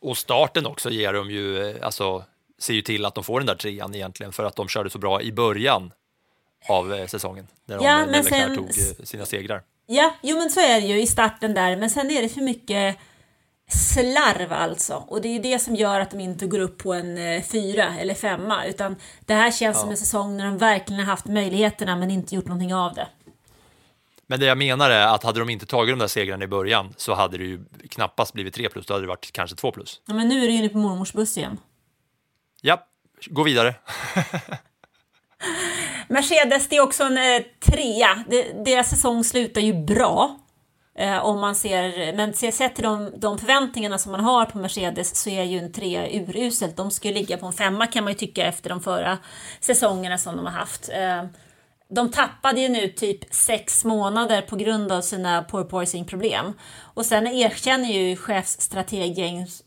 Och 0.00 0.16
starten 0.16 0.66
också 0.66 0.90
ger 0.90 1.12
de 1.12 1.30
ju, 1.30 1.70
eh, 1.70 1.86
alltså, 1.86 2.24
ser 2.64 2.74
ju 2.74 2.82
till 2.82 3.04
att 3.04 3.14
de 3.14 3.24
får 3.24 3.40
den 3.40 3.46
där 3.46 3.54
trean 3.54 3.94
egentligen 3.94 4.32
för 4.32 4.44
att 4.44 4.56
de 4.56 4.68
körde 4.68 4.90
så 4.90 4.98
bra 4.98 5.22
i 5.22 5.32
början 5.32 5.92
av 6.68 6.94
eh, 6.94 7.06
säsongen. 7.06 7.46
När 7.66 7.78
de, 7.78 7.84
Ja, 7.84 7.98
när 7.98 8.06
men 8.06 8.24
sen- 8.24 8.56
tog 8.56 8.66
eh, 8.66 9.04
sina 9.04 9.26
segrar. 9.26 9.62
Ja, 9.86 10.14
jo 10.22 10.36
men 10.38 10.50
så 10.50 10.60
är 10.60 10.80
det 10.80 10.86
ju 10.86 11.00
i 11.02 11.06
starten 11.06 11.54
där, 11.54 11.76
men 11.76 11.90
sen 11.90 12.10
är 12.10 12.22
det 12.22 12.28
för 12.28 12.40
mycket 12.40 12.96
slarv 13.68 14.52
alltså. 14.52 14.94
Och 15.08 15.20
det 15.22 15.28
är 15.28 15.32
ju 15.32 15.38
det 15.38 15.58
som 15.58 15.74
gör 15.76 16.00
att 16.00 16.10
de 16.10 16.20
inte 16.20 16.46
går 16.46 16.58
upp 16.58 16.78
på 16.78 16.92
en 16.94 17.18
eh, 17.18 17.42
fyra 17.42 17.98
eller 17.98 18.14
femma, 18.14 18.64
utan 18.66 18.96
det 19.20 19.34
här 19.34 19.50
känns 19.50 19.80
som 19.80 19.90
en 19.90 19.96
säsong 19.96 20.36
när 20.36 20.44
de 20.44 20.58
verkligen 20.58 21.00
har 21.00 21.06
haft 21.06 21.26
möjligheterna 21.26 21.96
men 21.96 22.10
inte 22.10 22.34
gjort 22.34 22.46
någonting 22.46 22.74
av 22.74 22.94
det. 22.94 23.08
Men 24.26 24.40
det 24.40 24.46
jag 24.46 24.58
menar 24.58 24.90
är 24.90 25.06
att 25.06 25.22
hade 25.22 25.38
de 25.38 25.50
inte 25.50 25.66
tagit 25.66 25.92
de 25.92 25.98
där 25.98 26.06
segrarna 26.06 26.44
i 26.44 26.48
början 26.48 26.94
så 26.96 27.14
hade 27.14 27.38
det 27.38 27.44
ju 27.44 27.64
knappast 27.90 28.32
blivit 28.32 28.54
3 28.54 28.68
plus, 28.68 28.86
då 28.86 28.94
hade 28.94 29.04
det 29.04 29.08
varit 29.08 29.32
kanske 29.32 29.56
2 29.56 29.70
plus. 29.72 30.00
Ja, 30.06 30.14
men 30.14 30.28
nu 30.28 30.42
är 30.42 30.46
det 30.46 30.52
ju 30.52 30.58
inne 30.58 30.68
på 30.68 30.78
mormors 30.78 31.12
buss 31.12 31.38
igen. 31.38 31.58
Ja, 32.66 32.86
gå 33.26 33.42
vidare. 33.42 33.74
Mercedes, 36.08 36.68
det 36.68 36.76
är 36.76 36.80
också 36.80 37.04
en 37.04 37.18
eh, 37.18 37.42
trea. 37.60 38.24
Det, 38.28 38.64
deras 38.64 38.90
säsong 38.90 39.24
slutar 39.24 39.60
ju 39.60 39.84
bra. 39.84 40.38
Eh, 40.98 41.24
om 41.24 41.40
man 41.40 41.54
ser, 41.54 42.12
men 42.16 42.34
sett 42.34 42.74
till 42.74 42.84
de, 42.84 43.12
de 43.16 43.38
förväntningarna 43.38 43.98
som 43.98 44.12
man 44.12 44.20
har 44.20 44.46
på 44.46 44.58
Mercedes 44.58 45.16
så 45.16 45.30
är 45.30 45.42
ju 45.42 45.58
en 45.58 45.72
trea 45.72 46.08
uruselt. 46.20 46.76
De 46.76 46.90
ska 46.90 47.08
ju 47.08 47.14
ligga 47.14 47.36
på 47.36 47.46
en 47.46 47.52
femma 47.52 47.86
kan 47.86 48.04
man 48.04 48.12
ju 48.12 48.18
tycka 48.18 48.46
efter 48.46 48.70
de 48.70 48.80
förra 48.80 49.18
säsongerna 49.60 50.18
som 50.18 50.36
de 50.36 50.46
har 50.46 50.52
haft. 50.52 50.88
Eh, 50.88 51.24
de 51.88 52.10
tappade 52.10 52.60
ju 52.60 52.68
nu 52.68 52.88
typ 52.88 53.34
sex 53.34 53.84
månader 53.84 54.42
på 54.42 54.56
grund 54.56 54.92
av 54.92 55.00
sina 55.00 55.42
porpoising-problem. 55.42 56.52
Och 56.94 57.06
sen 57.06 57.26
erkänner 57.26 57.88
ju 57.88 58.16
chefsstrateg 58.16 59.18
James 59.18 59.63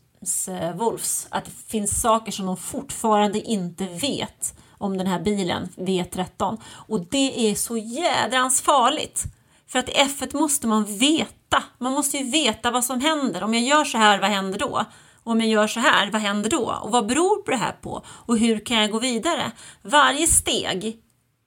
Eh, 0.48 0.76
Wolfs 0.76 1.26
att 1.30 1.44
det 1.44 1.50
finns 1.68 2.00
saker 2.00 2.32
som 2.32 2.46
de 2.46 2.56
fortfarande 2.56 3.40
inte 3.40 3.84
vet 3.84 4.54
om 4.78 4.98
den 4.98 5.06
här 5.06 5.20
bilen, 5.20 5.68
V13. 5.76 6.60
Och 6.88 7.00
det 7.10 7.50
är 7.50 7.54
så 7.54 7.76
jädrans 7.76 8.60
farligt. 8.60 9.24
För 9.66 9.78
att 9.78 9.88
i 9.88 9.92
F1 9.92 10.36
måste 10.36 10.66
man 10.66 10.98
veta. 10.98 11.62
Man 11.78 11.92
måste 11.92 12.16
ju 12.16 12.30
veta 12.30 12.70
vad 12.70 12.84
som 12.84 13.00
händer. 13.00 13.42
Om 13.42 13.54
jag 13.54 13.62
gör 13.62 13.84
så 13.84 13.98
här, 13.98 14.20
vad 14.20 14.30
händer 14.30 14.58
då? 14.58 14.84
Och 15.22 15.32
om 15.32 15.40
jag 15.40 15.48
gör 15.48 15.66
så 15.66 15.80
här, 15.80 16.10
vad 16.10 16.20
händer 16.20 16.50
då? 16.50 16.78
Och 16.82 16.90
vad 16.90 17.06
beror 17.06 17.42
på 17.42 17.50
det 17.50 17.56
här 17.56 17.72
på? 17.72 18.02
Och 18.06 18.38
hur 18.38 18.58
kan 18.58 18.76
jag 18.76 18.90
gå 18.90 18.98
vidare? 18.98 19.52
Varje 19.82 20.26
steg 20.26 21.02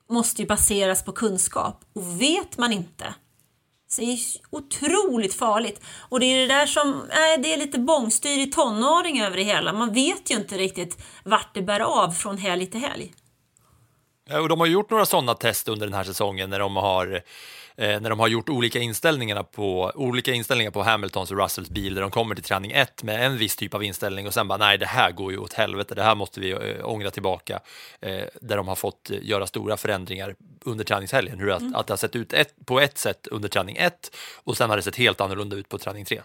måste 0.09 0.41
ju 0.41 0.47
baseras 0.47 1.05
på 1.05 1.11
kunskap. 1.11 1.83
Och 1.93 2.21
vet 2.21 2.57
man 2.57 2.73
inte, 2.73 3.13
så 3.93 4.01
är 4.01 4.17
otroligt 4.49 5.33
farligt. 5.33 5.81
Och 6.09 6.19
det 6.19 6.25
är 6.25 6.47
det 6.47 6.53
där 6.53 6.65
som, 6.65 7.05
nej, 7.09 7.37
det 7.37 7.53
är 7.53 7.57
lite 7.57 7.79
bångstyrig 7.79 8.51
tonåring 8.51 9.21
över 9.21 9.37
det 9.37 9.43
hela. 9.43 9.73
Man 9.73 9.93
vet 9.93 10.31
ju 10.31 10.35
inte 10.35 10.57
riktigt 10.57 11.03
vart 11.23 11.53
det 11.53 11.61
bär 11.61 11.79
av 11.79 12.11
från 12.11 12.37
helg 12.37 12.65
till 12.65 12.79
helg. 12.79 13.13
Ja, 14.29 14.41
Och 14.41 14.49
de 14.49 14.59
har 14.59 14.67
gjort 14.67 14.89
några 14.89 15.05
sådana 15.05 15.33
test 15.33 15.67
under 15.67 15.85
den 15.85 15.93
här 15.93 16.03
säsongen 16.03 16.49
när 16.49 16.59
de 16.59 16.75
har 16.75 17.21
när 17.81 18.09
de 18.09 18.19
har 18.19 18.27
gjort 18.27 18.49
olika 18.49 18.79
inställningar 18.79 19.43
på, 19.43 19.91
olika 19.95 20.33
inställningar 20.33 20.71
på 20.71 20.83
Hamiltons 20.83 21.31
och 21.31 21.37
Russells 21.37 21.69
bil 21.69 21.95
där 21.95 22.01
de 22.01 22.11
kommer 22.11 22.35
till 22.35 22.43
träning 22.43 22.71
1 22.71 23.03
med 23.03 23.25
en 23.25 23.37
viss 23.37 23.55
typ 23.55 23.73
av 23.73 23.83
inställning 23.83 24.27
och 24.27 24.33
sen 24.33 24.47
bara 24.47 24.57
nej 24.57 24.77
det 24.77 24.85
här 24.85 25.11
går 25.11 25.31
ju 25.31 25.37
åt 25.37 25.53
helvete, 25.53 25.95
det 25.95 26.03
här 26.03 26.15
måste 26.15 26.39
vi 26.39 26.51
eh, 26.51 26.59
ångra 26.83 27.11
tillbaka. 27.11 27.59
Eh, 28.01 28.25
där 28.41 28.57
de 28.57 28.67
har 28.67 28.75
fått 28.75 29.11
eh, 29.11 29.17
göra 29.21 29.47
stora 29.47 29.77
förändringar 29.77 30.35
under 30.65 30.83
träningshelgen. 30.83 31.39
Hur 31.39 31.51
att, 31.51 31.75
att 31.75 31.87
det 31.87 31.93
har 31.93 31.97
sett 31.97 32.15
ut 32.15 32.33
ett, 32.33 32.53
på 32.65 32.79
ett 32.79 32.97
sätt 32.97 33.27
under 33.27 33.49
träning 33.49 33.77
1 33.77 34.15
och 34.43 34.57
sen 34.57 34.69
har 34.69 34.77
det 34.77 34.83
sett 34.83 34.95
helt 34.95 35.21
annorlunda 35.21 35.55
ut 35.55 35.69
på 35.69 35.77
träning 35.77 36.05
3. 36.05 36.21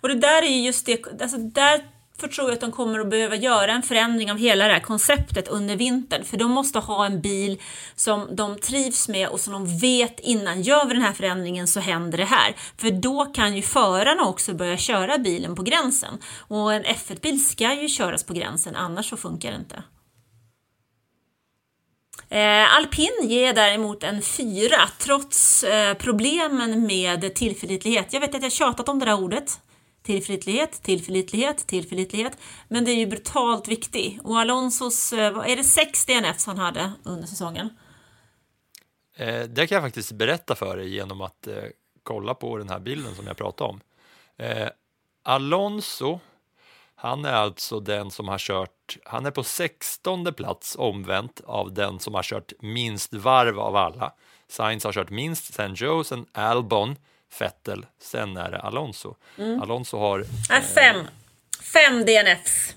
Och 0.00 0.08
det 0.08 0.14
där 0.14 0.42
är 0.42 0.48
ju 0.48 0.62
just 0.62 0.86
det, 0.86 1.06
alltså 1.20 1.38
där 1.38 1.95
för 2.20 2.28
tror 2.28 2.48
jag 2.48 2.54
att 2.54 2.60
de 2.60 2.72
kommer 2.72 2.98
att 2.98 3.10
behöva 3.10 3.36
göra 3.36 3.72
en 3.72 3.82
förändring 3.82 4.30
av 4.30 4.38
hela 4.38 4.66
det 4.66 4.72
här 4.72 4.80
konceptet 4.80 5.48
under 5.48 5.76
vintern. 5.76 6.24
För 6.24 6.36
de 6.36 6.50
måste 6.50 6.78
ha 6.78 7.06
en 7.06 7.20
bil 7.20 7.62
som 7.94 8.36
de 8.36 8.58
trivs 8.58 9.08
med 9.08 9.28
och 9.28 9.40
som 9.40 9.52
de 9.52 9.78
vet 9.78 10.20
innan, 10.20 10.62
gör 10.62 10.86
vi 10.86 10.92
den 10.92 11.02
här 11.02 11.12
förändringen 11.12 11.66
så 11.66 11.80
händer 11.80 12.18
det 12.18 12.24
här. 12.24 12.56
För 12.76 12.90
då 12.90 13.24
kan 13.24 13.56
ju 13.56 13.62
förarna 13.62 14.24
också 14.24 14.54
börja 14.54 14.76
köra 14.76 15.18
bilen 15.18 15.54
på 15.54 15.62
gränsen. 15.62 16.18
Och 16.48 16.74
en 16.74 16.84
F1-bil 16.84 17.44
ska 17.44 17.74
ju 17.74 17.88
köras 17.88 18.24
på 18.24 18.34
gränsen, 18.34 18.76
annars 18.76 19.10
så 19.10 19.16
funkar 19.16 19.50
det 19.50 19.56
inte. 19.56 19.82
Eh, 22.28 22.76
Alpin 22.76 23.16
ger 23.22 23.52
däremot 23.52 24.02
en 24.02 24.22
fyra 24.22 24.88
trots 24.98 25.64
eh, 25.64 25.94
problemen 25.94 26.86
med 26.86 27.34
tillförlitlighet. 27.34 28.12
Jag 28.12 28.20
vet 28.20 28.34
att 28.34 28.42
jag 28.42 28.52
tjatat 28.52 28.88
om 28.88 28.98
det 28.98 29.06
där 29.06 29.22
ordet. 29.22 29.60
Tillförlitlighet, 30.06 30.82
tillförlitlighet, 30.82 31.66
tillförlitlighet. 31.66 32.38
Men 32.68 32.84
det 32.84 32.90
är 32.90 32.96
ju 32.96 33.06
brutalt 33.06 33.68
viktig. 33.68 34.20
Och 34.24 34.38
Alonsos, 34.38 35.12
eh, 35.12 35.32
vad 35.32 35.48
är 35.48 35.56
det 35.56 35.64
sex 35.64 36.04
DNFs 36.04 36.46
han 36.46 36.58
hade 36.58 36.92
under 37.04 37.26
säsongen? 37.26 37.70
Eh, 39.16 39.42
det 39.42 39.66
kan 39.66 39.76
jag 39.76 39.84
faktiskt 39.84 40.12
berätta 40.12 40.54
för 40.54 40.76
dig 40.76 40.94
genom 40.94 41.20
att 41.20 41.46
eh, 41.46 41.54
kolla 42.02 42.34
på 42.34 42.58
den 42.58 42.68
här 42.68 42.78
bilden 42.78 43.14
som 43.14 43.26
jag 43.26 43.36
pratade 43.36 43.70
om. 43.70 43.80
Eh, 44.36 44.68
Alonso, 45.22 46.20
han 46.94 47.24
är 47.24 47.32
alltså 47.32 47.80
den 47.80 48.10
som 48.10 48.28
har 48.28 48.38
kört, 48.38 48.96
han 49.04 49.26
är 49.26 49.30
på 49.30 49.44
16 49.44 50.34
plats 50.34 50.76
omvänt 50.78 51.40
av 51.44 51.74
den 51.74 52.00
som 52.00 52.14
har 52.14 52.22
kört 52.22 52.52
minst 52.60 53.14
varv 53.14 53.60
av 53.60 53.76
alla. 53.76 54.12
Sainz 54.48 54.84
har 54.84 54.92
kört 54.92 55.10
minst, 55.10 55.54
sen 55.54 55.74
Joe, 55.74 56.04
sen 56.04 56.26
Albon, 56.32 56.96
Vettel, 57.40 57.86
sen 58.02 58.36
är 58.36 58.50
det 58.50 58.58
Alonso. 58.60 59.14
Alonso 59.62 59.98
har 59.98 60.20
Äh, 60.20 60.60
fem. 60.74 61.06
Fem 61.62 62.04
DNFs. 62.04 62.74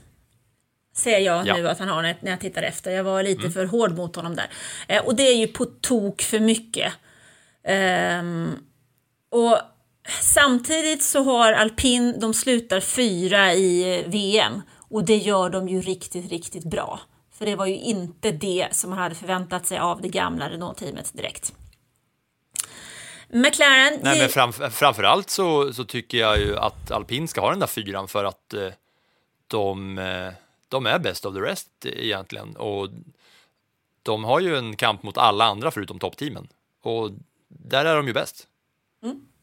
Ser 0.96 1.20
jag 1.20 1.48
Ja. 1.48 1.56
nu 1.58 1.70
att 1.70 1.80
han 1.80 1.88
har 1.90 2.02
när 2.02 2.18
jag 2.32 2.40
tittar 2.40 2.64
efter. 2.64 2.92
Jag 2.92 3.04
var 3.04 3.24
lite 3.24 3.52
för 3.52 3.66
hård 3.66 3.96
mot 3.96 4.16
honom 4.16 4.36
där. 4.36 4.48
Eh, 4.88 5.06
och 5.06 5.16
det 5.16 5.24
är 5.24 5.36
ju 5.36 5.48
på 5.48 5.66
tok 5.66 6.22
för 6.22 6.40
mycket. 6.40 6.94
Ehm, 7.64 8.52
och 9.32 9.58
samtidigt 10.22 11.04
så 11.04 11.24
har 11.24 11.54
alpin, 11.54 12.20
de 12.20 12.34
slutar 12.34 12.80
fyra 12.80 13.54
i 13.54 14.00
eh, 14.00 14.10
VM. 14.10 14.62
Och 14.90 15.06
det 15.06 15.18
gör 15.18 15.50
de 15.50 15.70
ju 15.70 15.82
riktigt, 15.82 16.32
riktigt 16.32 16.64
bra. 16.66 17.00
För 17.38 17.46
det 17.46 17.56
var 17.56 17.66
ju 17.66 17.76
inte 17.78 18.32
det 18.32 18.68
som 18.72 18.90
man 18.90 19.00
hade 19.00 19.16
förväntat 19.16 19.66
sig 19.66 19.78
av 19.78 20.02
det 20.02 20.08
gamla 20.10 20.50
Renault-teamet 20.50 21.14
direkt. 21.14 21.54
McLaren... 23.30 24.00
Nej, 24.02 24.20
men 24.20 24.30
fram, 24.30 24.54
framförallt 24.54 25.30
så, 25.30 25.74
så 25.74 25.84
tycker 25.84 26.18
jag 26.18 26.40
ju 26.40 26.58
att 26.58 26.92
alpin 26.92 27.28
ska 27.28 27.42
ha 27.42 27.50
den 27.50 27.60
där 27.60 27.68
fyran 27.68 28.08
för 28.08 28.24
att 28.24 28.54
eh, 28.54 28.70
de, 29.48 29.98
eh, 29.98 30.34
de 30.68 30.86
är 30.86 31.00
best 31.00 31.26
of 31.26 31.36
the 31.36 31.42
rest 31.42 31.70
egentligen. 31.84 32.56
Och 32.56 32.90
de 34.04 34.24
har 34.24 34.40
ju 34.40 34.58
en 34.58 34.76
kamp 34.76 35.04
mot 35.04 35.18
alla 35.18 35.46
andra 35.46 35.72
förutom 35.72 36.00
toppteamen. 36.00 36.48
Och 36.82 37.12
där 37.48 37.86
är 37.86 37.96
de 37.96 38.08
ju 38.08 38.14
bäst. 38.14 38.48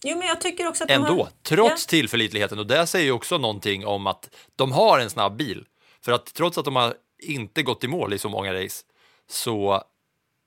Jo, 0.04 0.18
men 0.18 0.28
jag 0.28 0.40
tycker 0.40 0.68
också 0.68 0.84
att 0.84 0.88
de 0.88 0.94
Ändå, 0.94 1.22
har... 1.22 1.28
trots 1.42 1.86
tillförlitligheten. 1.86 2.58
Och 2.58 2.66
det 2.66 2.86
säger 2.86 3.04
ju 3.04 3.12
också 3.12 3.38
någonting 3.38 3.86
om 3.86 4.06
att 4.06 4.34
de 4.56 4.72
har 4.72 4.98
en 4.98 5.10
snabb 5.10 5.36
bil. 5.36 5.64
För 6.00 6.12
att 6.12 6.34
trots 6.34 6.58
att 6.58 6.64
de 6.64 6.76
har 6.76 6.94
inte 7.18 7.62
gått 7.62 7.84
i 7.84 7.88
mål 7.88 8.12
i 8.12 8.18
så 8.18 8.28
många 8.28 8.54
race 8.54 8.84
så 9.28 9.82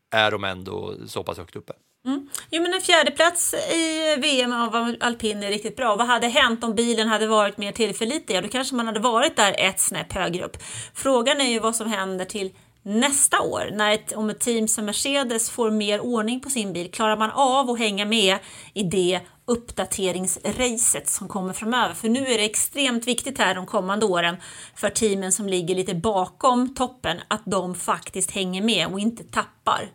är 0.10 0.32
de 0.32 0.44
ändå 0.44 0.96
så 1.08 1.24
pass 1.24 1.38
högt 1.38 1.56
uppe. 1.56 1.74
Mm. 2.06 2.30
Jo 2.52 2.62
men 2.62 2.74
en 2.74 2.82
fjärde 2.82 3.12
plats 3.12 3.54
i 3.54 4.16
VM 4.22 4.54
av 4.54 4.96
alpin 5.00 5.44
är 5.44 5.50
riktigt 5.50 5.76
bra. 5.76 5.96
Vad 5.96 6.08
hade 6.08 6.28
hänt 6.28 6.64
om 6.64 6.76
bilen 6.76 7.08
hade 7.08 7.28
varit 7.28 7.58
mer 7.58 7.72
tillförlitlig? 7.72 8.36
Ja, 8.36 8.42
då 8.42 8.48
kanske 8.48 8.76
man 8.76 8.86
hade 8.86 9.00
varit 9.00 9.36
där 9.36 9.56
ett 9.58 9.80
snäpp 9.80 10.14
högre 10.14 10.46
upp. 10.46 10.58
Frågan 10.94 11.42
är 11.42 11.50
ju 11.50 11.60
vad 11.60 11.76
som 11.76 11.92
händer 11.92 12.26
till 12.26 12.52
nästa 12.84 13.42
år 13.42 13.70
när 13.74 13.92
ett, 13.92 14.12
om 14.12 14.30
ett 14.30 14.40
team 14.40 14.68
som 14.68 14.86
Mercedes 14.86 15.50
får 15.50 15.72
mer 15.72 16.00
ordning 16.00 16.40
på 16.40 16.50
sin 16.50 16.74
bil. 16.74 16.92
Klarar 16.92 17.18
man 17.18 17.32
av 17.32 17.70
att 17.70 17.80
hänga 17.80 18.06
med 18.06 18.38
i 18.74 18.84
det 18.84 19.20
uppdateringsracet 19.46 21.10
som 21.10 21.28
kommer 21.28 21.54
framöver? 21.54 21.94
För 21.94 22.10
nu 22.10 22.20
är 22.20 22.38
det 22.38 22.46
extremt 22.46 23.08
viktigt 23.08 23.38
här 23.38 23.56
de 23.56 23.66
kommande 23.66 24.06
åren 24.06 24.38
för 24.76 24.90
teamen 24.90 25.32
som 25.32 25.48
ligger 25.48 25.76
lite 25.76 25.96
bakom 25.96 26.76
toppen 26.76 27.18
att 27.28 27.44
de 27.46 27.76
faktiskt 27.76 28.32
hänger 28.32 28.62
med 28.62 28.88
och 28.88 29.00
inte 29.00 29.24
tappar. 29.24 29.90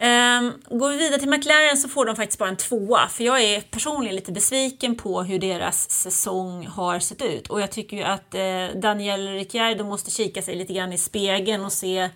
Um, 0.00 0.78
går 0.78 0.90
vi 0.90 0.96
vidare 0.96 1.20
till 1.20 1.28
McLaren 1.28 1.76
så 1.76 1.88
får 1.88 2.06
de 2.06 2.16
faktiskt 2.16 2.38
bara 2.38 2.48
en 2.48 2.56
tvåa 2.56 3.08
för 3.08 3.24
jag 3.24 3.42
är 3.42 3.60
personligen 3.60 4.16
lite 4.16 4.32
besviken 4.32 4.96
på 4.96 5.22
hur 5.22 5.38
deras 5.38 5.90
säsong 5.90 6.66
har 6.66 6.98
sett 6.98 7.22
ut 7.22 7.48
och 7.48 7.60
jag 7.60 7.70
tycker 7.70 7.96
ju 7.96 8.02
att 8.02 8.34
eh, 8.34 8.80
Daniel 8.80 9.28
Ricciardo 9.28 9.84
måste 9.84 10.10
kika 10.10 10.42
sig 10.42 10.54
lite 10.56 10.72
grann 10.72 10.92
i 10.92 10.98
spegeln 10.98 11.64
och 11.64 11.72
se 11.72 12.10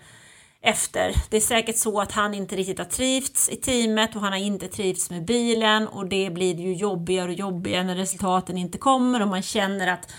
efter. 0.61 1.13
Det 1.29 1.37
är 1.37 1.41
säkert 1.41 1.77
så 1.77 2.01
att 2.01 2.11
han 2.11 2.33
inte 2.33 2.55
riktigt 2.55 2.77
har 2.77 2.85
trivts 2.85 3.49
i 3.49 3.55
teamet 3.55 4.15
och 4.15 4.21
han 4.21 4.31
har 4.31 4.39
inte 4.39 4.67
trivts 4.67 5.09
med 5.09 5.25
bilen 5.25 5.87
och 5.87 6.07
det 6.07 6.29
blir 6.29 6.55
ju 6.55 6.73
jobbigare 6.73 7.27
och 7.27 7.33
jobbigare 7.33 7.83
när 7.83 7.95
resultaten 7.95 8.57
inte 8.57 8.77
kommer 8.77 9.21
och 9.21 9.27
man 9.27 9.41
känner 9.41 9.87
att 9.87 10.11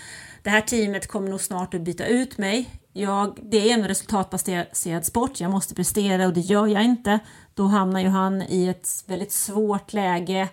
det 0.45 0.51
här 0.51 0.61
teamet 0.61 1.07
kommer 1.07 1.29
nog 1.29 1.41
snart 1.41 1.73
att 1.73 1.81
byta 1.81 2.05
ut 2.05 2.37
mig. 2.37 2.69
Jag, 2.93 3.39
det 3.41 3.69
är 3.69 3.73
en 3.73 3.87
resultatbaserad 3.87 5.05
sport, 5.05 5.39
jag 5.39 5.51
måste 5.51 5.75
prestera 5.75 6.27
och 6.27 6.33
det 6.33 6.39
gör 6.39 6.67
jag 6.67 6.83
inte. 6.83 7.19
Då 7.53 7.63
hamnar 7.63 7.99
ju 7.99 8.07
han 8.07 8.41
i 8.41 8.67
ett 8.67 8.89
väldigt 9.07 9.31
svårt 9.31 9.93
läge 9.93 10.49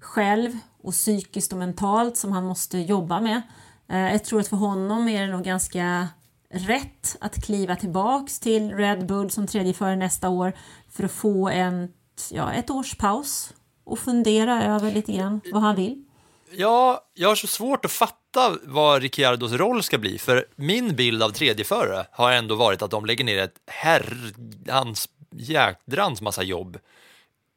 själv 0.00 0.58
och 0.82 0.92
psykiskt 0.92 1.52
och 1.52 1.58
mentalt 1.58 2.16
som 2.16 2.32
han 2.32 2.44
måste 2.44 2.78
jobba 2.78 3.20
med. 3.20 3.42
Eh, 3.88 4.12
jag 4.12 4.24
tror 4.24 4.40
att 4.40 4.48
för 4.48 4.56
honom 4.56 5.08
är 5.08 5.26
det 5.26 5.32
nog 5.32 5.44
ganska 5.44 6.08
rätt 6.50 7.16
att 7.20 7.44
kliva 7.44 7.76
tillbaks 7.76 8.40
till 8.40 8.74
Red 8.74 9.06
Bull 9.06 9.30
som 9.30 9.46
tredje 9.46 9.74
före 9.74 9.96
nästa 9.96 10.28
år 10.28 10.52
för 10.88 11.04
att 11.04 11.12
få 11.12 11.48
en, 11.48 11.92
ja, 12.30 12.52
ett 12.52 12.70
års 12.70 12.94
paus 12.94 13.52
och 13.84 13.98
fundera 13.98 14.64
över 14.64 14.92
lite 14.92 15.12
grann 15.12 15.40
vad 15.52 15.62
han 15.62 15.76
vill. 15.76 16.04
Ja, 16.52 17.00
jag 17.14 17.28
har 17.28 17.36
så 17.36 17.46
svårt 17.46 17.84
att 17.84 17.90
fatta 17.90 18.19
vad 18.62 19.02
Ricciardos 19.02 19.52
roll 19.52 19.82
ska 19.82 19.98
bli, 19.98 20.18
för 20.18 20.46
min 20.56 20.96
bild 20.96 21.22
av 21.22 21.30
tredjeförare 21.30 22.06
har 22.10 22.32
ändå 22.32 22.54
varit 22.54 22.82
att 22.82 22.90
de 22.90 23.06
lägger 23.06 23.24
ner 23.24 23.38
ett 23.38 23.54
herrans 23.66 25.08
jädrans 25.32 26.20
massa 26.20 26.42
jobb 26.42 26.78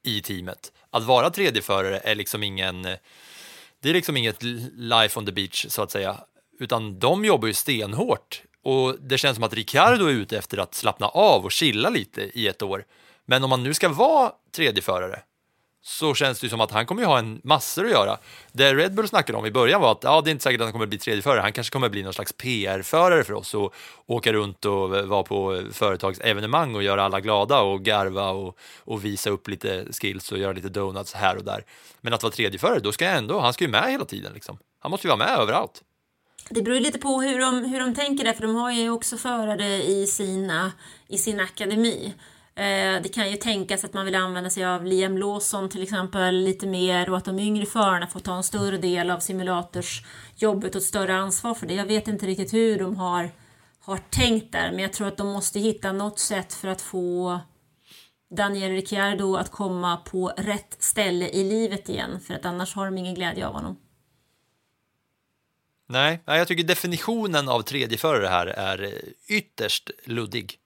i 0.04 0.22
teamet. 0.22 0.72
Att 0.90 1.04
vara 1.04 1.30
tredjeförare 1.30 2.00
är 2.00 2.16
liksom 2.16 2.44
ingen, 2.44 2.82
det 3.80 3.90
är 3.90 3.94
liksom 3.94 4.18
inget 4.18 4.44
life 4.74 5.20
on 5.20 5.26
the 5.26 5.32
beach 5.32 5.66
så 5.70 5.82
att 5.82 5.92
säga, 5.92 6.18
utan 6.60 7.00
de 7.00 7.26
jobbar 7.26 7.48
ju 7.48 7.54
stenhårt 7.54 8.44
och 8.64 8.96
det 9.00 9.18
känns 9.18 9.36
som 9.36 9.44
att 9.44 9.54
Ricciardo 9.54 10.06
är 10.06 10.12
ute 10.12 10.38
efter 10.38 10.58
att 10.58 10.76
slappna 10.76 11.08
av 11.08 11.46
och 11.46 11.52
chilla 11.52 11.90
lite 11.90 12.22
i 12.40 12.48
ett 12.48 12.62
år. 12.62 12.86
Men 13.26 13.44
om 13.44 13.50
man 13.50 13.64
nu 13.64 13.74
ska 13.74 13.90
vara 13.90 14.32
tredjeförare 14.56 15.22
så 15.86 16.14
känns 16.14 16.40
det 16.40 16.46
ju 16.46 16.50
som 16.50 16.62
att 16.62 16.72
han 16.72 16.86
kommer 16.86 17.02
ju 17.02 17.08
ha 17.08 17.20
en 17.20 17.42
massor 17.44 17.86
att 17.86 17.92
göra. 17.92 18.18
Det 18.52 18.74
Red 18.74 18.94
Bull 18.94 19.08
snackade 19.08 19.38
om 19.38 19.46
i 19.46 19.52
början 19.52 19.82
var 19.82 19.92
att 19.92 20.04
ja, 20.04 20.22
det 20.22 20.30
är 20.30 20.32
inte 20.32 20.44
säkert 20.44 20.62
att 20.62 20.66
han 20.66 20.72
kommer 20.72 20.86
bli 20.86 20.98
tredjeförare. 20.98 21.42
Han 21.42 21.52
kanske 21.52 21.74
kommer 21.74 21.90
bli 21.90 22.04
någon 22.04 22.14
slags 22.14 22.34
PR-förare 22.34 23.24
för 23.24 23.34
oss 23.34 23.54
och 23.54 23.74
åka 24.06 24.34
runt 24.34 24.66
och 24.66 24.90
vara 24.90 25.24
på 25.24 25.62
företagsevenemang 25.72 26.76
och 26.76 26.84
göra 26.84 27.04
alla 27.04 27.20
glada 27.20 27.62
och 27.62 27.84
garva 27.84 28.30
och, 28.30 28.58
och 28.80 29.06
visa 29.06 29.30
upp 29.30 29.48
lite 29.48 29.86
skills 29.92 30.32
och 30.32 30.38
göra 30.38 30.54
lite 30.54 30.70
donuts 30.70 31.14
här 31.14 31.38
och 31.38 31.44
där. 31.44 31.66
Men 32.02 32.14
att 32.14 32.24
vara 32.24 32.34
tredjeförare, 32.34 32.80
då 32.80 32.92
ska 32.92 33.06
jag 33.06 33.18
ändå, 33.18 33.40
han 33.40 33.54
ska 33.54 33.64
ju 33.64 33.72
med 33.72 33.92
hela 33.92 34.06
tiden 34.06 34.34
liksom. 34.34 34.58
Han 34.80 34.92
måste 34.92 35.08
ju 35.08 35.10
vara 35.10 35.28
med 35.28 35.40
överallt. 35.40 35.82
Det 36.50 36.62
beror 36.62 36.78
ju 36.78 36.84
lite 36.84 37.00
på 37.00 37.22
hur 37.22 37.40
de, 37.40 37.66
hur 37.66 37.80
de 37.80 37.96
tänker 37.96 38.24
där, 38.24 38.34
för 38.34 38.42
de 38.42 38.56
har 38.56 38.72
ju 38.72 38.90
också 38.90 39.18
förare 39.18 39.84
i, 39.84 40.08
sina, 40.08 40.72
i 41.08 41.18
sin 41.18 41.40
akademi. 41.40 42.14
Eh, 42.56 43.02
det 43.02 43.14
kan 43.14 43.32
ju 43.32 43.38
tänkas 43.38 43.84
att 43.84 43.94
man 43.94 44.06
vill 44.06 44.16
använda 44.16 44.50
sig 44.50 44.66
av 44.66 44.86
Liam 44.86 45.18
Lawson 45.18 45.70
till 45.70 45.84
exempel 45.84 46.36
lite 46.36 46.68
mer 46.68 47.10
och 47.10 47.18
att 47.18 47.26
de 47.26 47.40
yngre 47.40 47.66
förarna 47.66 48.08
får 48.08 48.20
ta 48.20 48.36
en 48.36 48.44
större 48.44 48.78
del 48.78 49.12
av 49.12 49.20
simulatorsjobbet 49.20 50.76
och 50.76 50.82
ett 50.82 50.88
större 50.88 51.16
ansvar 51.16 51.54
för 51.54 51.68
det. 51.68 51.74
Jag 51.74 51.86
vet 51.86 52.08
inte 52.08 52.26
riktigt 52.26 52.54
hur 52.54 52.80
de 52.80 52.96
har, 52.96 53.32
har 53.80 53.98
tänkt 53.98 54.52
där, 54.52 54.72
men 54.72 54.80
jag 54.80 54.94
tror 54.94 55.08
att 55.08 55.18
de 55.18 55.28
måste 55.28 55.60
hitta 55.60 55.92
något 55.92 56.20
sätt 56.20 56.54
för 56.54 56.68
att 56.68 56.82
få 56.82 57.40
Daniel 58.36 58.72
Ricciardo 58.72 59.36
att 59.36 59.52
komma 59.52 59.98
på 59.98 60.32
rätt 60.38 60.76
ställe 60.80 61.30
i 61.30 61.44
livet 61.44 61.90
igen, 61.90 62.20
för 62.20 62.34
att 62.34 62.46
annars 62.46 62.76
har 62.76 62.86
de 62.86 62.98
ingen 62.98 63.16
glädje 63.16 63.48
av 63.48 63.54
honom. 63.54 63.80
Nej, 65.90 66.20
jag 66.26 66.48
tycker 66.48 66.64
definitionen 66.64 67.50
av 67.50 67.62
tredjeförare 67.62 68.28
här 68.28 68.48
är 68.48 69.02
ytterst 69.28 69.92
luddig. 70.06 70.60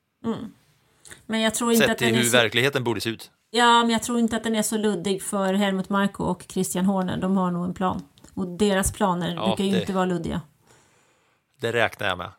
Men 1.25 1.41
jag 1.41 1.55
tror 1.55 1.71
inte 1.71 1.83
Sett 1.85 1.91
att 1.91 1.97
den 1.97 2.09
är 2.09 2.13
hur 2.17 2.23
så... 2.23 2.37
verkligheten 2.37 2.83
borde 2.83 3.01
se 3.01 3.09
ut. 3.09 3.31
Ja, 3.49 3.81
men 3.81 3.89
jag 3.89 4.03
tror 4.03 4.19
inte 4.19 4.37
att 4.37 4.43
den 4.43 4.55
är 4.55 4.61
så 4.63 4.77
luddig 4.77 5.23
för 5.23 5.53
Helmut 5.53 5.89
Marko 5.89 6.23
och 6.23 6.45
Christian 6.47 6.85
Horner. 6.85 7.17
De 7.17 7.37
har 7.37 7.51
nog 7.51 7.65
en 7.65 7.73
plan. 7.73 8.01
Och 8.33 8.47
deras 8.47 8.91
planer 8.91 9.35
Ja, 9.35 9.47
brukar 9.47 9.63
ju 9.63 9.71
det- 9.71 9.79
inte 9.79 9.93
vara 9.93 10.05
luddiga. 10.05 10.41
Det 11.61 11.71
räknar 11.73 12.07
jag 12.07 12.17
med. 12.17 12.31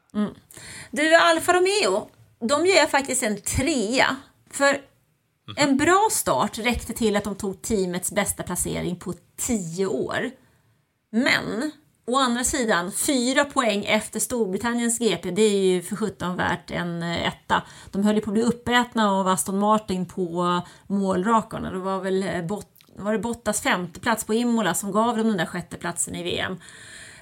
Du, 0.91 1.15
Alfa 1.15 1.53
Romeo, 1.53 2.09
de 2.41 2.67
ger 2.67 2.87
faktiskt 2.87 3.23
en 3.23 3.41
trea. 3.41 4.17
För 4.51 4.79
en 5.57 5.77
bra 5.77 6.09
start 6.11 6.59
räckte 6.59 6.93
till 6.93 7.17
att 7.17 7.25
de 7.25 7.35
tog 7.35 7.63
teamets 7.63 8.13
bästa 8.13 8.43
placering 8.43 8.97
på 8.97 9.15
10 9.37 9.87
år. 9.87 10.31
Men 11.11 11.73
å 12.09 12.17
andra 12.17 12.45
sidan, 12.45 12.93
fyra 12.93 13.45
poäng 13.45 13.85
efter 13.85 14.21
Storbritanniens 14.21 14.99
GP, 14.99 15.31
det 15.31 15.43
är 15.43 15.61
ju 15.61 15.83
för 15.83 15.97
sjutton 15.97 16.37
värt 16.37 16.71
en 16.71 17.03
eh, 17.03 17.27
etta. 17.29 17.63
De 17.91 18.05
höll 18.05 18.15
ju 18.15 18.21
på 18.21 18.31
att 18.31 18.35
bli 18.35 18.43
uppätna 18.43 19.11
av 19.13 19.29
Aston 19.29 19.59
Martin 19.59 20.07
på 20.07 20.61
målrakarna. 20.87 21.71
Det 21.71 21.79
var 21.79 22.01
väl 22.01 22.23
eh, 22.23 22.43
Bot- 22.43 22.67
var 22.97 23.13
det 23.13 23.19
Bottas 23.19 23.61
femte 23.63 24.01
plats 24.01 24.25
på 24.25 24.35
Imola 24.35 24.75
som 24.75 24.93
gav 24.93 25.17
dem 25.17 25.27
den 25.29 25.37
där 25.37 25.47
sjätteplatsen 25.47 26.15
i 26.15 26.23
VM. 26.23 26.57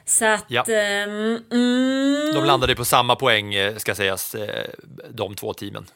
Så 0.05 0.25
att... 0.25 0.45
Ja. 0.49 0.63
ehm, 0.63 1.39
mm, 1.53 2.35
De 2.35 2.45
landade 2.45 2.75
på 2.75 2.85
samma 2.85 3.17
poäng, 3.17 3.55
eh, 3.55 3.77
ska 3.77 3.95
sägas, 3.95 4.37
de 5.11 5.35
två 5.35 5.53
teamen. 5.55 5.87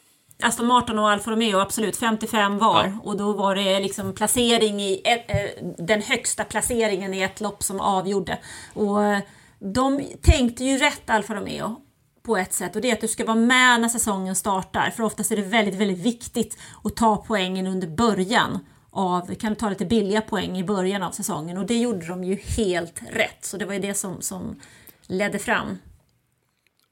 Aston 0.43 0.67
Martin 0.67 0.99
och 0.99 1.11
Alfa 1.11 1.31
Romeo, 1.31 1.59
absolut 1.59 1.97
55 1.97 2.59
var. 2.59 2.85
Ja. 2.85 3.11
Och 3.11 3.17
då 3.17 3.33
var 3.33 3.55
det 3.55 3.81
liksom 3.81 4.15
placering 4.15 4.81
i 4.81 5.03
eh, 5.05 5.65
den 5.79 6.03
högsta 6.03 6.45
placeringen 6.45 7.15
i 7.15 7.23
ett 7.23 7.41
lopp 7.41 7.63
som 7.63 7.81
avgjorde. 7.81 8.39
Och 8.75 9.05
eh, 9.05 9.19
de 9.59 10.03
tänkte 10.23 10.65
ju 10.65 10.79
rätt 10.79 11.11
Alfa 11.11 11.35
Romeo 11.35 11.77
på 12.23 12.37
ett 12.37 12.53
sätt 12.53 12.77
och 12.77 12.83
det 12.83 12.91
är 12.91 12.93
att 12.93 13.01
du 13.01 13.09
ska 13.09 13.25
vara 13.25 13.37
med 13.37 13.81
när 13.81 13.89
säsongen 13.89 14.37
startar. 14.37 14.91
För 14.97 15.03
oftast 15.03 15.33
är 15.33 15.37
det 15.37 15.43
väldigt, 15.43 15.75
väldigt 15.75 15.99
viktigt 15.99 16.59
att 16.85 16.97
ta 16.97 17.17
poängen 17.17 17.67
under 17.67 17.89
början 17.89 18.59
av, 18.91 19.35
kan 19.35 19.53
du 19.53 19.57
ta 19.57 19.69
lite 19.69 19.87
billiga 19.87 20.21
poäng 20.21 20.59
i 20.59 20.65
början 20.65 21.03
av 21.03 21.11
säsongen 21.11 21.59
och 21.59 21.67
det 21.67 21.79
gjorde 21.79 22.07
de 22.07 22.25
ju 22.25 22.37
helt 22.37 23.03
rätt. 23.11 23.45
Så 23.45 23.57
det 23.57 23.65
var 23.65 23.75
ju 23.75 23.81
det 23.81 23.95
som, 23.95 24.23
som 24.23 24.61
ledde 25.07 25.39
fram. 25.39 25.79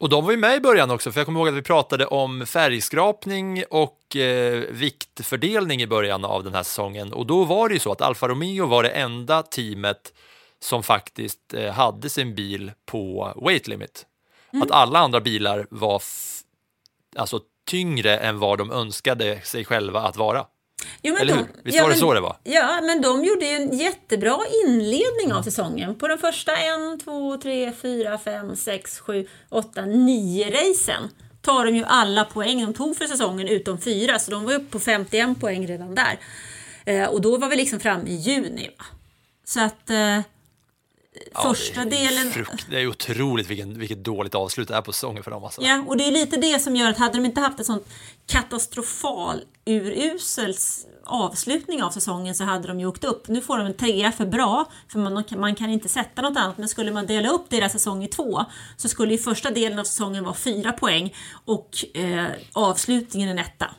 Och 0.01 0.09
de 0.09 0.25
var 0.25 0.31
ju 0.31 0.37
med 0.37 0.57
i 0.57 0.61
början 0.61 0.91
också, 0.91 1.13
för 1.13 1.21
jag 1.21 1.27
kommer 1.27 1.41
ihåg 1.41 1.49
att 1.49 1.55
vi 1.55 1.63
pratade 1.63 2.07
om 2.07 2.47
färgskrapning 2.47 3.65
och 3.71 4.17
eh, 4.17 4.65
viktfördelning 4.71 5.83
i 5.83 5.87
början 5.87 6.25
av 6.25 6.45
den 6.45 6.55
här 6.55 6.63
säsongen. 6.63 7.13
Och 7.13 7.27
då 7.27 7.45
var 7.45 7.69
det 7.69 7.75
ju 7.75 7.81
så 7.81 7.93
att 7.93 8.01
Alfa 8.01 8.29
Romeo 8.29 8.67
var 8.67 8.83
det 8.83 8.89
enda 8.89 9.43
teamet 9.43 10.13
som 10.61 10.83
faktiskt 10.83 11.55
eh, 11.55 11.73
hade 11.73 12.09
sin 12.09 12.35
bil 12.35 12.73
på 12.87 13.33
weight 13.47 13.69
limit. 13.69 14.07
Att 14.63 14.71
alla 14.71 14.99
andra 14.99 15.21
bilar 15.21 15.67
var 15.71 16.03
alltså 17.17 17.41
tyngre 17.67 18.19
än 18.19 18.39
vad 18.39 18.59
de 18.59 18.71
önskade 18.71 19.41
sig 19.41 19.65
själva 19.65 20.01
att 20.01 20.17
vara. 20.17 20.47
Jo, 21.03 21.13
men 21.15 21.23
Eller 21.23 21.33
de- 21.35 21.39
hur? 21.39 21.47
Visst 21.65 21.79
var 21.81 21.89
det 21.89 21.95
men- 21.95 21.99
så 21.99 22.15
det 22.15 22.21
var? 22.21 22.37
Ja, 22.45 22.81
men 22.83 23.03
de 23.03 23.25
gjorde 23.25 23.47
ju 23.47 23.53
en 23.53 23.79
jättebra 23.79 24.39
inledning 24.67 25.33
av 25.33 25.43
säsongen. 25.43 25.95
På 25.95 26.09
de 26.09 26.19
första 26.19 26.57
en, 26.57 27.01
två, 27.05 27.37
tre, 27.37 27.73
fyra, 27.83 28.19
fem, 28.19 28.57
sex, 28.57 28.99
sju, 29.01 29.27
åtta, 29.49 29.85
nio 29.85 30.51
racen 30.51 31.09
tar 31.43 31.65
de 31.65 31.77
ju 31.77 31.85
alla 31.85 32.25
poäng 32.25 32.61
de 32.67 32.75
tog 32.75 32.97
för 32.97 33.07
säsongen 33.07 33.49
utom 33.49 33.79
fyra, 33.81 34.19
så 34.19 34.31
de 34.31 34.45
var 34.45 34.55
uppe 34.55 34.71
på 34.73 34.79
51 34.81 35.41
poäng 35.41 35.67
redan 35.67 35.95
där. 35.95 36.19
Eh, 36.85 37.09
och 37.09 37.21
då 37.21 37.37
var 37.37 37.49
vi 37.49 37.57
liksom 37.57 37.81
framme 37.81 38.09
i 38.09 38.15
juni. 38.15 38.71
Va? 38.79 38.85
Så 39.45 39.61
att 39.61 39.91
eh, 39.91 40.21
första 41.43 41.85
det 41.85 41.97
är, 41.97 42.09
delen... 42.09 42.33
Frukt, 42.33 42.67
det 42.71 42.81
är 42.81 42.87
otroligt 42.87 43.47
vilken, 43.47 43.79
vilket 43.79 44.05
dåligt 44.05 44.35
avslut 44.35 44.69
det 44.69 44.75
är 44.75 44.83
på 44.83 44.93
säsongen 44.93 45.23
för 45.23 45.31
dem. 45.31 45.45
Alltså. 45.45 45.63
Ja, 45.63 45.85
och 45.87 45.97
det 45.97 46.05
är 46.05 46.13
lite 46.13 46.37
det 46.37 46.59
som 46.59 46.77
gör 46.77 46.91
att 46.91 46.99
hade 46.99 47.15
de 47.15 47.25
inte 47.25 47.41
haft 47.41 47.59
en 47.59 47.65
sån 47.65 47.81
katastrofal 48.27 49.41
urusel 49.65 50.55
avslutning 51.09 51.83
av 51.83 51.91
säsongen 51.91 52.35
så 52.35 52.45
hade 52.45 52.69
de 52.69 52.81
ju 52.81 52.87
åkt 52.87 53.05
upp. 53.05 53.29
Nu 53.29 53.41
får 53.41 53.59
de 53.59 53.67
en 53.67 53.75
trea 53.75 54.13
för 54.13 54.27
bra, 54.27 54.71
för 54.89 54.99
man, 54.99 55.25
man 55.37 55.55
kan 55.55 55.71
inte 55.71 55.89
sätta 55.89 56.23
något 56.23 56.37
annat. 56.37 56.59
Men 56.59 56.69
skulle 56.69 56.93
man 56.93 57.07
dela 57.07 57.29
upp 57.29 57.51
deras 57.51 57.73
säsong 57.73 58.05
i 58.05 58.09
två 58.09 58.45
så 58.77 58.89
skulle 58.89 59.13
ju 59.13 59.19
första 59.19 59.51
delen 59.51 59.79
av 59.79 59.85
säsongen 59.85 60.25
vara 60.25 60.35
fyra 60.35 60.73
poäng 60.73 61.15
och 61.45 61.97
eh, 61.97 62.27
avslutningen 62.53 63.29
en 63.29 63.39
etta. 63.39 63.71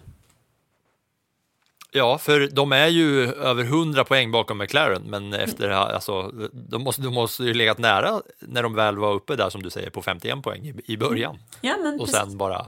Ja, 1.92 2.18
för 2.18 2.48
de 2.48 2.72
är 2.72 2.88
ju 2.88 3.34
över 3.34 3.64
100 3.64 4.04
poäng 4.04 4.32
bakom 4.32 4.58
McLaren, 4.58 5.02
men 5.06 5.34
efter, 5.34 5.70
alltså, 5.70 6.32
de 6.54 6.84
måste, 6.84 7.02
de 7.02 7.14
måste 7.14 7.44
ju 7.44 7.54
legat 7.54 7.78
nära 7.78 8.22
när 8.40 8.64
de 8.64 8.76
väl 8.76 8.98
var 8.98 9.14
uppe 9.14 9.36
där 9.36 9.50
som 9.50 9.64
du 9.64 9.70
säger 9.70 9.90
på 9.90 10.02
51 10.02 10.44
poäng 10.44 10.66
i, 10.68 10.94
i 10.94 10.98
början. 10.98 11.38
Ja, 11.62 11.78
men 11.84 11.94
Och 11.94 12.06
precis. 12.06 12.16
sen 12.16 12.38
bara 12.38 12.66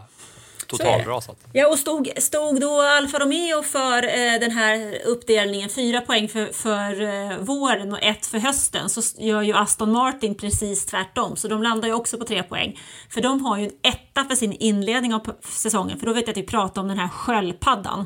totalrasat. 0.67 1.38
Ja, 1.53 1.67
och 1.67 1.80
stod, 1.80 2.09
stod 2.17 2.61
då 2.61 2.82
Alfa 2.82 3.19
Romeo 3.19 3.63
för 3.63 4.03
eh, 4.03 4.39
den 4.39 4.51
här 4.51 4.97
uppdelningen, 5.05 5.69
fyra 5.69 6.01
poäng 6.01 6.28
för, 6.28 6.45
för 6.45 7.01
eh, 7.01 7.38
våren 7.38 7.93
och 7.93 8.03
ett 8.03 8.26
för 8.26 8.38
hösten, 8.38 8.89
så 8.89 9.01
gör 9.17 9.41
ju 9.41 9.53
Aston 9.53 9.91
Martin 9.91 10.36
precis 10.36 10.86
tvärtom. 10.86 11.36
Så 11.36 11.47
de 11.47 11.63
landar 11.63 11.88
ju 11.88 11.93
också 11.93 12.17
på 12.17 12.26
tre 12.26 12.43
poäng. 12.43 12.80
För 13.09 13.22
de 13.22 13.45
har 13.45 13.57
ju 13.57 13.63
en 13.65 13.91
etta 13.91 14.26
för 14.26 14.36
sin 14.36 14.53
inledning 14.53 15.13
av 15.13 15.28
säsongen, 15.41 15.99
för 15.99 16.05
då 16.05 16.13
vet 16.13 16.28
jag 16.28 16.32
att 16.32 16.38
vi 16.38 16.43
pratar 16.43 16.82
om 16.82 16.88
den 16.88 16.99
här 16.99 17.09
sköldpaddan. 17.09 18.05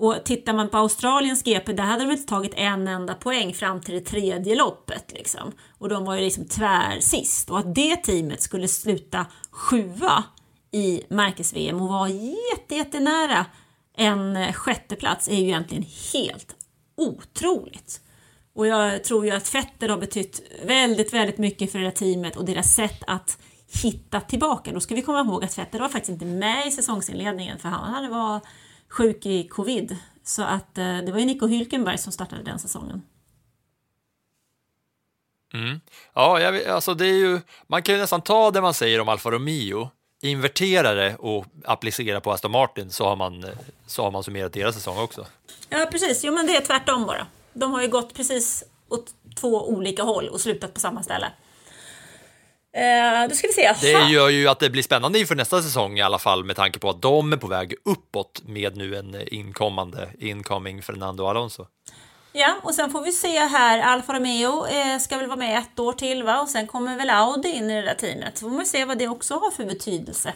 Och 0.00 0.24
tittar 0.24 0.52
man 0.52 0.68
på 0.68 0.76
Australiens 0.76 1.42
GP, 1.42 1.72
där 1.72 1.84
hade 1.84 2.04
de 2.04 2.10
inte 2.10 2.26
tagit 2.26 2.52
en 2.54 2.88
enda 2.88 3.14
poäng 3.14 3.54
fram 3.54 3.80
till 3.80 3.94
det 3.94 4.00
tredje 4.00 4.54
loppet. 4.54 5.12
Liksom. 5.12 5.52
Och 5.78 5.88
de 5.88 6.04
var 6.04 6.14
ju 6.14 6.20
liksom 6.20 6.48
tvärsist. 6.48 7.50
Och 7.50 7.58
att 7.58 7.74
det 7.74 7.96
teamet 7.96 8.42
skulle 8.42 8.68
sluta 8.68 9.26
sjua 9.50 10.24
i 10.70 11.02
märkes-VM 11.08 11.80
och 11.80 11.88
vara 11.88 12.08
jätte, 12.08 12.74
jättenära 12.74 13.46
en 13.96 14.52
sjätteplats 14.52 15.28
är 15.28 15.36
ju 15.36 15.42
egentligen 15.42 15.84
helt 16.12 16.56
otroligt. 16.96 18.00
Och 18.54 18.66
jag 18.66 19.04
tror 19.04 19.24
ju 19.24 19.30
att 19.30 19.48
Fetter 19.48 19.88
har 19.88 19.98
betytt 19.98 20.42
väldigt, 20.64 21.12
väldigt 21.14 21.38
mycket 21.38 21.72
för 21.72 21.78
det 21.78 21.84
här 21.84 21.92
teamet 21.92 22.36
och 22.36 22.44
deras 22.44 22.74
sätt 22.74 23.02
att 23.06 23.38
hitta 23.82 24.20
tillbaka. 24.20 24.72
Då 24.72 24.80
ska 24.80 24.94
vi 24.94 25.02
komma 25.02 25.20
ihåg 25.20 25.44
att 25.44 25.54
Fetter 25.54 25.78
var 25.78 25.88
faktiskt 25.88 26.10
inte 26.10 26.24
med 26.24 26.66
i 26.66 26.70
säsongsinledningen 26.70 27.58
för 27.58 27.68
han 27.68 27.94
hade 27.94 28.08
var 28.08 28.40
sjuk 28.90 29.26
i 29.26 29.48
covid. 29.48 29.96
Så 30.24 30.42
att 30.42 30.78
eh, 30.78 30.98
det 30.98 31.12
var 31.12 31.18
ju 31.18 31.24
Nico 31.24 31.46
Hülkenberg 31.46 31.96
som 31.96 32.12
startade 32.12 32.42
den 32.42 32.58
säsongen. 32.58 33.02
Ja, 36.14 36.40
jag, 36.40 36.64
alltså 36.64 36.94
det 36.94 37.06
är 37.06 37.14
ju, 37.14 37.40
man 37.66 37.82
kan 37.82 37.94
ju 37.94 38.00
nästan 38.00 38.22
ta 38.22 38.50
det 38.50 38.60
man 38.60 38.74
säger 38.74 39.00
om 39.00 39.08
Alfa 39.08 39.30
Romeo, 39.30 39.90
invertera 40.22 40.94
det 40.94 41.16
och 41.16 41.46
applicera 41.64 42.20
på 42.20 42.32
Aston 42.32 42.50
Martin 42.50 42.90
så 42.90 43.04
har 43.04 43.16
man, 43.16 43.44
eh, 43.44 43.50
så 43.86 44.02
har 44.02 44.10
man 44.10 44.24
summerat 44.24 44.52
deras 44.52 44.74
säsong 44.74 44.98
också. 44.98 45.26
Ja, 45.68 45.88
precis. 45.90 46.24
Jo, 46.24 46.34
men 46.34 46.46
det 46.46 46.56
är 46.56 46.60
tvärtom 46.60 47.06
bara. 47.06 47.26
De 47.52 47.72
har 47.72 47.82
ju 47.82 47.88
gått 47.88 48.14
precis 48.14 48.64
åt 48.88 49.14
två 49.34 49.68
olika 49.68 50.02
håll 50.02 50.28
och 50.28 50.40
slutat 50.40 50.74
på 50.74 50.80
samma 50.80 51.02
ställe. 51.02 51.32
Eh, 52.72 53.28
då 53.28 53.34
ska 53.34 53.46
vi 53.46 53.52
se. 53.52 53.72
Det 53.80 54.08
gör 54.12 54.28
ju 54.28 54.48
att 54.48 54.58
det 54.58 54.70
blir 54.70 54.82
spännande 54.82 55.18
inför 55.18 55.34
nästa 55.34 55.62
säsong 55.62 55.98
i 55.98 56.02
alla 56.02 56.18
fall 56.18 56.44
med 56.44 56.56
tanke 56.56 56.78
på 56.78 56.90
att 56.90 57.02
de 57.02 57.32
är 57.32 57.36
på 57.36 57.46
väg 57.46 57.74
uppåt 57.84 58.42
med 58.46 58.76
nu 58.76 58.96
en 58.96 59.28
inkommande 59.34 60.08
incoming 60.18 60.82
Fernando 60.82 61.26
Alonso. 61.26 61.66
Ja, 62.32 62.56
och 62.62 62.74
sen 62.74 62.90
får 62.90 63.02
vi 63.02 63.12
se 63.12 63.38
här. 63.38 63.78
Alfa 63.80 64.14
Romeo 64.14 64.66
eh, 64.66 64.98
ska 64.98 65.16
väl 65.16 65.26
vara 65.26 65.36
med 65.38 65.58
ett 65.58 65.78
år 65.78 65.92
till 65.92 66.22
va? 66.22 66.40
Och 66.40 66.48
sen 66.48 66.66
kommer 66.66 66.96
väl 66.96 67.10
Audi 67.10 67.48
in 67.48 67.70
i 67.70 67.74
det 67.74 67.82
där 67.86 67.94
teamet. 67.94 68.38
Så 68.38 68.48
får 68.48 68.56
man 68.56 68.66
se 68.66 68.84
vad 68.84 68.98
det 68.98 69.08
också 69.08 69.34
har 69.34 69.50
för 69.50 69.64
betydelse 69.64 70.32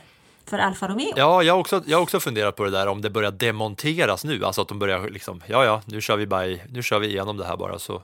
för 0.47 0.59
Alfa 0.59 0.89
Romeo. 0.89 1.12
Ja, 1.16 1.43
jag 1.43 1.55
har 1.55 1.61
också, 1.61 1.82
jag 1.87 1.97
har 1.99 2.03
också 2.03 2.20
funderat 2.20 2.57
på 2.57 2.64
det 2.64 2.70
där 2.70 2.87
om 2.87 3.03
det 3.03 3.11
börjar 3.11 3.30
demonteras 3.30 4.24
nu, 4.24 4.45
alltså 4.45 4.62
att 4.62 4.68
de 4.68 4.78
börjar 4.78 5.11
liksom, 5.11 5.43
ja, 5.47 5.64
ja, 5.64 5.82
nu 5.87 6.01
kör 6.01 6.16
vi 6.16 6.26
bara, 6.26 6.47
i- 6.47 6.62
nu 6.68 6.82
kör 6.82 6.99
vi 6.99 7.07
igenom 7.09 7.37
det 7.37 7.45
här 7.47 7.57
bara 7.57 7.78
så 7.78 8.03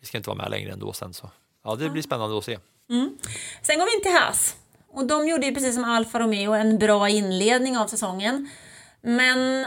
vi 0.00 0.06
ska 0.06 0.16
inte 0.18 0.30
vara 0.30 0.38
med 0.42 0.50
längre 0.50 0.72
ändå 0.72 0.92
sen 0.92 1.14
så. 1.14 1.30
Ja, 1.64 1.74
det 1.74 1.88
blir 1.88 2.02
spännande 2.02 2.38
att 2.38 2.44
se. 2.44 2.58
Mm. 2.90 3.18
Sen 3.62 3.78
går 3.78 3.86
vi 3.86 3.96
in 3.96 4.02
till 4.02 4.12
Haas. 4.12 4.56
Och 4.88 5.06
de 5.06 5.28
gjorde 5.28 5.46
ju 5.46 5.54
precis 5.54 5.74
som 5.74 5.84
Alfa 5.84 6.18
Romeo 6.18 6.52
en 6.52 6.78
bra 6.78 7.08
inledning 7.08 7.78
av 7.78 7.86
säsongen. 7.86 8.50
Men 9.00 9.66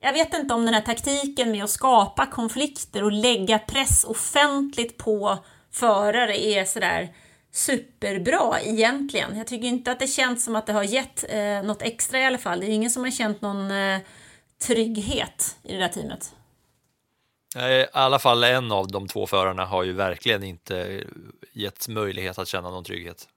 jag 0.00 0.12
vet 0.12 0.34
inte 0.34 0.54
om 0.54 0.64
den 0.64 0.74
här 0.74 0.80
taktiken 0.80 1.50
med 1.50 1.64
att 1.64 1.70
skapa 1.70 2.26
konflikter 2.26 3.04
och 3.04 3.12
lägga 3.12 3.58
press 3.58 4.04
offentligt 4.04 4.96
på 4.96 5.38
förare 5.72 6.44
är 6.44 6.64
sådär 6.64 7.14
superbra 7.52 8.60
egentligen. 8.62 9.36
Jag 9.36 9.46
tycker 9.46 9.68
inte 9.68 9.92
att 9.92 9.98
det 9.98 10.06
känns 10.06 10.44
som 10.44 10.56
att 10.56 10.66
det 10.66 10.72
har 10.72 10.82
gett 10.82 11.24
eh, 11.28 11.62
något 11.62 11.82
extra 11.82 12.20
i 12.20 12.24
alla 12.24 12.38
fall. 12.38 12.60
Det 12.60 12.66
är 12.66 12.70
ingen 12.70 12.90
som 12.90 13.04
har 13.04 13.10
känt 13.10 13.40
någon 13.40 13.70
eh, 13.70 13.98
trygghet 14.66 15.56
i 15.62 15.72
det 15.72 15.78
där 15.78 15.88
teamet. 15.88 16.35
Eh, 17.56 17.68
I 17.68 17.86
alla 17.92 18.18
fall 18.18 18.44
en 18.44 18.72
av 18.72 18.88
de 18.88 19.08
två 19.08 19.26
förarna 19.26 19.64
har 19.64 19.82
ju 19.82 19.92
verkligen 19.92 20.42
inte 20.42 21.04
getts 21.52 21.88
möjlighet 21.88 22.38
att 22.38 22.48
känna 22.48 22.70
någon 22.70 22.84
trygghet. 22.84 23.28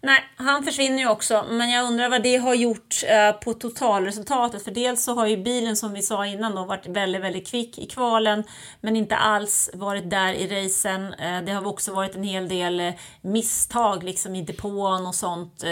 Nej, 0.00 0.24
han 0.36 0.64
försvinner 0.64 0.98
ju 0.98 1.08
också, 1.08 1.44
men 1.50 1.70
jag 1.70 1.86
undrar 1.86 2.08
vad 2.08 2.22
det 2.22 2.36
har 2.36 2.54
gjort 2.54 2.94
eh, 3.06 3.32
på 3.32 3.54
totalresultatet. 3.54 4.64
För 4.64 4.70
dels 4.70 5.04
så 5.04 5.14
har 5.14 5.26
ju 5.26 5.36
bilen 5.36 5.76
som 5.76 5.92
vi 5.92 6.02
sa 6.02 6.26
innan 6.26 6.54
då 6.54 6.64
varit 6.64 6.86
väldigt, 6.86 7.22
väldigt 7.22 7.48
kvick 7.48 7.78
i 7.78 7.86
kvalen, 7.86 8.44
men 8.80 8.96
inte 8.96 9.16
alls 9.16 9.70
varit 9.74 10.10
där 10.10 10.32
i 10.32 10.64
racen. 10.64 11.14
Eh, 11.14 11.42
det 11.42 11.52
har 11.52 11.66
också 11.66 11.92
varit 11.92 12.14
en 12.14 12.24
hel 12.24 12.48
del 12.48 12.92
misstag 13.20 14.02
liksom 14.02 14.34
i 14.34 14.42
depån 14.42 15.06
och 15.06 15.14
sånt 15.14 15.64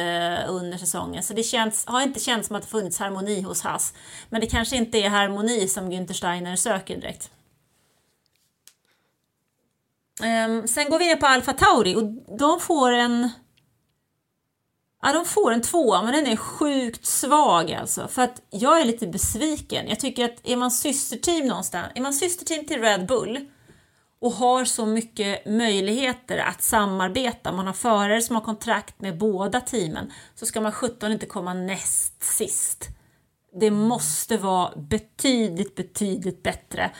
under 0.49 0.79
säsongen. 0.79 1.23
Så 1.23 1.35
det 1.35 1.43
känns, 1.43 1.87
har 1.87 2.03
inte 2.03 2.21
känts 2.21 2.47
som 2.47 2.57
att 2.57 2.63
det 2.63 2.69
funnits 2.69 2.99
harmoni 2.99 3.41
hos 3.41 3.63
Haas. 3.63 3.95
Men 4.29 4.41
det 4.41 4.47
kanske 4.47 4.77
inte 4.77 4.99
är 4.99 5.09
harmoni 5.09 5.69
som 5.69 5.93
Günther 5.93 6.13
Steiner 6.13 6.57
söker 6.57 6.97
direkt. 6.97 7.31
Ehm, 10.23 10.69
sen 10.69 10.91
går 10.91 10.99
vi 10.99 11.07
ner 11.07 11.17
på 11.17 11.27
Alfa 11.27 11.53
Tauri 11.53 11.97
och 11.97 12.37
de 12.39 12.61
får 12.61 12.93
en 12.93 13.31
Ja, 15.07 15.13
de 15.13 15.25
får 15.25 15.53
en 15.53 15.63
tvåa, 15.63 16.03
men 16.03 16.13
den 16.13 16.27
är 16.27 16.37
sjukt 16.37 17.07
svag 17.07 17.73
alltså. 17.73 18.09
För 18.09 18.23
att 18.23 18.43
jag 18.51 18.81
är 18.81 18.85
lite 18.85 19.07
besviken. 19.07 19.89
Jag 19.89 20.01
tycker 20.01 20.25
att 20.25 20.41
är 20.45 20.57
man 20.57 20.71
systerteam 20.71 21.47
någonstans, 21.47 21.87
är 21.95 22.01
man 22.01 22.15
systerteam 22.15 22.67
till 22.67 22.81
Red 22.81 23.07
Bull 23.07 23.49
och 24.21 24.33
har 24.33 24.65
så 24.65 24.87
mycket 24.87 25.47
möjligheter 25.47 26.39
att 26.39 26.63
samarbeta, 26.63 27.53
man 27.53 27.67
har 27.67 27.73
förare 27.73 28.23
som 28.23 28.37
har 28.37 28.43
kontrakt 28.43 29.01
med 29.01 29.19
båda 29.19 29.61
teamen, 29.61 30.13
så 30.35 30.47
ska 30.47 30.61
man 30.61 30.73
17 30.73 31.13
inte 31.13 31.27
komma 31.27 31.55
näst 31.55 32.23
sist. 32.23 32.89
Det 33.61 33.71
måste 33.71 34.37
vara 34.37 34.77
betydligt, 34.77 35.75
betydligt 35.75 36.43
bättre. 36.43 36.91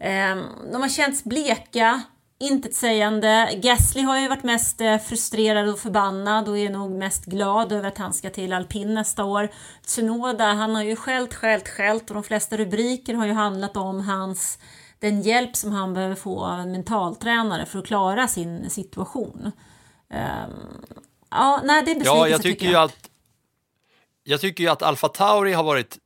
Ehm, 0.00 0.42
de 0.72 0.82
har 0.82 0.88
känts 0.88 1.24
bleka, 1.24 2.02
intetsägande. 2.42 3.50
Gasly 3.62 4.02
har 4.02 4.18
ju 4.18 4.28
varit 4.28 4.42
mest 4.42 4.80
eh, 4.80 4.98
frustrerad 4.98 5.68
och 5.68 5.78
förbannad 5.78 6.48
och 6.48 6.58
är 6.58 6.70
nog 6.70 6.90
mest 6.90 7.24
glad 7.24 7.72
över 7.72 7.88
att 7.88 7.98
han 7.98 8.14
ska 8.14 8.30
till 8.30 8.52
alpin 8.52 8.94
nästa 8.94 9.24
år. 9.24 9.48
Tsunoda, 9.86 10.44
han 10.44 10.74
har 10.74 10.82
ju 10.82 10.96
skällt, 10.96 11.34
skällt, 11.34 11.68
skällt 11.68 12.10
och 12.10 12.14
de 12.14 12.22
flesta 12.22 12.56
rubriker 12.56 13.14
har 13.14 13.26
ju 13.26 13.32
handlat 13.32 13.76
om 13.76 14.00
hans 14.00 14.58
den 14.98 15.22
hjälp 15.22 15.56
som 15.56 15.72
han 15.72 15.94
behöver 15.94 16.14
få 16.14 16.44
av 16.44 16.60
en 16.60 16.72
mentaltränare 16.72 17.66
för 17.66 17.78
att 17.78 17.86
klara 17.86 18.28
sin 18.28 18.70
situation. 18.70 19.52
Ehm, 20.10 20.50
ja, 21.30 21.60
nej, 21.64 21.82
det 21.84 21.90
är 21.90 21.94
besvikelse 21.94 22.18
Ja, 22.18 22.28
jag 22.28 22.42
tycker 22.42 22.66
ju 22.66 22.76
att 22.76 23.10
jag 24.24 24.40
tycker 24.40 24.64
ju 24.64 24.70
att 24.70 24.82
Alfa 24.82 25.08
Tauri 25.08 25.52
har 25.52 25.64
varit 25.64 25.98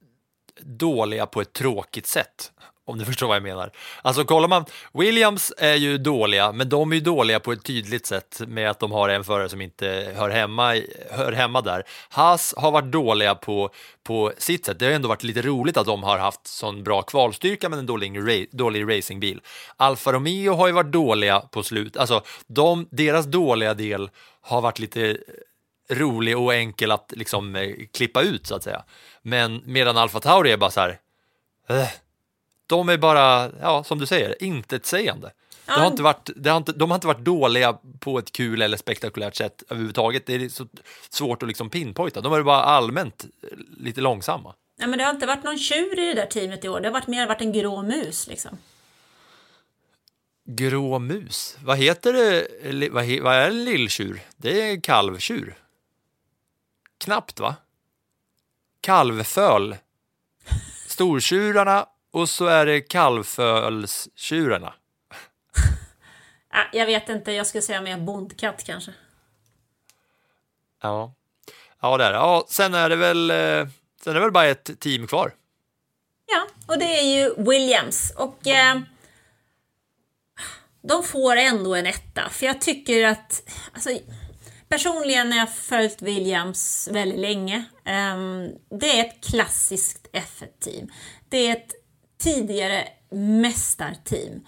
dåliga 0.60 1.26
på 1.26 1.40
ett 1.40 1.52
tråkigt 1.52 2.06
sätt. 2.06 2.52
Om 2.88 2.98
du 2.98 3.04
förstår 3.04 3.26
vad 3.26 3.36
jag 3.36 3.42
menar. 3.42 3.70
Alltså 4.02 4.24
kollar 4.24 4.48
man, 4.48 4.64
Williams 4.92 5.52
är 5.58 5.74
ju 5.74 5.98
dåliga, 5.98 6.52
men 6.52 6.68
de 6.68 6.92
är 6.92 6.94
ju 6.96 7.00
dåliga 7.00 7.40
på 7.40 7.52
ett 7.52 7.64
tydligt 7.64 8.06
sätt 8.06 8.40
med 8.46 8.70
att 8.70 8.80
de 8.80 8.92
har 8.92 9.08
en 9.08 9.24
förare 9.24 9.48
som 9.48 9.60
inte 9.60 10.12
hör 10.16 10.30
hemma, 10.30 10.82
hör 11.10 11.32
hemma 11.32 11.60
där. 11.60 11.82
Haas 12.08 12.54
har 12.56 12.70
varit 12.70 12.92
dåliga 12.92 13.34
på, 13.34 13.70
på 14.04 14.32
sitt 14.38 14.66
sätt. 14.66 14.78
Det 14.78 14.84
har 14.84 14.90
ju 14.90 14.96
ändå 14.96 15.08
varit 15.08 15.22
lite 15.22 15.42
roligt 15.42 15.76
att 15.76 15.86
de 15.86 16.02
har 16.02 16.18
haft 16.18 16.46
sån 16.46 16.84
bra 16.84 17.02
kvalstyrka 17.02 17.68
men 17.68 17.78
en 17.78 17.86
dålig, 17.86 18.48
dålig 18.52 18.96
racingbil. 18.96 19.40
Alfa 19.76 20.12
Romeo 20.12 20.54
har 20.54 20.66
ju 20.66 20.72
varit 20.72 20.92
dåliga 20.92 21.40
på 21.40 21.62
slut, 21.62 21.96
alltså 21.96 22.22
de, 22.46 22.88
deras 22.90 23.26
dåliga 23.26 23.74
del 23.74 24.10
har 24.40 24.60
varit 24.60 24.78
lite 24.78 25.16
rolig 25.90 26.38
och 26.38 26.54
enkel 26.54 26.90
att 26.90 27.12
liksom 27.16 27.56
eh, 27.56 27.70
klippa 27.92 28.22
ut 28.22 28.46
så 28.46 28.54
att 28.54 28.62
säga. 28.62 28.84
Men 29.22 29.62
medan 29.64 29.96
Alfa 29.96 30.20
Tauri 30.20 30.52
är 30.52 30.56
bara 30.56 30.70
så 30.70 30.80
här, 30.80 30.98
äh 31.68 31.88
de 32.66 32.88
är 32.88 32.98
bara, 32.98 33.50
ja 33.60 33.84
som 33.84 33.98
du 33.98 34.06
säger, 34.06 34.42
intetsägande. 34.42 35.30
Det 35.66 35.72
har 35.72 35.86
inte 35.86 36.02
varit, 36.02 36.30
det 36.36 36.50
har 36.50 36.56
inte, 36.56 36.72
de 36.72 36.90
har 36.90 36.94
inte 36.94 37.06
varit 37.06 37.24
dåliga 37.24 37.78
på 38.00 38.18
ett 38.18 38.32
kul 38.32 38.62
eller 38.62 38.76
spektakulärt 38.76 39.34
sätt 39.34 39.62
överhuvudtaget. 39.68 40.26
Det 40.26 40.34
är 40.34 40.48
så 40.48 40.66
svårt 41.10 41.42
att 41.42 41.48
liksom 41.48 41.70
pinpointa. 41.70 42.20
De 42.20 42.32
är 42.32 42.42
bara 42.42 42.62
allmänt 42.62 43.26
lite 43.76 44.00
långsamma. 44.00 44.54
Nej, 44.78 44.88
men 44.88 44.98
det 44.98 45.04
har 45.04 45.10
inte 45.10 45.26
varit 45.26 45.44
någon 45.44 45.58
tjur 45.58 45.98
i 45.98 46.06
det 46.06 46.14
där 46.14 46.26
teamet 46.26 46.64
i 46.64 46.68
år. 46.68 46.80
Det 46.80 46.88
har 46.88 46.92
varit 46.92 47.06
mer 47.06 47.26
varit 47.26 47.40
en 47.40 47.52
grå 47.52 47.82
mus 47.82 48.26
liksom. 48.26 48.58
Grå 50.44 50.98
mus, 50.98 51.56
vad 51.62 51.78
heter 51.78 52.12
det? 52.12 52.90
Vad, 52.90 53.04
he, 53.04 53.20
vad 53.20 53.34
är 53.34 53.48
en 53.48 53.64
lilltjur? 53.64 54.20
Det 54.36 54.70
är 54.70 54.80
kalvtjur. 54.80 55.56
Knappt 56.98 57.40
va? 57.40 57.56
Kalvföl. 58.80 59.76
Stortjurarna 60.88 61.86
och 62.12 62.28
så 62.28 62.46
är 62.46 62.66
det 62.66 62.80
kalvfölstjurarna. 62.80 64.74
Ah, 66.48 66.64
jag 66.72 66.86
vet 66.86 67.08
inte, 67.08 67.32
jag 67.32 67.46
skulle 67.46 67.62
säga 67.62 67.80
mer 67.80 67.98
bondkatt 67.98 68.64
kanske. 68.64 68.92
Ja, 70.82 71.14
ja 71.80 71.96
det 71.96 72.04
är 72.04 72.10
det. 72.12 72.16
Ja, 72.16 72.46
sen 72.48 72.74
är 72.74 72.88
det 72.88 72.96
väl, 72.96 73.30
eh, 73.30 73.68
sen 74.02 74.10
är 74.10 74.14
det 74.14 74.20
väl 74.20 74.32
bara 74.32 74.46
ett 74.46 74.80
team 74.80 75.06
kvar. 75.06 75.34
Ja, 76.26 76.46
och 76.66 76.78
det 76.78 76.98
är 76.98 77.02
ju 77.02 77.34
Williams. 77.50 78.12
Och 78.16 78.46
eh, 78.46 78.80
de 80.82 81.02
får 81.02 81.36
ändå 81.36 81.74
en 81.74 81.86
etta, 81.86 82.28
för 82.30 82.46
jag 82.46 82.60
tycker 82.60 83.04
att... 83.04 83.42
Alltså, 83.72 83.90
personligen 84.68 85.32
har 85.32 85.38
jag 85.38 85.54
följt 85.54 86.02
Williams 86.02 86.88
väldigt 86.92 87.20
länge. 87.20 87.64
Eh, 87.84 88.16
det 88.78 89.00
är 89.00 89.04
ett 89.04 89.24
klassiskt 89.24 90.06
F1-team. 90.12 90.88
Det 91.28 91.36
är 91.36 91.52
ett 91.52 91.85
tidigare 92.18 92.88
mästarteam. 93.10 94.46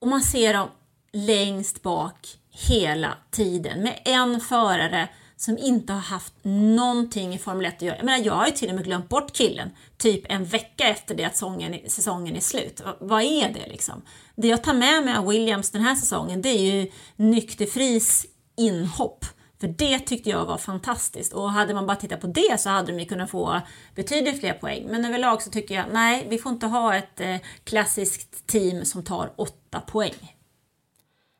Och 0.00 0.08
man 0.08 0.20
ser 0.20 0.54
dem 0.54 0.68
längst 1.12 1.82
bak 1.82 2.38
hela 2.50 3.14
tiden 3.30 3.82
med 3.82 4.00
en 4.04 4.40
förare 4.40 5.08
som 5.36 5.58
inte 5.58 5.92
har 5.92 6.00
haft 6.00 6.34
någonting 6.42 7.34
i 7.34 7.38
Formel 7.38 7.66
1 7.66 7.74
att 7.74 7.82
göra. 7.82 7.96
Jag 7.96 8.04
menar, 8.04 8.24
jag 8.24 8.34
har 8.34 8.46
ju 8.46 8.52
till 8.52 8.68
och 8.68 8.74
med 8.74 8.84
glömt 8.84 9.08
bort 9.08 9.32
killen 9.32 9.70
typ 9.96 10.22
en 10.28 10.44
vecka 10.44 10.88
efter 10.88 11.14
det 11.14 11.24
att 11.24 11.36
sången, 11.36 11.78
säsongen 11.86 12.36
är 12.36 12.40
slut. 12.40 12.80
V 12.80 12.90
vad 13.00 13.22
är 13.22 13.52
det 13.52 13.66
liksom? 13.68 14.02
Det 14.36 14.48
jag 14.48 14.62
tar 14.64 14.74
med 14.74 15.04
mig 15.04 15.16
av 15.16 15.26
Williams 15.26 15.70
den 15.70 15.82
här 15.82 15.94
säsongen 15.94 16.42
det 16.42 16.48
är 16.48 16.74
ju 16.74 16.90
Nykterfris 17.16 18.26
inhopp. 18.56 19.24
För 19.60 19.68
det 19.68 19.98
tyckte 19.98 20.30
jag 20.30 20.44
var 20.44 20.58
fantastiskt 20.58 21.32
och 21.32 21.50
hade 21.50 21.74
man 21.74 21.86
bara 21.86 21.96
tittat 21.96 22.20
på 22.20 22.26
det 22.26 22.60
så 22.60 22.70
hade 22.70 22.92
de 22.92 22.98
ju 22.98 23.06
kunnat 23.06 23.30
få 23.30 23.60
betydligt 23.94 24.40
fler 24.40 24.52
poäng. 24.52 24.86
Men 24.86 25.04
överlag 25.04 25.42
så 25.42 25.50
tycker 25.50 25.74
jag 25.74 25.84
nej, 25.92 26.26
vi 26.28 26.38
får 26.38 26.52
inte 26.52 26.66
ha 26.66 26.94
ett 26.94 27.20
eh, 27.20 27.36
klassiskt 27.64 28.46
team 28.46 28.84
som 28.84 29.04
tar 29.04 29.32
åtta 29.36 29.80
poäng. 29.80 30.36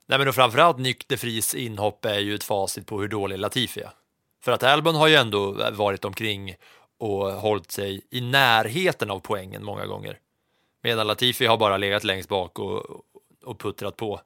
Nej, 0.06 0.18
men 0.18 0.28
och 0.28 0.34
framförallt 0.34 0.78
Nykterfris 0.78 1.54
inhopp 1.54 2.04
är 2.04 2.18
ju 2.18 2.34
ett 2.34 2.44
facit 2.44 2.86
på 2.86 3.00
hur 3.00 3.08
dålig 3.08 3.38
Latifi 3.38 3.80
är. 3.80 3.90
För 4.44 4.52
att 4.52 4.62
Albon 4.62 4.94
har 4.94 5.08
ju 5.08 5.14
ändå 5.14 5.70
varit 5.72 6.04
omkring 6.04 6.54
och 6.98 7.32
hållit 7.32 7.70
sig 7.70 8.00
i 8.10 8.20
närheten 8.20 9.10
av 9.10 9.20
poängen 9.20 9.64
många 9.64 9.86
gånger. 9.86 10.18
Medan 10.82 11.06
Latifi 11.06 11.46
har 11.46 11.56
bara 11.56 11.76
legat 11.76 12.04
längst 12.04 12.28
bak 12.28 12.58
och, 12.58 12.82
och 13.44 13.58
puttrat 13.58 13.96
på 13.96 14.20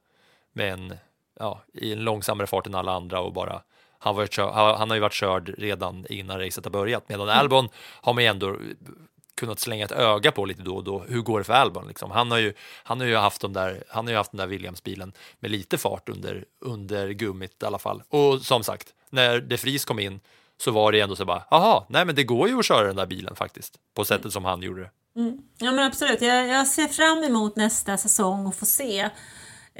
men 0.53 0.93
ja, 1.39 1.61
i 1.73 1.93
en 1.93 2.03
långsammare 2.03 2.47
fart 2.47 2.67
än 2.67 2.75
alla 2.75 2.91
andra 2.91 3.21
och 3.21 3.33
bara 3.33 3.61
han, 4.03 4.15
var, 4.15 4.77
han 4.77 4.89
har 4.89 4.95
ju 4.95 5.01
varit 5.01 5.13
körd 5.13 5.53
redan 5.57 6.05
innan 6.09 6.39
racet 6.39 6.65
har 6.65 6.71
börjat. 6.71 7.09
Medan 7.09 7.29
Albon 7.29 7.69
har 7.75 8.13
man 8.13 8.23
ju 8.23 8.29
ändå 8.29 8.57
kunnat 9.35 9.59
slänga 9.59 9.85
ett 9.85 9.91
öga 9.91 10.31
på 10.31 10.45
lite 10.45 10.61
då 10.61 10.75
och 10.75 10.83
då. 10.83 10.99
Hur 10.99 11.21
går 11.21 11.37
det 11.39 11.43
för 11.43 11.53
Albon? 11.53 11.87
Liksom? 11.87 12.11
Han, 12.11 12.31
har 12.31 12.37
ju, 12.37 12.53
han 12.83 12.99
har 12.99 13.07
ju 13.07 13.15
haft 13.15 13.41
de 13.41 13.53
där, 13.53 13.83
han 13.89 14.05
har 14.05 14.11
ju 14.11 14.17
haft 14.17 14.31
den 14.31 14.37
där 14.37 14.47
Williams-bilen 14.47 15.13
med 15.39 15.51
lite 15.51 15.77
fart 15.77 16.09
under, 16.09 16.45
under 16.59 17.09
gummit 17.09 17.63
i 17.63 17.65
alla 17.65 17.79
fall. 17.79 18.03
Och 18.09 18.41
som 18.41 18.63
sagt, 18.63 18.93
när 19.09 19.39
De 19.39 19.55
Vries 19.55 19.85
kom 19.85 19.99
in 19.99 20.19
så 20.57 20.71
var 20.71 20.91
det 20.91 20.99
ändå 20.99 21.15
så 21.15 21.25
bara, 21.25 21.43
jaha, 21.49 21.83
nej 21.89 22.05
men 22.05 22.15
det 22.15 22.23
går 22.23 22.49
ju 22.49 22.59
att 22.59 22.65
köra 22.65 22.87
den 22.87 22.95
där 22.95 23.05
bilen 23.05 23.35
faktiskt, 23.35 23.75
på 23.95 24.05
sättet 24.05 24.23
mm. 24.23 24.31
som 24.31 24.45
han 24.45 24.61
gjorde 24.61 24.81
det. 24.81 24.91
Mm. 25.15 25.37
Ja 25.57 25.71
men 25.71 25.85
absolut, 25.85 26.21
jag, 26.21 26.47
jag, 26.47 26.67
ser 26.67 26.87
fram 26.87 27.23
emot 27.23 27.55
nästa 27.55 27.97
säsong 27.97 28.47
och 28.47 28.55
få 28.55 28.65
se 28.65 29.09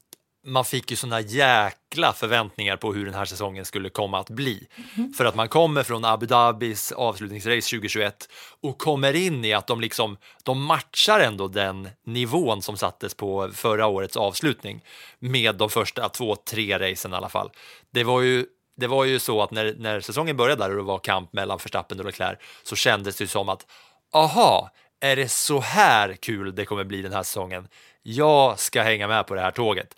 man 0.47 0.65
fick 0.65 0.91
ju 0.91 0.97
såna 0.97 1.21
jäkla 1.21 2.13
förväntningar 2.13 2.77
på 2.77 2.93
hur 2.93 3.05
den 3.05 3.13
här 3.13 3.25
säsongen 3.25 3.65
skulle 3.65 3.89
komma 3.89 4.19
att 4.19 4.29
bli. 4.29 4.67
Mm. 4.97 5.13
För 5.13 5.25
att 5.25 5.35
man 5.35 5.49
kommer 5.49 5.83
från 5.83 6.05
Abu 6.05 6.25
Dhabis 6.25 6.91
avslutningsrace 6.91 7.69
2021 7.69 8.29
och 8.61 8.77
kommer 8.77 9.15
in 9.15 9.45
i 9.45 9.53
att 9.53 9.67
de 9.67 9.81
liksom, 9.81 10.17
de 10.43 10.63
matchar 10.63 11.19
ändå 11.19 11.47
den 11.47 11.89
nivån 12.05 12.61
som 12.61 12.77
sattes 12.77 13.13
på 13.13 13.49
förra 13.53 13.87
årets 13.87 14.17
avslutning 14.17 14.83
med 15.19 15.55
de 15.55 15.69
första 15.69 16.09
två, 16.09 16.35
tre 16.35 16.79
racen 16.79 17.13
i 17.13 17.15
alla 17.15 17.29
fall. 17.29 17.49
Det 17.93 18.03
var 18.03 18.21
ju 18.21 18.45
det 18.77 18.87
var 18.87 19.05
ju 19.05 19.19
så 19.19 19.41
att 19.41 19.51
när, 19.51 19.75
när 19.77 19.99
säsongen 19.99 20.37
började 20.37 20.63
där 20.63 20.69
och 20.69 20.77
det 20.77 20.83
var 20.83 20.99
kamp 20.99 21.33
mellan 21.33 21.57
Verstappen 21.57 21.99
och 21.99 22.05
Leclerc 22.05 22.37
så 22.63 22.75
kändes 22.75 23.15
det 23.15 23.27
som 23.27 23.49
att 23.49 23.65
aha, 24.13 24.69
är 24.99 25.15
det 25.15 25.29
så 25.29 25.59
här 25.59 26.13
kul 26.13 26.55
det 26.55 26.65
kommer 26.65 26.83
bli 26.83 27.01
den 27.01 27.13
här 27.13 27.23
säsongen? 27.23 27.67
Jag 28.03 28.59
ska 28.59 28.81
hänga 28.81 29.07
med 29.07 29.27
på 29.27 29.35
det 29.35 29.41
här 29.41 29.51
tåget. 29.51 29.95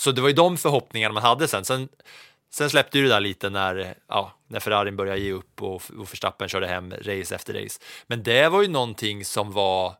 Så 0.00 0.12
det 0.12 0.20
var 0.20 0.28
ju 0.28 0.34
de 0.34 0.56
förhoppningarna 0.56 1.14
man 1.14 1.22
hade 1.22 1.48
sen. 1.48 1.64
Sen, 1.64 1.88
sen 2.50 2.70
släppte 2.70 2.98
ju 2.98 3.04
det 3.04 3.10
där 3.10 3.20
lite 3.20 3.50
när, 3.50 3.94
ja, 4.08 4.32
när 4.48 4.60
Ferrarin 4.60 4.96
började 4.96 5.20
ge 5.20 5.32
upp 5.32 5.62
och, 5.62 5.82
och 5.98 6.12
Verstappen 6.12 6.48
körde 6.48 6.66
hem 6.66 6.92
race 6.92 7.34
efter 7.34 7.62
race. 7.62 7.80
Men 8.06 8.22
det 8.22 8.48
var 8.48 8.62
ju 8.62 8.68
någonting 8.68 9.24
som 9.24 9.52
var 9.52 9.94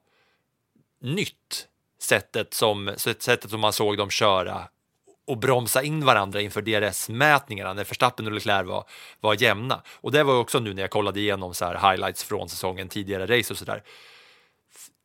nytt. 1.01 1.67
Sättet 2.03 2.55
som, 2.55 2.95
sättet 2.97 3.51
som 3.51 3.61
man 3.61 3.73
såg 3.73 3.97
dem 3.97 4.11
köra 4.11 4.69
och 5.27 5.39
bromsa 5.39 5.83
in 5.83 6.05
varandra 6.05 6.41
inför 6.41 6.63
DRS-mätningarna 6.63 7.75
när 7.75 7.85
Verstappen 7.85 8.27
och 8.27 8.33
Leclerc 8.33 8.67
var, 8.67 8.85
var 9.21 9.43
jämna. 9.43 9.83
Och 9.95 10.13
det 10.13 10.23
var 10.23 10.39
också 10.39 10.59
nu 10.59 10.75
när 10.75 10.83
jag 10.83 10.91
kollade 10.91 11.21
igenom 11.21 11.55
så 11.55 11.65
här 11.65 11.91
highlights 11.91 12.25
från 12.25 12.49
säsongen, 12.49 12.89
tidigare 12.89 13.39
race 13.39 13.53
och 13.53 13.59
sådär. 13.59 13.83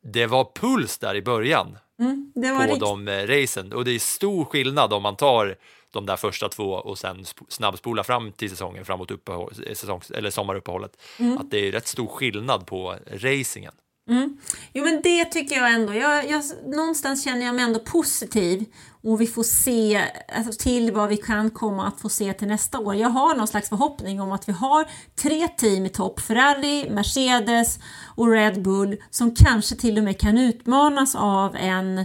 Det 0.03 0.25
var 0.25 0.51
puls 0.55 0.97
där 0.97 1.15
i 1.15 1.21
början 1.21 1.77
Mm, 1.99 2.31
på 2.69 2.75
de 2.75 3.07
eh, 3.07 3.27
racen 3.27 3.73
och 3.73 3.85
det 3.85 3.91
är 3.91 3.99
stor 3.99 4.45
skillnad 4.45 4.93
om 4.93 5.03
man 5.03 5.15
tar 5.15 5.55
de 5.91 6.05
där 6.05 6.15
första 6.15 6.49
två 6.49 6.71
och 6.71 6.97
sen 6.97 7.25
snabbspola 7.49 8.03
fram 8.03 8.31
till 8.31 8.49
säsongen 8.49 8.85
framåt 8.85 9.11
uppehåll, 9.11 9.53
eh, 9.67 9.73
säsongs, 9.73 10.11
eller 10.11 10.29
sommaruppehållet. 10.29 11.01
Mm. 11.19 11.37
Att 11.37 11.51
det 11.51 11.67
är 11.67 11.71
rätt 11.71 11.87
stor 11.87 12.07
skillnad 12.07 12.67
på 12.67 12.95
racingen. 13.11 13.73
Mm. 14.09 14.37
Jo 14.73 14.83
men 14.83 15.01
det 15.01 15.25
tycker 15.25 15.55
jag 15.55 15.73
ändå. 15.73 15.93
Jag, 15.93 16.29
jag, 16.29 16.43
någonstans 16.65 17.23
känner 17.23 17.45
jag 17.45 17.55
mig 17.55 17.65
ändå 17.65 17.79
positiv 17.79 18.65
och 19.03 19.21
vi 19.21 19.27
får 19.27 19.43
se 19.43 20.01
alltså, 20.35 20.63
till 20.63 20.91
vad 20.91 21.09
vi 21.09 21.17
kan 21.17 21.49
komma 21.49 21.87
att 21.87 22.01
få 22.01 22.09
se 22.09 22.33
till 22.33 22.47
nästa 22.47 22.79
år. 22.79 22.95
Jag 22.95 23.09
har 23.09 23.35
någon 23.35 23.47
slags 23.47 23.69
förhoppning 23.69 24.21
om 24.21 24.31
att 24.31 24.49
vi 24.49 24.53
har 24.53 24.87
tre 25.15 25.47
team 25.47 25.85
i 25.85 25.89
topp, 25.89 26.19
Ferrari, 26.19 26.89
Mercedes 26.89 27.79
och 28.15 28.31
Red 28.31 28.61
Bull, 28.61 28.97
som 29.09 29.35
kanske 29.35 29.75
till 29.75 29.97
och 29.97 30.03
med 30.03 30.19
kan 30.19 30.37
utmanas 30.37 31.15
av 31.15 31.55
en 31.55 31.97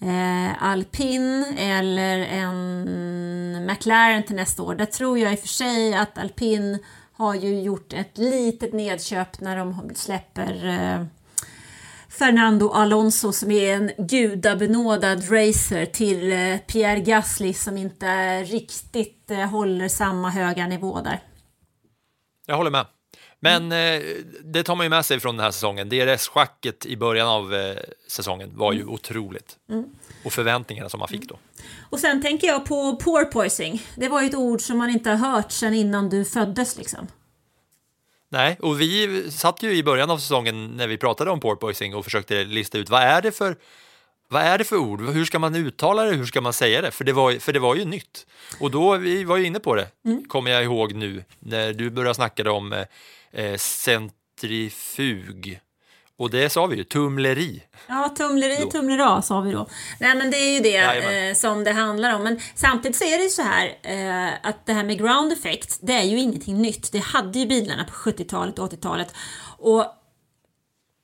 eh, 0.00 0.62
alpin 0.62 1.44
eller 1.58 2.18
en 2.18 3.66
McLaren 3.66 4.22
till 4.22 4.36
nästa 4.36 4.62
år. 4.62 4.74
Där 4.74 4.86
tror 4.86 5.18
jag 5.18 5.32
i 5.32 5.36
och 5.36 5.40
för 5.40 5.48
sig 5.48 5.94
att 5.94 6.18
alpin 6.18 6.78
har 7.12 7.34
ju 7.34 7.60
gjort 7.60 7.92
ett 7.92 8.18
litet 8.18 8.72
nedköp 8.72 9.40
när 9.40 9.56
de 9.56 9.90
släpper 9.94 10.66
eh, 10.66 11.06
Fernando 12.18 12.70
Alonso 12.70 13.32
som 13.32 13.50
är 13.50 13.74
en 13.74 13.90
gudabenådad 13.98 15.18
racer 15.32 15.86
till 15.86 16.32
eh, 16.32 16.58
Pierre 16.58 17.00
Gasly 17.00 17.54
som 17.54 17.76
inte 17.76 18.42
riktigt 18.42 19.30
eh, 19.30 19.38
håller 19.38 19.88
samma 19.88 20.30
höga 20.30 20.66
nivå 20.66 21.00
där. 21.00 21.22
Jag 22.46 22.56
håller 22.56 22.70
med. 22.70 22.86
Men 23.40 23.72
eh, 23.72 24.02
det 24.44 24.62
tar 24.62 24.76
man 24.76 24.86
ju 24.86 24.90
med 24.90 25.04
sig 25.04 25.20
från 25.20 25.36
den 25.36 25.44
här 25.44 25.50
säsongen. 25.50 25.88
DRS-schacket 25.88 26.86
i 26.86 26.96
början 26.96 27.28
av 27.28 27.54
eh, 27.54 27.76
säsongen 28.08 28.50
var 28.54 28.72
ju 28.72 28.84
otroligt. 28.84 29.56
Och 30.24 30.32
förväntningarna 30.32 30.88
som 30.88 30.98
man 30.98 31.08
fick 31.08 31.28
då. 31.28 31.38
Och 31.90 31.98
sen 31.98 32.22
tänker 32.22 32.46
jag 32.46 32.66
på 32.66 32.96
porpoising. 32.96 33.82
Det 33.96 34.08
var 34.08 34.20
ju 34.22 34.28
ett 34.28 34.34
ord 34.34 34.60
som 34.60 34.78
man 34.78 34.90
inte 34.90 35.10
har 35.10 35.32
hört 35.32 35.52
sedan 35.52 35.74
innan 35.74 36.08
du 36.08 36.24
föddes 36.24 36.78
liksom. 36.78 37.06
Nej, 38.30 38.56
och 38.60 38.80
vi 38.80 39.24
satt 39.30 39.62
ju 39.62 39.72
i 39.72 39.82
början 39.82 40.10
av 40.10 40.18
säsongen 40.18 40.76
när 40.76 40.86
vi 40.86 40.98
pratade 40.98 41.30
om 41.30 41.40
porpoising 41.40 41.94
och 41.94 42.04
försökte 42.04 42.44
lista 42.44 42.78
ut 42.78 42.90
vad 42.90 43.02
är 43.02 43.22
det 43.22 43.32
för 43.32 43.56
vad 44.30 44.42
är 44.42 44.58
det 44.58 44.64
för 44.64 44.76
ord? 44.76 45.00
Hur 45.00 45.24
ska 45.24 45.38
man 45.38 45.54
uttala 45.54 46.04
det? 46.04 46.16
Hur 46.16 46.26
ska 46.26 46.40
man 46.40 46.52
säga 46.52 46.82
det? 46.82 46.90
För 46.90 47.04
det 47.04 47.12
var, 47.12 47.32
för 47.32 47.52
det 47.52 47.58
var 47.58 47.74
ju 47.74 47.84
nytt. 47.84 48.26
Och 48.60 48.70
då, 48.70 48.96
vi 48.96 49.24
var 49.24 49.36
ju 49.36 49.46
inne 49.46 49.60
på 49.60 49.74
det, 49.74 49.88
kommer 50.28 50.50
jag 50.50 50.64
ihåg 50.64 50.94
nu, 50.94 51.24
när 51.38 51.72
du 51.72 51.90
började 51.90 52.14
snacka 52.14 52.52
om 52.52 52.72
eh, 52.72 52.84
eh, 53.32 53.56
centrifug. 53.56 55.60
Och 56.18 56.30
det 56.30 56.50
sa 56.50 56.66
vi 56.66 56.76
ju, 56.76 56.84
tumleri. 56.84 57.62
Ja, 57.86 58.14
tumleri, 58.16 58.58
Då. 58.60 58.70
tumlera 58.70 59.22
sa 59.22 59.40
vi 59.40 59.52
då. 59.52 59.66
Nej, 60.00 60.16
men 60.16 60.30
det 60.30 60.36
är 60.36 60.54
ju 60.54 60.60
det 60.60 60.76
eh, 61.28 61.34
som 61.34 61.64
det 61.64 61.72
handlar 61.72 62.14
om. 62.14 62.22
Men 62.22 62.40
samtidigt 62.54 62.96
så 62.96 63.04
är 63.04 63.18
det 63.18 63.22
ju 63.22 63.28
så 63.28 63.42
här 63.42 63.66
eh, 63.82 64.32
att 64.42 64.66
det 64.66 64.72
här 64.72 64.84
med 64.84 64.98
ground 64.98 65.32
effect, 65.32 65.78
det 65.82 65.92
är 65.92 66.02
ju 66.02 66.18
ingenting 66.18 66.62
nytt. 66.62 66.92
Det 66.92 66.98
hade 66.98 67.38
ju 67.38 67.46
bilarna 67.46 67.84
på 67.84 68.10
70-talet 68.10 68.58
och 68.58 68.72
80-talet. 68.72 69.14
Och 69.58 69.84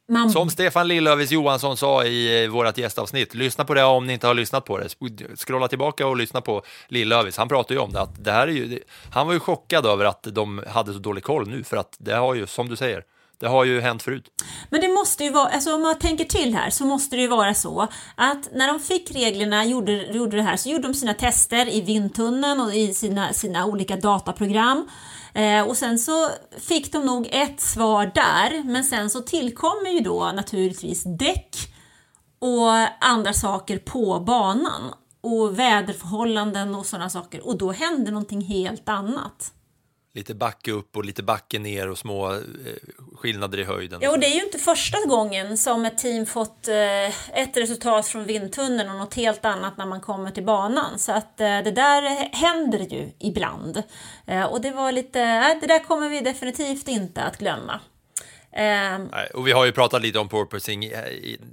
man 0.08 0.30
Som 0.30 0.50
Stefan 0.50 0.88
Lillövis 0.88 1.30
Johansson 1.30 1.76
sa 1.76 2.04
i 2.04 2.44
eh, 2.44 2.50
vårt 2.50 2.78
gästavsnitt, 2.78 3.34
lyssna 3.34 3.64
på 3.64 3.74
det 3.74 3.84
om 3.84 4.06
ni 4.06 4.12
inte 4.12 4.26
har 4.26 4.34
lyssnat 4.34 4.64
på 4.64 4.78
det. 4.78 4.88
Scrolla 5.36 5.68
tillbaka 5.68 6.06
och 6.06 6.16
lyssna 6.16 6.40
på 6.40 6.62
Lillövis. 6.88 7.36
Han 7.36 7.48
pratade 7.48 7.74
ju 7.74 7.80
om 7.80 7.92
det, 7.92 8.00
att 8.00 8.24
det 8.24 8.32
här 8.32 8.48
är 8.48 8.52
ju, 8.52 8.80
han 9.12 9.26
var 9.26 9.34
ju 9.34 9.40
chockad 9.40 9.86
över 9.86 10.04
att 10.04 10.22
de 10.22 10.64
hade 10.68 10.92
så 10.92 10.98
dålig 10.98 11.24
koll 11.24 11.48
nu, 11.48 11.64
för 11.64 11.76
att 11.76 11.96
det 11.98 12.14
har 12.14 12.34
ju, 12.34 12.46
som 12.46 12.68
du 12.68 12.76
säger, 12.76 13.04
det 13.38 13.46
har 13.46 13.64
ju 13.64 13.80
hänt 13.80 14.02
förut. 14.02 14.28
Men 14.70 14.80
det 14.80 14.88
måste 14.88 15.24
ju 15.24 15.30
vara, 15.30 15.48
alltså 15.48 15.74
om 15.74 15.82
man 15.82 15.98
tänker 15.98 16.24
till 16.24 16.54
här 16.54 16.70
så 16.70 16.84
måste 16.84 17.16
det 17.16 17.22
ju 17.22 17.28
vara 17.28 17.54
så 17.54 17.88
att 18.14 18.48
när 18.52 18.68
de 18.68 18.80
fick 18.80 19.10
reglerna, 19.10 19.64
gjorde, 19.64 19.92
gjorde 19.92 20.36
det 20.36 20.42
här, 20.42 20.56
så 20.56 20.68
gjorde 20.68 20.88
de 20.88 20.94
sina 20.94 21.14
tester 21.14 21.74
i 21.74 21.80
vindtunneln 21.80 22.60
och 22.60 22.74
i 22.74 22.94
sina, 22.94 23.32
sina 23.32 23.66
olika 23.66 23.96
dataprogram. 23.96 24.88
Eh, 25.34 25.62
och 25.68 25.76
sen 25.76 25.98
så 25.98 26.28
fick 26.60 26.92
de 26.92 27.06
nog 27.06 27.28
ett 27.32 27.60
svar 27.60 28.10
där, 28.14 28.62
men 28.64 28.84
sen 28.84 29.10
så 29.10 29.20
tillkommer 29.20 29.90
ju 29.90 30.00
då 30.00 30.32
naturligtvis 30.34 31.02
däck 31.18 31.56
och 32.38 33.04
andra 33.04 33.32
saker 33.32 33.78
på 33.78 34.20
banan 34.20 34.94
och 35.20 35.58
väderförhållanden 35.58 36.74
och 36.74 36.86
sådana 36.86 37.10
saker 37.10 37.46
och 37.46 37.58
då 37.58 37.72
hände 37.72 38.10
någonting 38.10 38.40
helt 38.40 38.88
annat. 38.88 39.52
Lite 40.16 40.34
backe 40.34 40.72
upp 40.72 40.96
och 40.96 41.04
lite 41.04 41.22
backe 41.22 41.58
ner 41.58 41.90
och 41.90 41.98
små 41.98 42.32
eh, 42.32 42.40
skillnader 43.16 43.58
i 43.58 43.64
höjden. 43.64 44.00
Ja, 44.02 44.10
och 44.10 44.20
det 44.20 44.26
är 44.26 44.34
ju 44.34 44.44
inte 44.44 44.58
första 44.58 44.98
gången 45.06 45.58
som 45.58 45.84
ett 45.84 45.98
team 45.98 46.26
fått 46.26 46.68
eh, 46.68 47.38
ett 47.38 47.56
resultat 47.56 48.06
från 48.06 48.24
vindtunneln 48.24 48.90
och 48.90 48.96
något 48.96 49.14
helt 49.14 49.44
annat 49.44 49.76
när 49.78 49.86
man 49.86 50.00
kommer 50.00 50.30
till 50.30 50.44
banan. 50.44 50.98
Så 50.98 51.12
att 51.12 51.40
eh, 51.40 51.46
det 51.46 51.70
där 51.70 52.02
händer 52.32 52.78
ju 52.78 53.10
ibland. 53.18 53.82
Och 54.50 54.60
det 54.60 54.70
var 54.70 54.92
lite, 54.92 55.18
det 55.60 55.66
där 55.66 55.84
kommer 55.84 56.08
vi 56.08 56.20
definitivt 56.20 56.88
inte 56.88 57.22
att 57.22 57.38
glömma. 57.38 57.80
Eh, 58.56 58.98
Nej, 58.98 59.28
och 59.34 59.46
vi 59.46 59.52
har 59.52 59.64
ju 59.64 59.72
pratat 59.72 60.02
lite 60.02 60.18
om 60.18 60.28
porpoising 60.28 60.92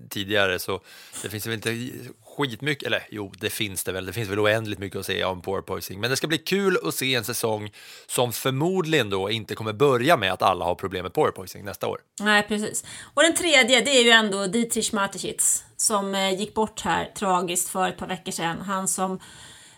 tidigare, 0.10 0.60
så 0.60 0.82
det 1.22 1.30
finns 1.30 1.48
väl 1.48 1.54
inte 1.54 1.90
skitmycket, 2.38 2.88
eller 2.88 3.04
jo, 3.10 3.34
det 3.40 3.50
finns 3.50 3.84
det 3.84 3.92
väl, 3.92 4.06
det 4.06 4.14
finns 4.14 4.30
väl 4.30 4.40
oändligt 4.40 4.80
mycket 4.80 5.00
att 5.00 5.06
säga 5.06 5.28
om 5.28 5.42
porpoising, 5.42 6.00
men 6.00 6.10
det 6.10 6.16
ska 6.16 6.28
bli 6.28 6.38
kul 6.38 6.78
att 6.84 6.96
se 6.96 7.16
en 7.16 7.24
säsong 7.24 7.72
som 8.08 8.34
förmodligen 8.34 9.10
då 9.10 9.30
inte 9.30 9.56
kommer 9.56 9.74
börja 9.74 10.18
med 10.18 10.34
att 10.34 10.42
alla 10.42 10.66
har 10.66 10.76
problem 10.76 11.04
med 11.04 11.14
porpoising 11.14 11.66
nästa 11.66 11.88
år. 11.88 12.00
Nej, 12.20 12.44
precis. 12.48 12.86
Och 13.14 13.24
den 13.24 13.36
tredje, 13.36 13.82
det 13.82 13.92
är 13.92 14.04
ju 14.04 14.10
ändå 14.10 14.48
Dietrich 14.48 14.94
Mateschitz 14.94 15.64
som 15.78 16.16
eh, 16.16 16.40
gick 16.40 16.54
bort 16.54 16.82
här 16.82 17.12
tragiskt 17.16 17.70
för 17.70 17.90
ett 17.90 17.98
par 17.98 18.08
veckor 18.08 18.32
sedan. 18.32 18.62
Han 18.62 18.88
som 18.88 19.20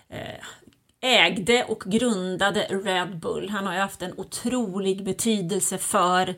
eh, 0.09 1.19
ägde 1.25 1.63
och 1.63 1.83
grundade 1.85 2.61
Red 2.61 3.19
Bull. 3.19 3.49
Han 3.49 3.67
har 3.67 3.73
ju 3.73 3.79
haft 3.79 4.01
en 4.01 4.13
otrolig 4.17 5.03
betydelse 5.03 5.77
för 5.77 6.35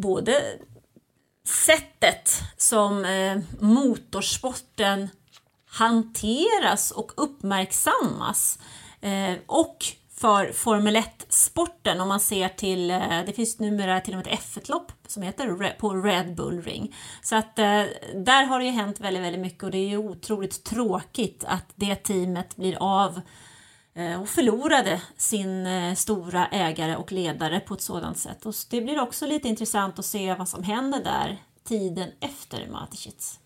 både 0.00 0.42
sättet 1.66 2.42
som 2.56 3.04
eh, 3.04 3.38
motorsporten 3.60 5.08
hanteras 5.66 6.90
och 6.90 7.12
uppmärksammas 7.16 8.58
eh, 9.00 9.34
och 9.46 9.76
för 10.20 10.52
Formel 10.52 10.96
1-sporten 10.96 12.00
om 12.00 12.08
man 12.08 12.20
ser 12.20 12.48
till, 12.48 12.90
eh, 12.90 12.98
det 13.26 13.32
finns 13.32 13.58
numera 13.58 14.00
till 14.00 14.14
och 14.14 14.16
med 14.16 14.26
ett 14.26 14.40
F1-lopp 14.40 14.92
som 15.06 15.22
heter 15.22 15.76
på 15.78 15.94
Red 15.94 16.34
Bull 16.34 16.62
Ring. 16.62 16.94
Så 17.22 17.36
att 17.36 17.58
eh, 17.58 17.84
där 18.14 18.44
har 18.44 18.58
det 18.58 18.64
ju 18.64 18.70
hänt 18.70 19.00
väldigt, 19.00 19.22
väldigt 19.22 19.40
mycket 19.40 19.62
och 19.62 19.70
det 19.70 19.78
är 19.78 19.88
ju 19.88 19.96
otroligt 19.96 20.64
tråkigt 20.64 21.44
att 21.46 21.72
det 21.74 21.96
teamet 21.96 22.56
blir 22.56 22.76
av 22.80 23.10
eh, 23.16 23.22
och 24.20 24.28
förlorade 24.28 25.02
sin 25.16 25.66
eh, 25.66 25.94
stora 25.94 26.46
ägare 26.46 26.96
och 26.96 27.12
ledare 27.12 27.60
på 27.60 27.74
ett 27.74 27.82
sådant 27.82 28.18
sätt. 28.18 28.46
Och 28.46 28.54
det 28.70 28.80
blir 28.80 29.00
också 29.00 29.26
lite 29.26 29.48
intressant 29.48 29.98
att 29.98 30.04
se 30.04 30.34
vad 30.34 30.48
som 30.48 30.62
händer 30.62 31.04
där 31.04 31.42
tiden 31.64 32.10
efter 32.20 32.68
Mateschitz. 32.68 33.40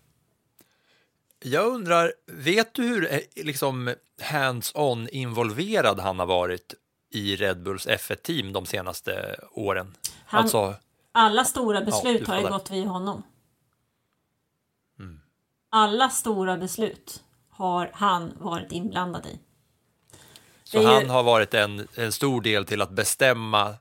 Jag 1.43 1.65
undrar, 1.67 2.13
vet 2.27 2.73
du 2.73 2.83
hur 2.83 3.13
eh, 3.13 3.19
liksom 3.35 3.93
hands-on 4.21 5.09
involverad 5.09 5.99
han 5.99 6.19
har 6.19 6.25
varit 6.25 6.73
i 7.09 7.35
Red 7.35 7.63
Bulls 7.63 7.87
F1-team 7.87 8.53
de 8.53 8.65
senaste 8.65 9.35
åren? 9.51 9.93
Han- 10.25 10.41
Alltså, 10.43 10.75
Alla 11.11 11.45
stora 11.45 11.81
beslut 11.81 12.25
du 12.25 12.31
har 12.31 12.37
ju 12.37 12.43
gått 12.49 12.71
via 12.71 12.87
honom. 12.87 13.23
Alla 15.69 16.09
stora 16.09 16.57
beslut 16.57 17.23
har 17.49 17.91
han 17.93 18.33
varit 18.39 18.71
inblandad 18.71 19.25
i. 19.25 19.39
Så 20.75 20.81
ju- 20.81 20.93
han 20.93 21.09
har 21.09 21.23
varit 21.23 21.53
en, 21.53 21.87
en 21.95 22.11
stor 22.11 22.41
del 22.41 22.65
till 22.65 22.81
att 22.81 22.91
bestämma, 22.91 23.73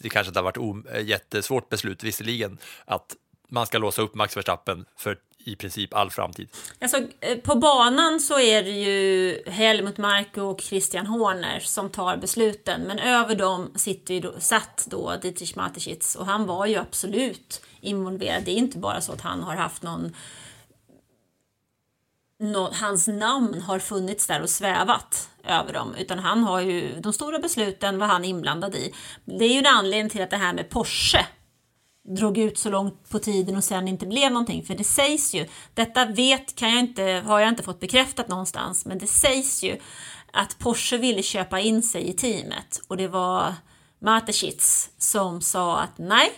det 0.00 0.08
kanske 0.08 0.28
inte 0.28 0.38
har 0.38 0.44
varit 0.44 0.58
o, 0.58 0.82
eh, 0.94 1.00
jättesvårt 1.04 1.68
beslut 1.68 2.02
visserligen, 2.02 2.58
att 2.84 3.16
man 3.48 3.66
ska 3.66 3.78
låsa 3.78 4.02
upp 4.02 4.14
Max 4.14 4.36
Verstappen 4.36 4.84
för 4.96 5.16
i 5.44 5.56
princip 5.56 5.94
all 5.94 6.10
framtid. 6.10 6.48
Alltså, 6.80 6.96
eh, 7.20 7.38
på 7.38 7.54
banan 7.54 8.20
så 8.20 8.38
är 8.40 8.62
det 8.62 8.70
ju 8.70 9.42
Helmut 9.46 9.98
Marko 9.98 10.40
och 10.42 10.60
Christian 10.60 11.06
Horner 11.06 11.60
som 11.60 11.90
tar 11.90 12.16
besluten, 12.16 12.80
men 12.80 12.98
över 12.98 13.34
dem 13.34 13.72
sitter 13.76 14.14
ju 14.14 14.20
då, 14.20 14.34
satt 14.40 14.86
då 14.90 15.16
Dietrich 15.22 15.56
Mateschitz 15.56 16.14
och 16.16 16.26
han 16.26 16.46
var 16.46 16.66
ju 16.66 16.76
absolut 16.76 17.62
involverad. 17.80 18.42
Det 18.44 18.50
är 18.50 18.56
inte 18.56 18.78
bara 18.78 19.00
så 19.00 19.12
att 19.12 19.20
han 19.20 19.42
har 19.42 19.54
haft 19.56 19.82
någon 19.82 20.14
hans 22.72 23.08
namn 23.08 23.60
har 23.60 23.78
funnits 23.78 24.26
där 24.26 24.42
och 24.42 24.50
svävat 24.50 25.30
över 25.44 25.72
dem, 25.72 25.94
utan 25.94 26.18
han 26.18 26.44
har 26.44 26.60
ju 26.60 27.00
de 27.00 27.12
stora 27.12 27.38
besluten 27.38 27.98
var 27.98 28.06
han 28.06 28.24
inblandad 28.24 28.74
i. 28.74 28.94
Det 29.24 29.44
är 29.44 29.52
ju 29.52 29.58
en 29.58 29.66
anledning 29.66 30.10
till 30.10 30.22
att 30.22 30.30
det 30.30 30.36
här 30.36 30.52
med 30.52 30.70
Porsche 30.70 31.26
drog 32.16 32.38
ut 32.38 32.58
så 32.58 32.70
långt 32.70 33.08
på 33.10 33.18
tiden 33.18 33.56
och 33.56 33.64
sen 33.64 33.88
inte 33.88 34.06
blev 34.06 34.32
någonting. 34.32 34.64
För 34.64 34.74
det 34.74 34.84
sägs 34.84 35.34
ju, 35.34 35.46
detta 35.74 36.04
vet, 36.04 36.54
kan 36.54 36.70
jag 36.70 36.80
inte, 36.80 37.22
har 37.26 37.40
jag 37.40 37.48
inte 37.48 37.62
fått 37.62 37.80
bekräftat 37.80 38.28
någonstans, 38.28 38.86
men 38.86 38.98
det 38.98 39.06
sägs 39.06 39.62
ju 39.62 39.78
att 40.32 40.58
Porsche 40.58 40.98
ville 40.98 41.22
köpa 41.22 41.60
in 41.60 41.82
sig 41.82 42.08
i 42.08 42.12
teamet 42.12 42.80
och 42.88 42.96
det 42.96 43.08
var 43.08 43.54
Mateschitz 44.00 44.90
som 44.98 45.40
sa 45.40 45.80
att 45.80 45.98
nej, 45.98 46.30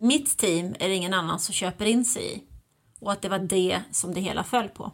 mitt 0.00 0.38
team 0.38 0.74
är 0.78 0.88
det 0.88 0.94
ingen 0.94 1.14
annan 1.14 1.40
som 1.40 1.54
köper 1.54 1.84
in 1.84 2.04
sig 2.04 2.36
i. 2.36 2.42
Och 3.00 3.12
att 3.12 3.22
det 3.22 3.28
var 3.28 3.38
det 3.38 3.80
som 3.90 4.14
det 4.14 4.20
hela 4.20 4.44
föll 4.44 4.68
på. 4.68 4.92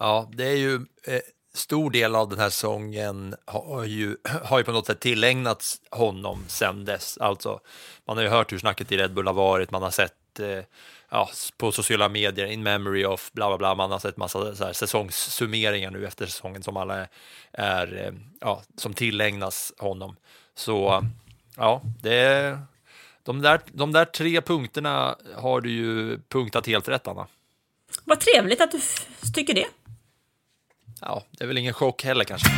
Ja, 0.00 0.28
det 0.32 0.44
är 0.44 0.56
ju 0.56 0.74
eh, 1.04 1.20
stor 1.54 1.90
del 1.90 2.14
av 2.14 2.28
den 2.28 2.38
här 2.38 2.50
säsongen 2.50 3.34
har 3.44 3.84
ju, 3.84 4.16
har 4.44 4.58
ju 4.58 4.64
på 4.64 4.72
något 4.72 4.86
sätt 4.86 5.00
tillägnats 5.00 5.80
honom 5.90 6.44
sen 6.48 6.84
dess. 6.84 7.18
Alltså, 7.18 7.60
man 8.04 8.16
har 8.16 8.24
ju 8.24 8.30
hört 8.30 8.52
hur 8.52 8.58
snacket 8.58 8.92
i 8.92 8.96
Red 8.96 9.14
Bull 9.14 9.26
har 9.26 9.34
varit, 9.34 9.70
man 9.70 9.82
har 9.82 9.90
sett 9.90 10.40
eh, 10.40 10.64
ja, 11.10 11.30
på 11.56 11.72
sociala 11.72 12.08
medier, 12.08 12.46
in 12.46 12.62
memory 12.62 13.04
of 13.04 13.32
bla 13.32 13.48
bla 13.48 13.58
bla, 13.58 13.74
man 13.74 13.90
har 13.90 13.98
sett 13.98 14.16
massa 14.16 14.54
så 14.54 14.64
här, 14.64 14.72
säsongssummeringar 14.72 15.90
nu 15.90 16.06
efter 16.06 16.26
säsongen 16.26 16.62
som 16.62 16.76
alla 16.76 17.06
är, 17.52 18.06
eh, 18.06 18.12
ja, 18.40 18.62
som 18.76 18.94
tillägnas 18.94 19.72
honom. 19.78 20.16
Så 20.54 21.04
ja, 21.56 21.82
det 22.02 22.14
är, 22.14 22.58
de, 23.22 23.42
där, 23.42 23.60
de 23.72 23.92
där 23.92 24.04
tre 24.04 24.40
punkterna 24.40 25.16
har 25.36 25.60
du 25.60 25.70
ju 25.70 26.18
punktat 26.28 26.66
helt 26.66 26.88
rätt, 26.88 27.08
Anna. 27.08 27.26
Vad 28.04 28.20
trevligt 28.20 28.60
att 28.60 28.70
du 28.70 28.80
tycker 29.34 29.54
det. 29.54 29.66
Ja, 31.00 31.22
det 31.30 31.44
är 31.44 31.48
väl 31.48 31.58
ingen 31.58 31.74
chock 31.74 32.04
heller 32.04 32.24
kanske. 32.24 32.48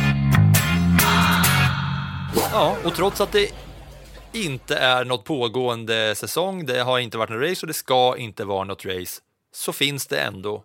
Ja, 2.51 2.77
och 2.83 2.95
trots 2.95 3.21
att 3.21 3.31
det 3.31 3.51
inte 4.31 4.75
är 4.75 5.05
något 5.05 5.23
pågående 5.23 6.15
säsong, 6.15 6.65
det 6.65 6.79
har 6.79 6.99
inte 6.99 7.17
varit 7.17 7.29
något 7.29 7.49
race 7.49 7.61
och 7.61 7.67
det 7.67 7.73
ska 7.73 8.17
inte 8.17 8.45
vara 8.45 8.63
något 8.63 8.85
race, 8.85 9.21
så 9.53 9.73
finns 9.73 10.07
det 10.07 10.19
ändå 10.19 10.63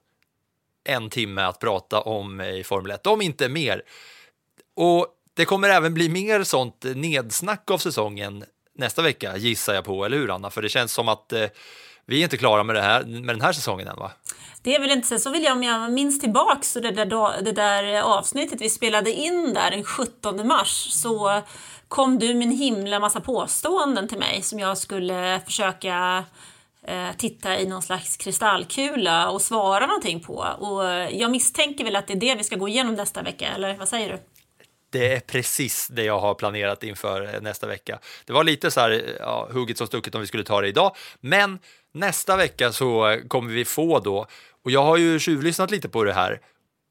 en 0.85 1.11
timme 1.11 1.43
att 1.43 1.59
prata 1.59 2.01
om 2.01 2.41
i 2.41 2.65
Formel 2.65 2.91
1, 2.91 3.07
om 3.07 3.23
inte 3.23 3.49
mer. 3.49 3.83
Och 4.77 5.07
det 5.35 5.45
kommer 5.45 5.69
även 5.69 5.95
bli 5.95 6.09
mer 6.09 6.45
sånt 6.45 6.85
nedsnack 6.95 7.71
av 7.71 7.79
säsongen 7.79 8.45
nästa 8.75 9.03
vecka, 9.03 9.37
gissar 9.37 9.75
jag 9.75 9.85
på, 9.85 10.05
eller 10.05 10.17
hur 10.17 10.31
Anna? 10.31 10.51
För 10.51 10.63
det 10.63 10.69
känns 10.69 10.93
som 10.93 11.09
att 11.09 11.33
eh, 11.33 11.47
vi 12.09 12.19
är 12.19 12.25
inte 12.25 12.37
klara 12.37 12.65
med, 12.65 12.77
det 12.77 12.83
här, 12.83 13.05
med 13.05 13.35
den 13.35 13.41
här 13.41 13.53
säsongen 13.53 13.89
än, 13.89 13.97
va? 13.97 14.11
Det 14.63 14.75
är 14.75 14.81
väl 14.81 14.91
inte 14.91 15.09
så. 15.09 15.19
Så 15.19 15.31
vill 15.31 15.43
jag, 15.43 15.57
om 15.57 15.63
jag 15.63 15.93
minns 15.93 16.21
tillbaks 16.21 16.75
det 16.75 16.91
där, 16.91 17.43
det 17.43 17.53
där 17.53 18.03
avsnittet 18.03 18.61
vi 18.61 18.71
spelade 18.71 19.13
in 19.13 19.55
där 19.55 19.71
den 19.71 19.85
17 19.85 20.47
mars 20.49 20.89
så 20.91 21.43
kom 21.89 22.19
du 22.19 22.35
med 22.35 22.47
en 22.47 22.57
himla 22.57 23.01
massa 23.01 23.21
påståenden 23.21 24.09
till 24.09 24.19
mig 24.19 24.43
som 24.43 24.59
jag 24.59 24.79
skulle 24.79 25.41
försöka 25.45 26.25
eh, 26.83 27.09
titta 27.17 27.59
i 27.59 27.67
någon 27.67 27.83
slags 27.83 28.17
kristallkula 28.17 29.31
och 29.31 29.43
svara 29.43 29.87
någonting 29.87 30.21
på. 30.21 30.35
Och 30.59 30.85
jag 31.13 31.31
misstänker 31.31 31.85
väl 31.85 31.97
att 31.97 32.07
det 32.07 32.13
är 32.13 32.21
det 32.21 32.35
vi 32.35 32.45
ska 32.45 32.57
gå 32.57 32.69
igenom 32.69 32.95
nästa 32.95 33.23
vecka, 33.23 33.49
eller 33.49 33.77
vad 33.77 33.89
säger 33.89 34.13
du? 34.13 34.38
Det 34.91 35.15
är 35.15 35.21
precis 35.21 35.89
det 35.89 36.05
jag 36.05 36.19
har 36.19 36.35
planerat 36.35 36.83
inför 36.83 37.35
eh, 37.35 37.41
nästa 37.41 37.67
vecka. 37.67 37.99
Det 38.25 38.33
var 38.33 38.45
lite 38.45 38.71
så 38.71 38.81
här 38.81 38.91
eh, 38.91 38.99
ja, 39.19 39.49
hugget 39.53 39.79
som 39.79 39.87
stucket 39.87 40.15
om 40.15 40.21
vi 40.21 40.27
skulle 40.27 40.45
ta 40.45 40.61
det 40.61 40.69
idag, 40.69 40.97
men 41.21 41.59
nästa 41.93 42.37
vecka 42.37 42.73
så 42.73 43.21
kommer 43.29 43.53
vi 43.53 43.65
få 43.65 43.99
då, 43.99 44.27
och 44.65 44.71
jag 44.71 44.83
har 44.83 44.97
ju 44.97 45.19
tjuvlyssnat 45.19 45.71
lite 45.71 45.89
på 45.89 46.05
det 46.05 46.13
här, 46.13 46.41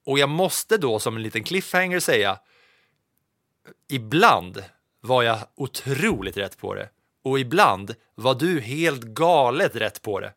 och 0.05 0.19
jag 0.19 0.29
måste 0.29 0.77
då 0.77 0.99
som 0.99 1.15
en 1.15 1.23
liten 1.23 1.43
cliffhanger 1.43 1.99
säga, 1.99 2.39
ibland 3.89 4.63
var 5.01 5.23
jag 5.23 5.39
otroligt 5.55 6.37
rätt 6.37 6.57
på 6.57 6.75
det 6.75 6.89
och 7.23 7.39
ibland 7.39 7.95
var 8.15 8.35
du 8.35 8.59
helt 8.59 9.03
galet 9.03 9.75
rätt 9.75 10.01
på 10.01 10.19
det. 10.19 10.33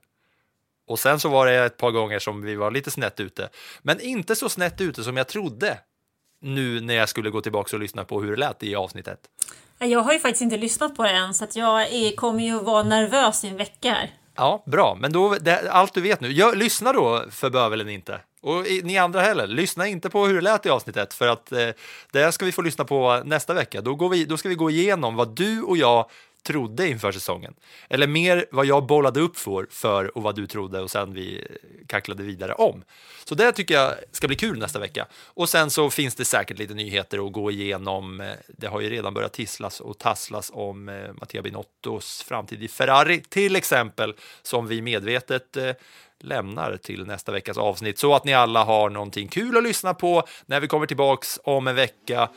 Och 0.86 0.98
sen 0.98 1.20
så 1.20 1.28
var 1.28 1.46
det 1.46 1.54
ett 1.54 1.76
par 1.76 1.90
gånger 1.90 2.18
som 2.18 2.42
vi 2.42 2.54
var 2.54 2.70
lite 2.70 2.90
snett 2.90 3.20
ute, 3.20 3.48
men 3.82 4.00
inte 4.00 4.36
så 4.36 4.48
snett 4.48 4.80
ute 4.80 5.04
som 5.04 5.16
jag 5.16 5.28
trodde 5.28 5.78
nu 6.40 6.80
när 6.80 6.94
jag 6.94 7.08
skulle 7.08 7.30
gå 7.30 7.40
tillbaka 7.40 7.76
och 7.76 7.80
lyssna 7.80 8.04
på 8.04 8.22
hur 8.22 8.30
det 8.30 8.36
lät 8.36 8.62
i 8.62 8.74
avsnittet. 8.74 9.18
Jag 9.78 10.00
har 10.00 10.12
ju 10.12 10.18
faktiskt 10.18 10.42
inte 10.42 10.56
lyssnat 10.56 10.96
på 10.96 11.02
det 11.02 11.10
än, 11.10 11.34
så 11.34 11.44
att 11.44 11.56
jag 11.56 11.82
är, 11.82 12.16
kommer 12.16 12.44
ju 12.44 12.60
vara 12.60 12.82
nervös 12.82 13.44
i 13.44 13.48
en 13.48 13.56
vecka 13.56 13.92
här. 13.92 14.10
Ja, 14.36 14.62
bra, 14.66 14.96
men 15.00 15.12
då, 15.12 15.36
det, 15.40 15.70
allt 15.70 15.94
du 15.94 16.00
vet 16.00 16.20
nu, 16.20 16.32
jag, 16.32 16.56
lyssna 16.56 16.92
då 16.92 17.24
för 17.30 17.50
bövelen 17.50 17.88
inte. 17.88 18.20
Och 18.42 18.66
ni 18.82 18.98
andra 18.98 19.20
heller, 19.20 19.46
lyssna 19.46 19.86
inte 19.86 20.10
på 20.10 20.26
hur 20.26 20.34
det 20.34 20.40
lät 20.40 20.66
i 20.66 20.70
avsnittet 20.70 21.14
för 21.14 21.28
att 21.28 21.52
eh, 21.52 21.68
det 22.12 22.32
ska 22.32 22.44
vi 22.44 22.52
få 22.52 22.62
lyssna 22.62 22.84
på 22.84 23.22
nästa 23.24 23.54
vecka. 23.54 23.80
Då, 23.80 23.94
går 23.94 24.08
vi, 24.08 24.24
då 24.24 24.36
ska 24.36 24.48
vi 24.48 24.54
gå 24.54 24.70
igenom 24.70 25.16
vad 25.16 25.36
du 25.36 25.62
och 25.62 25.76
jag 25.76 26.10
trodde 26.42 26.88
inför 26.88 27.12
säsongen. 27.12 27.54
Eller 27.88 28.06
mer 28.06 28.46
vad 28.50 28.66
jag 28.66 28.86
bollade 28.86 29.20
upp 29.20 29.36
för, 29.36 29.66
för 29.70 30.16
och 30.16 30.22
vad 30.22 30.36
du 30.36 30.46
trodde 30.46 30.80
och 30.80 30.90
sen 30.90 31.14
vi 31.14 31.46
kacklade 31.86 32.22
vidare 32.22 32.54
om. 32.54 32.84
Så 33.24 33.34
det 33.34 33.52
tycker 33.52 33.74
jag 33.74 33.94
ska 34.12 34.26
bli 34.26 34.36
kul 34.36 34.58
nästa 34.58 34.78
vecka. 34.78 35.06
Och 35.26 35.48
sen 35.48 35.70
så 35.70 35.90
finns 35.90 36.14
det 36.14 36.24
säkert 36.24 36.58
lite 36.58 36.74
nyheter 36.74 37.26
att 37.26 37.32
gå 37.32 37.50
igenom. 37.50 38.32
Det 38.48 38.66
har 38.66 38.80
ju 38.80 38.90
redan 38.90 39.14
börjat 39.14 39.32
tisslas 39.32 39.80
och 39.80 39.98
tasslas 39.98 40.50
om 40.54 40.88
eh, 40.88 41.12
Mattia 41.14 41.42
Binottos 41.42 42.22
framtid 42.22 42.62
i 42.62 42.68
Ferrari 42.68 43.22
till 43.28 43.56
exempel, 43.56 44.14
som 44.42 44.66
vi 44.66 44.82
medvetet 44.82 45.56
eh, 45.56 45.72
lämnar 46.20 46.76
till 46.76 47.06
nästa 47.06 47.32
veckas 47.32 47.58
avsnitt 47.58 47.98
så 47.98 48.14
att 48.14 48.24
ni 48.24 48.34
alla 48.34 48.64
har 48.64 48.90
någonting 48.90 49.28
kul 49.28 49.56
att 49.56 49.62
lyssna 49.62 49.94
på 49.94 50.22
när 50.46 50.60
vi 50.60 50.68
kommer 50.68 50.86
tillbaks 50.86 51.38
om 51.44 51.66
en 51.66 51.74
vecka. 51.74 52.28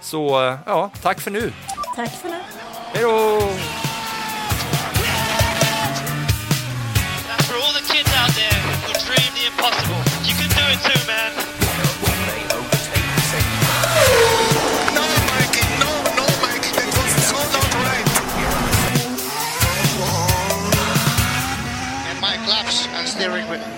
Så 0.00 0.46
eh, 0.46 0.58
ja, 0.66 0.90
tack 1.02 1.20
för 1.20 1.30
nu. 1.30 1.52
Tack 1.96 2.10
för 2.20 2.28
nu. 2.28 2.65
Hello. 2.94 3.40
For 7.46 7.56
all 7.58 7.72
the 7.74 7.82
kids 7.92 8.10
out 8.14 8.30
there 8.34 8.58
who 8.86 8.92
dream 9.04 9.30
the 9.34 9.46
impossible, 9.50 10.00
you 10.22 10.34
can 10.38 10.48
do 10.54 10.64
it 10.70 10.80
too, 10.86 11.00
man. 11.06 11.32
No, 14.94 15.04
Mikey, 15.34 15.66
no, 15.82 15.90
no, 16.14 16.26
Mikey, 16.40 16.70
was 16.94 17.12
so 17.26 17.38
not 17.52 17.70
right. 17.82 18.06
And 22.08 22.20
Mike 22.20 22.46
and. 22.46 23.75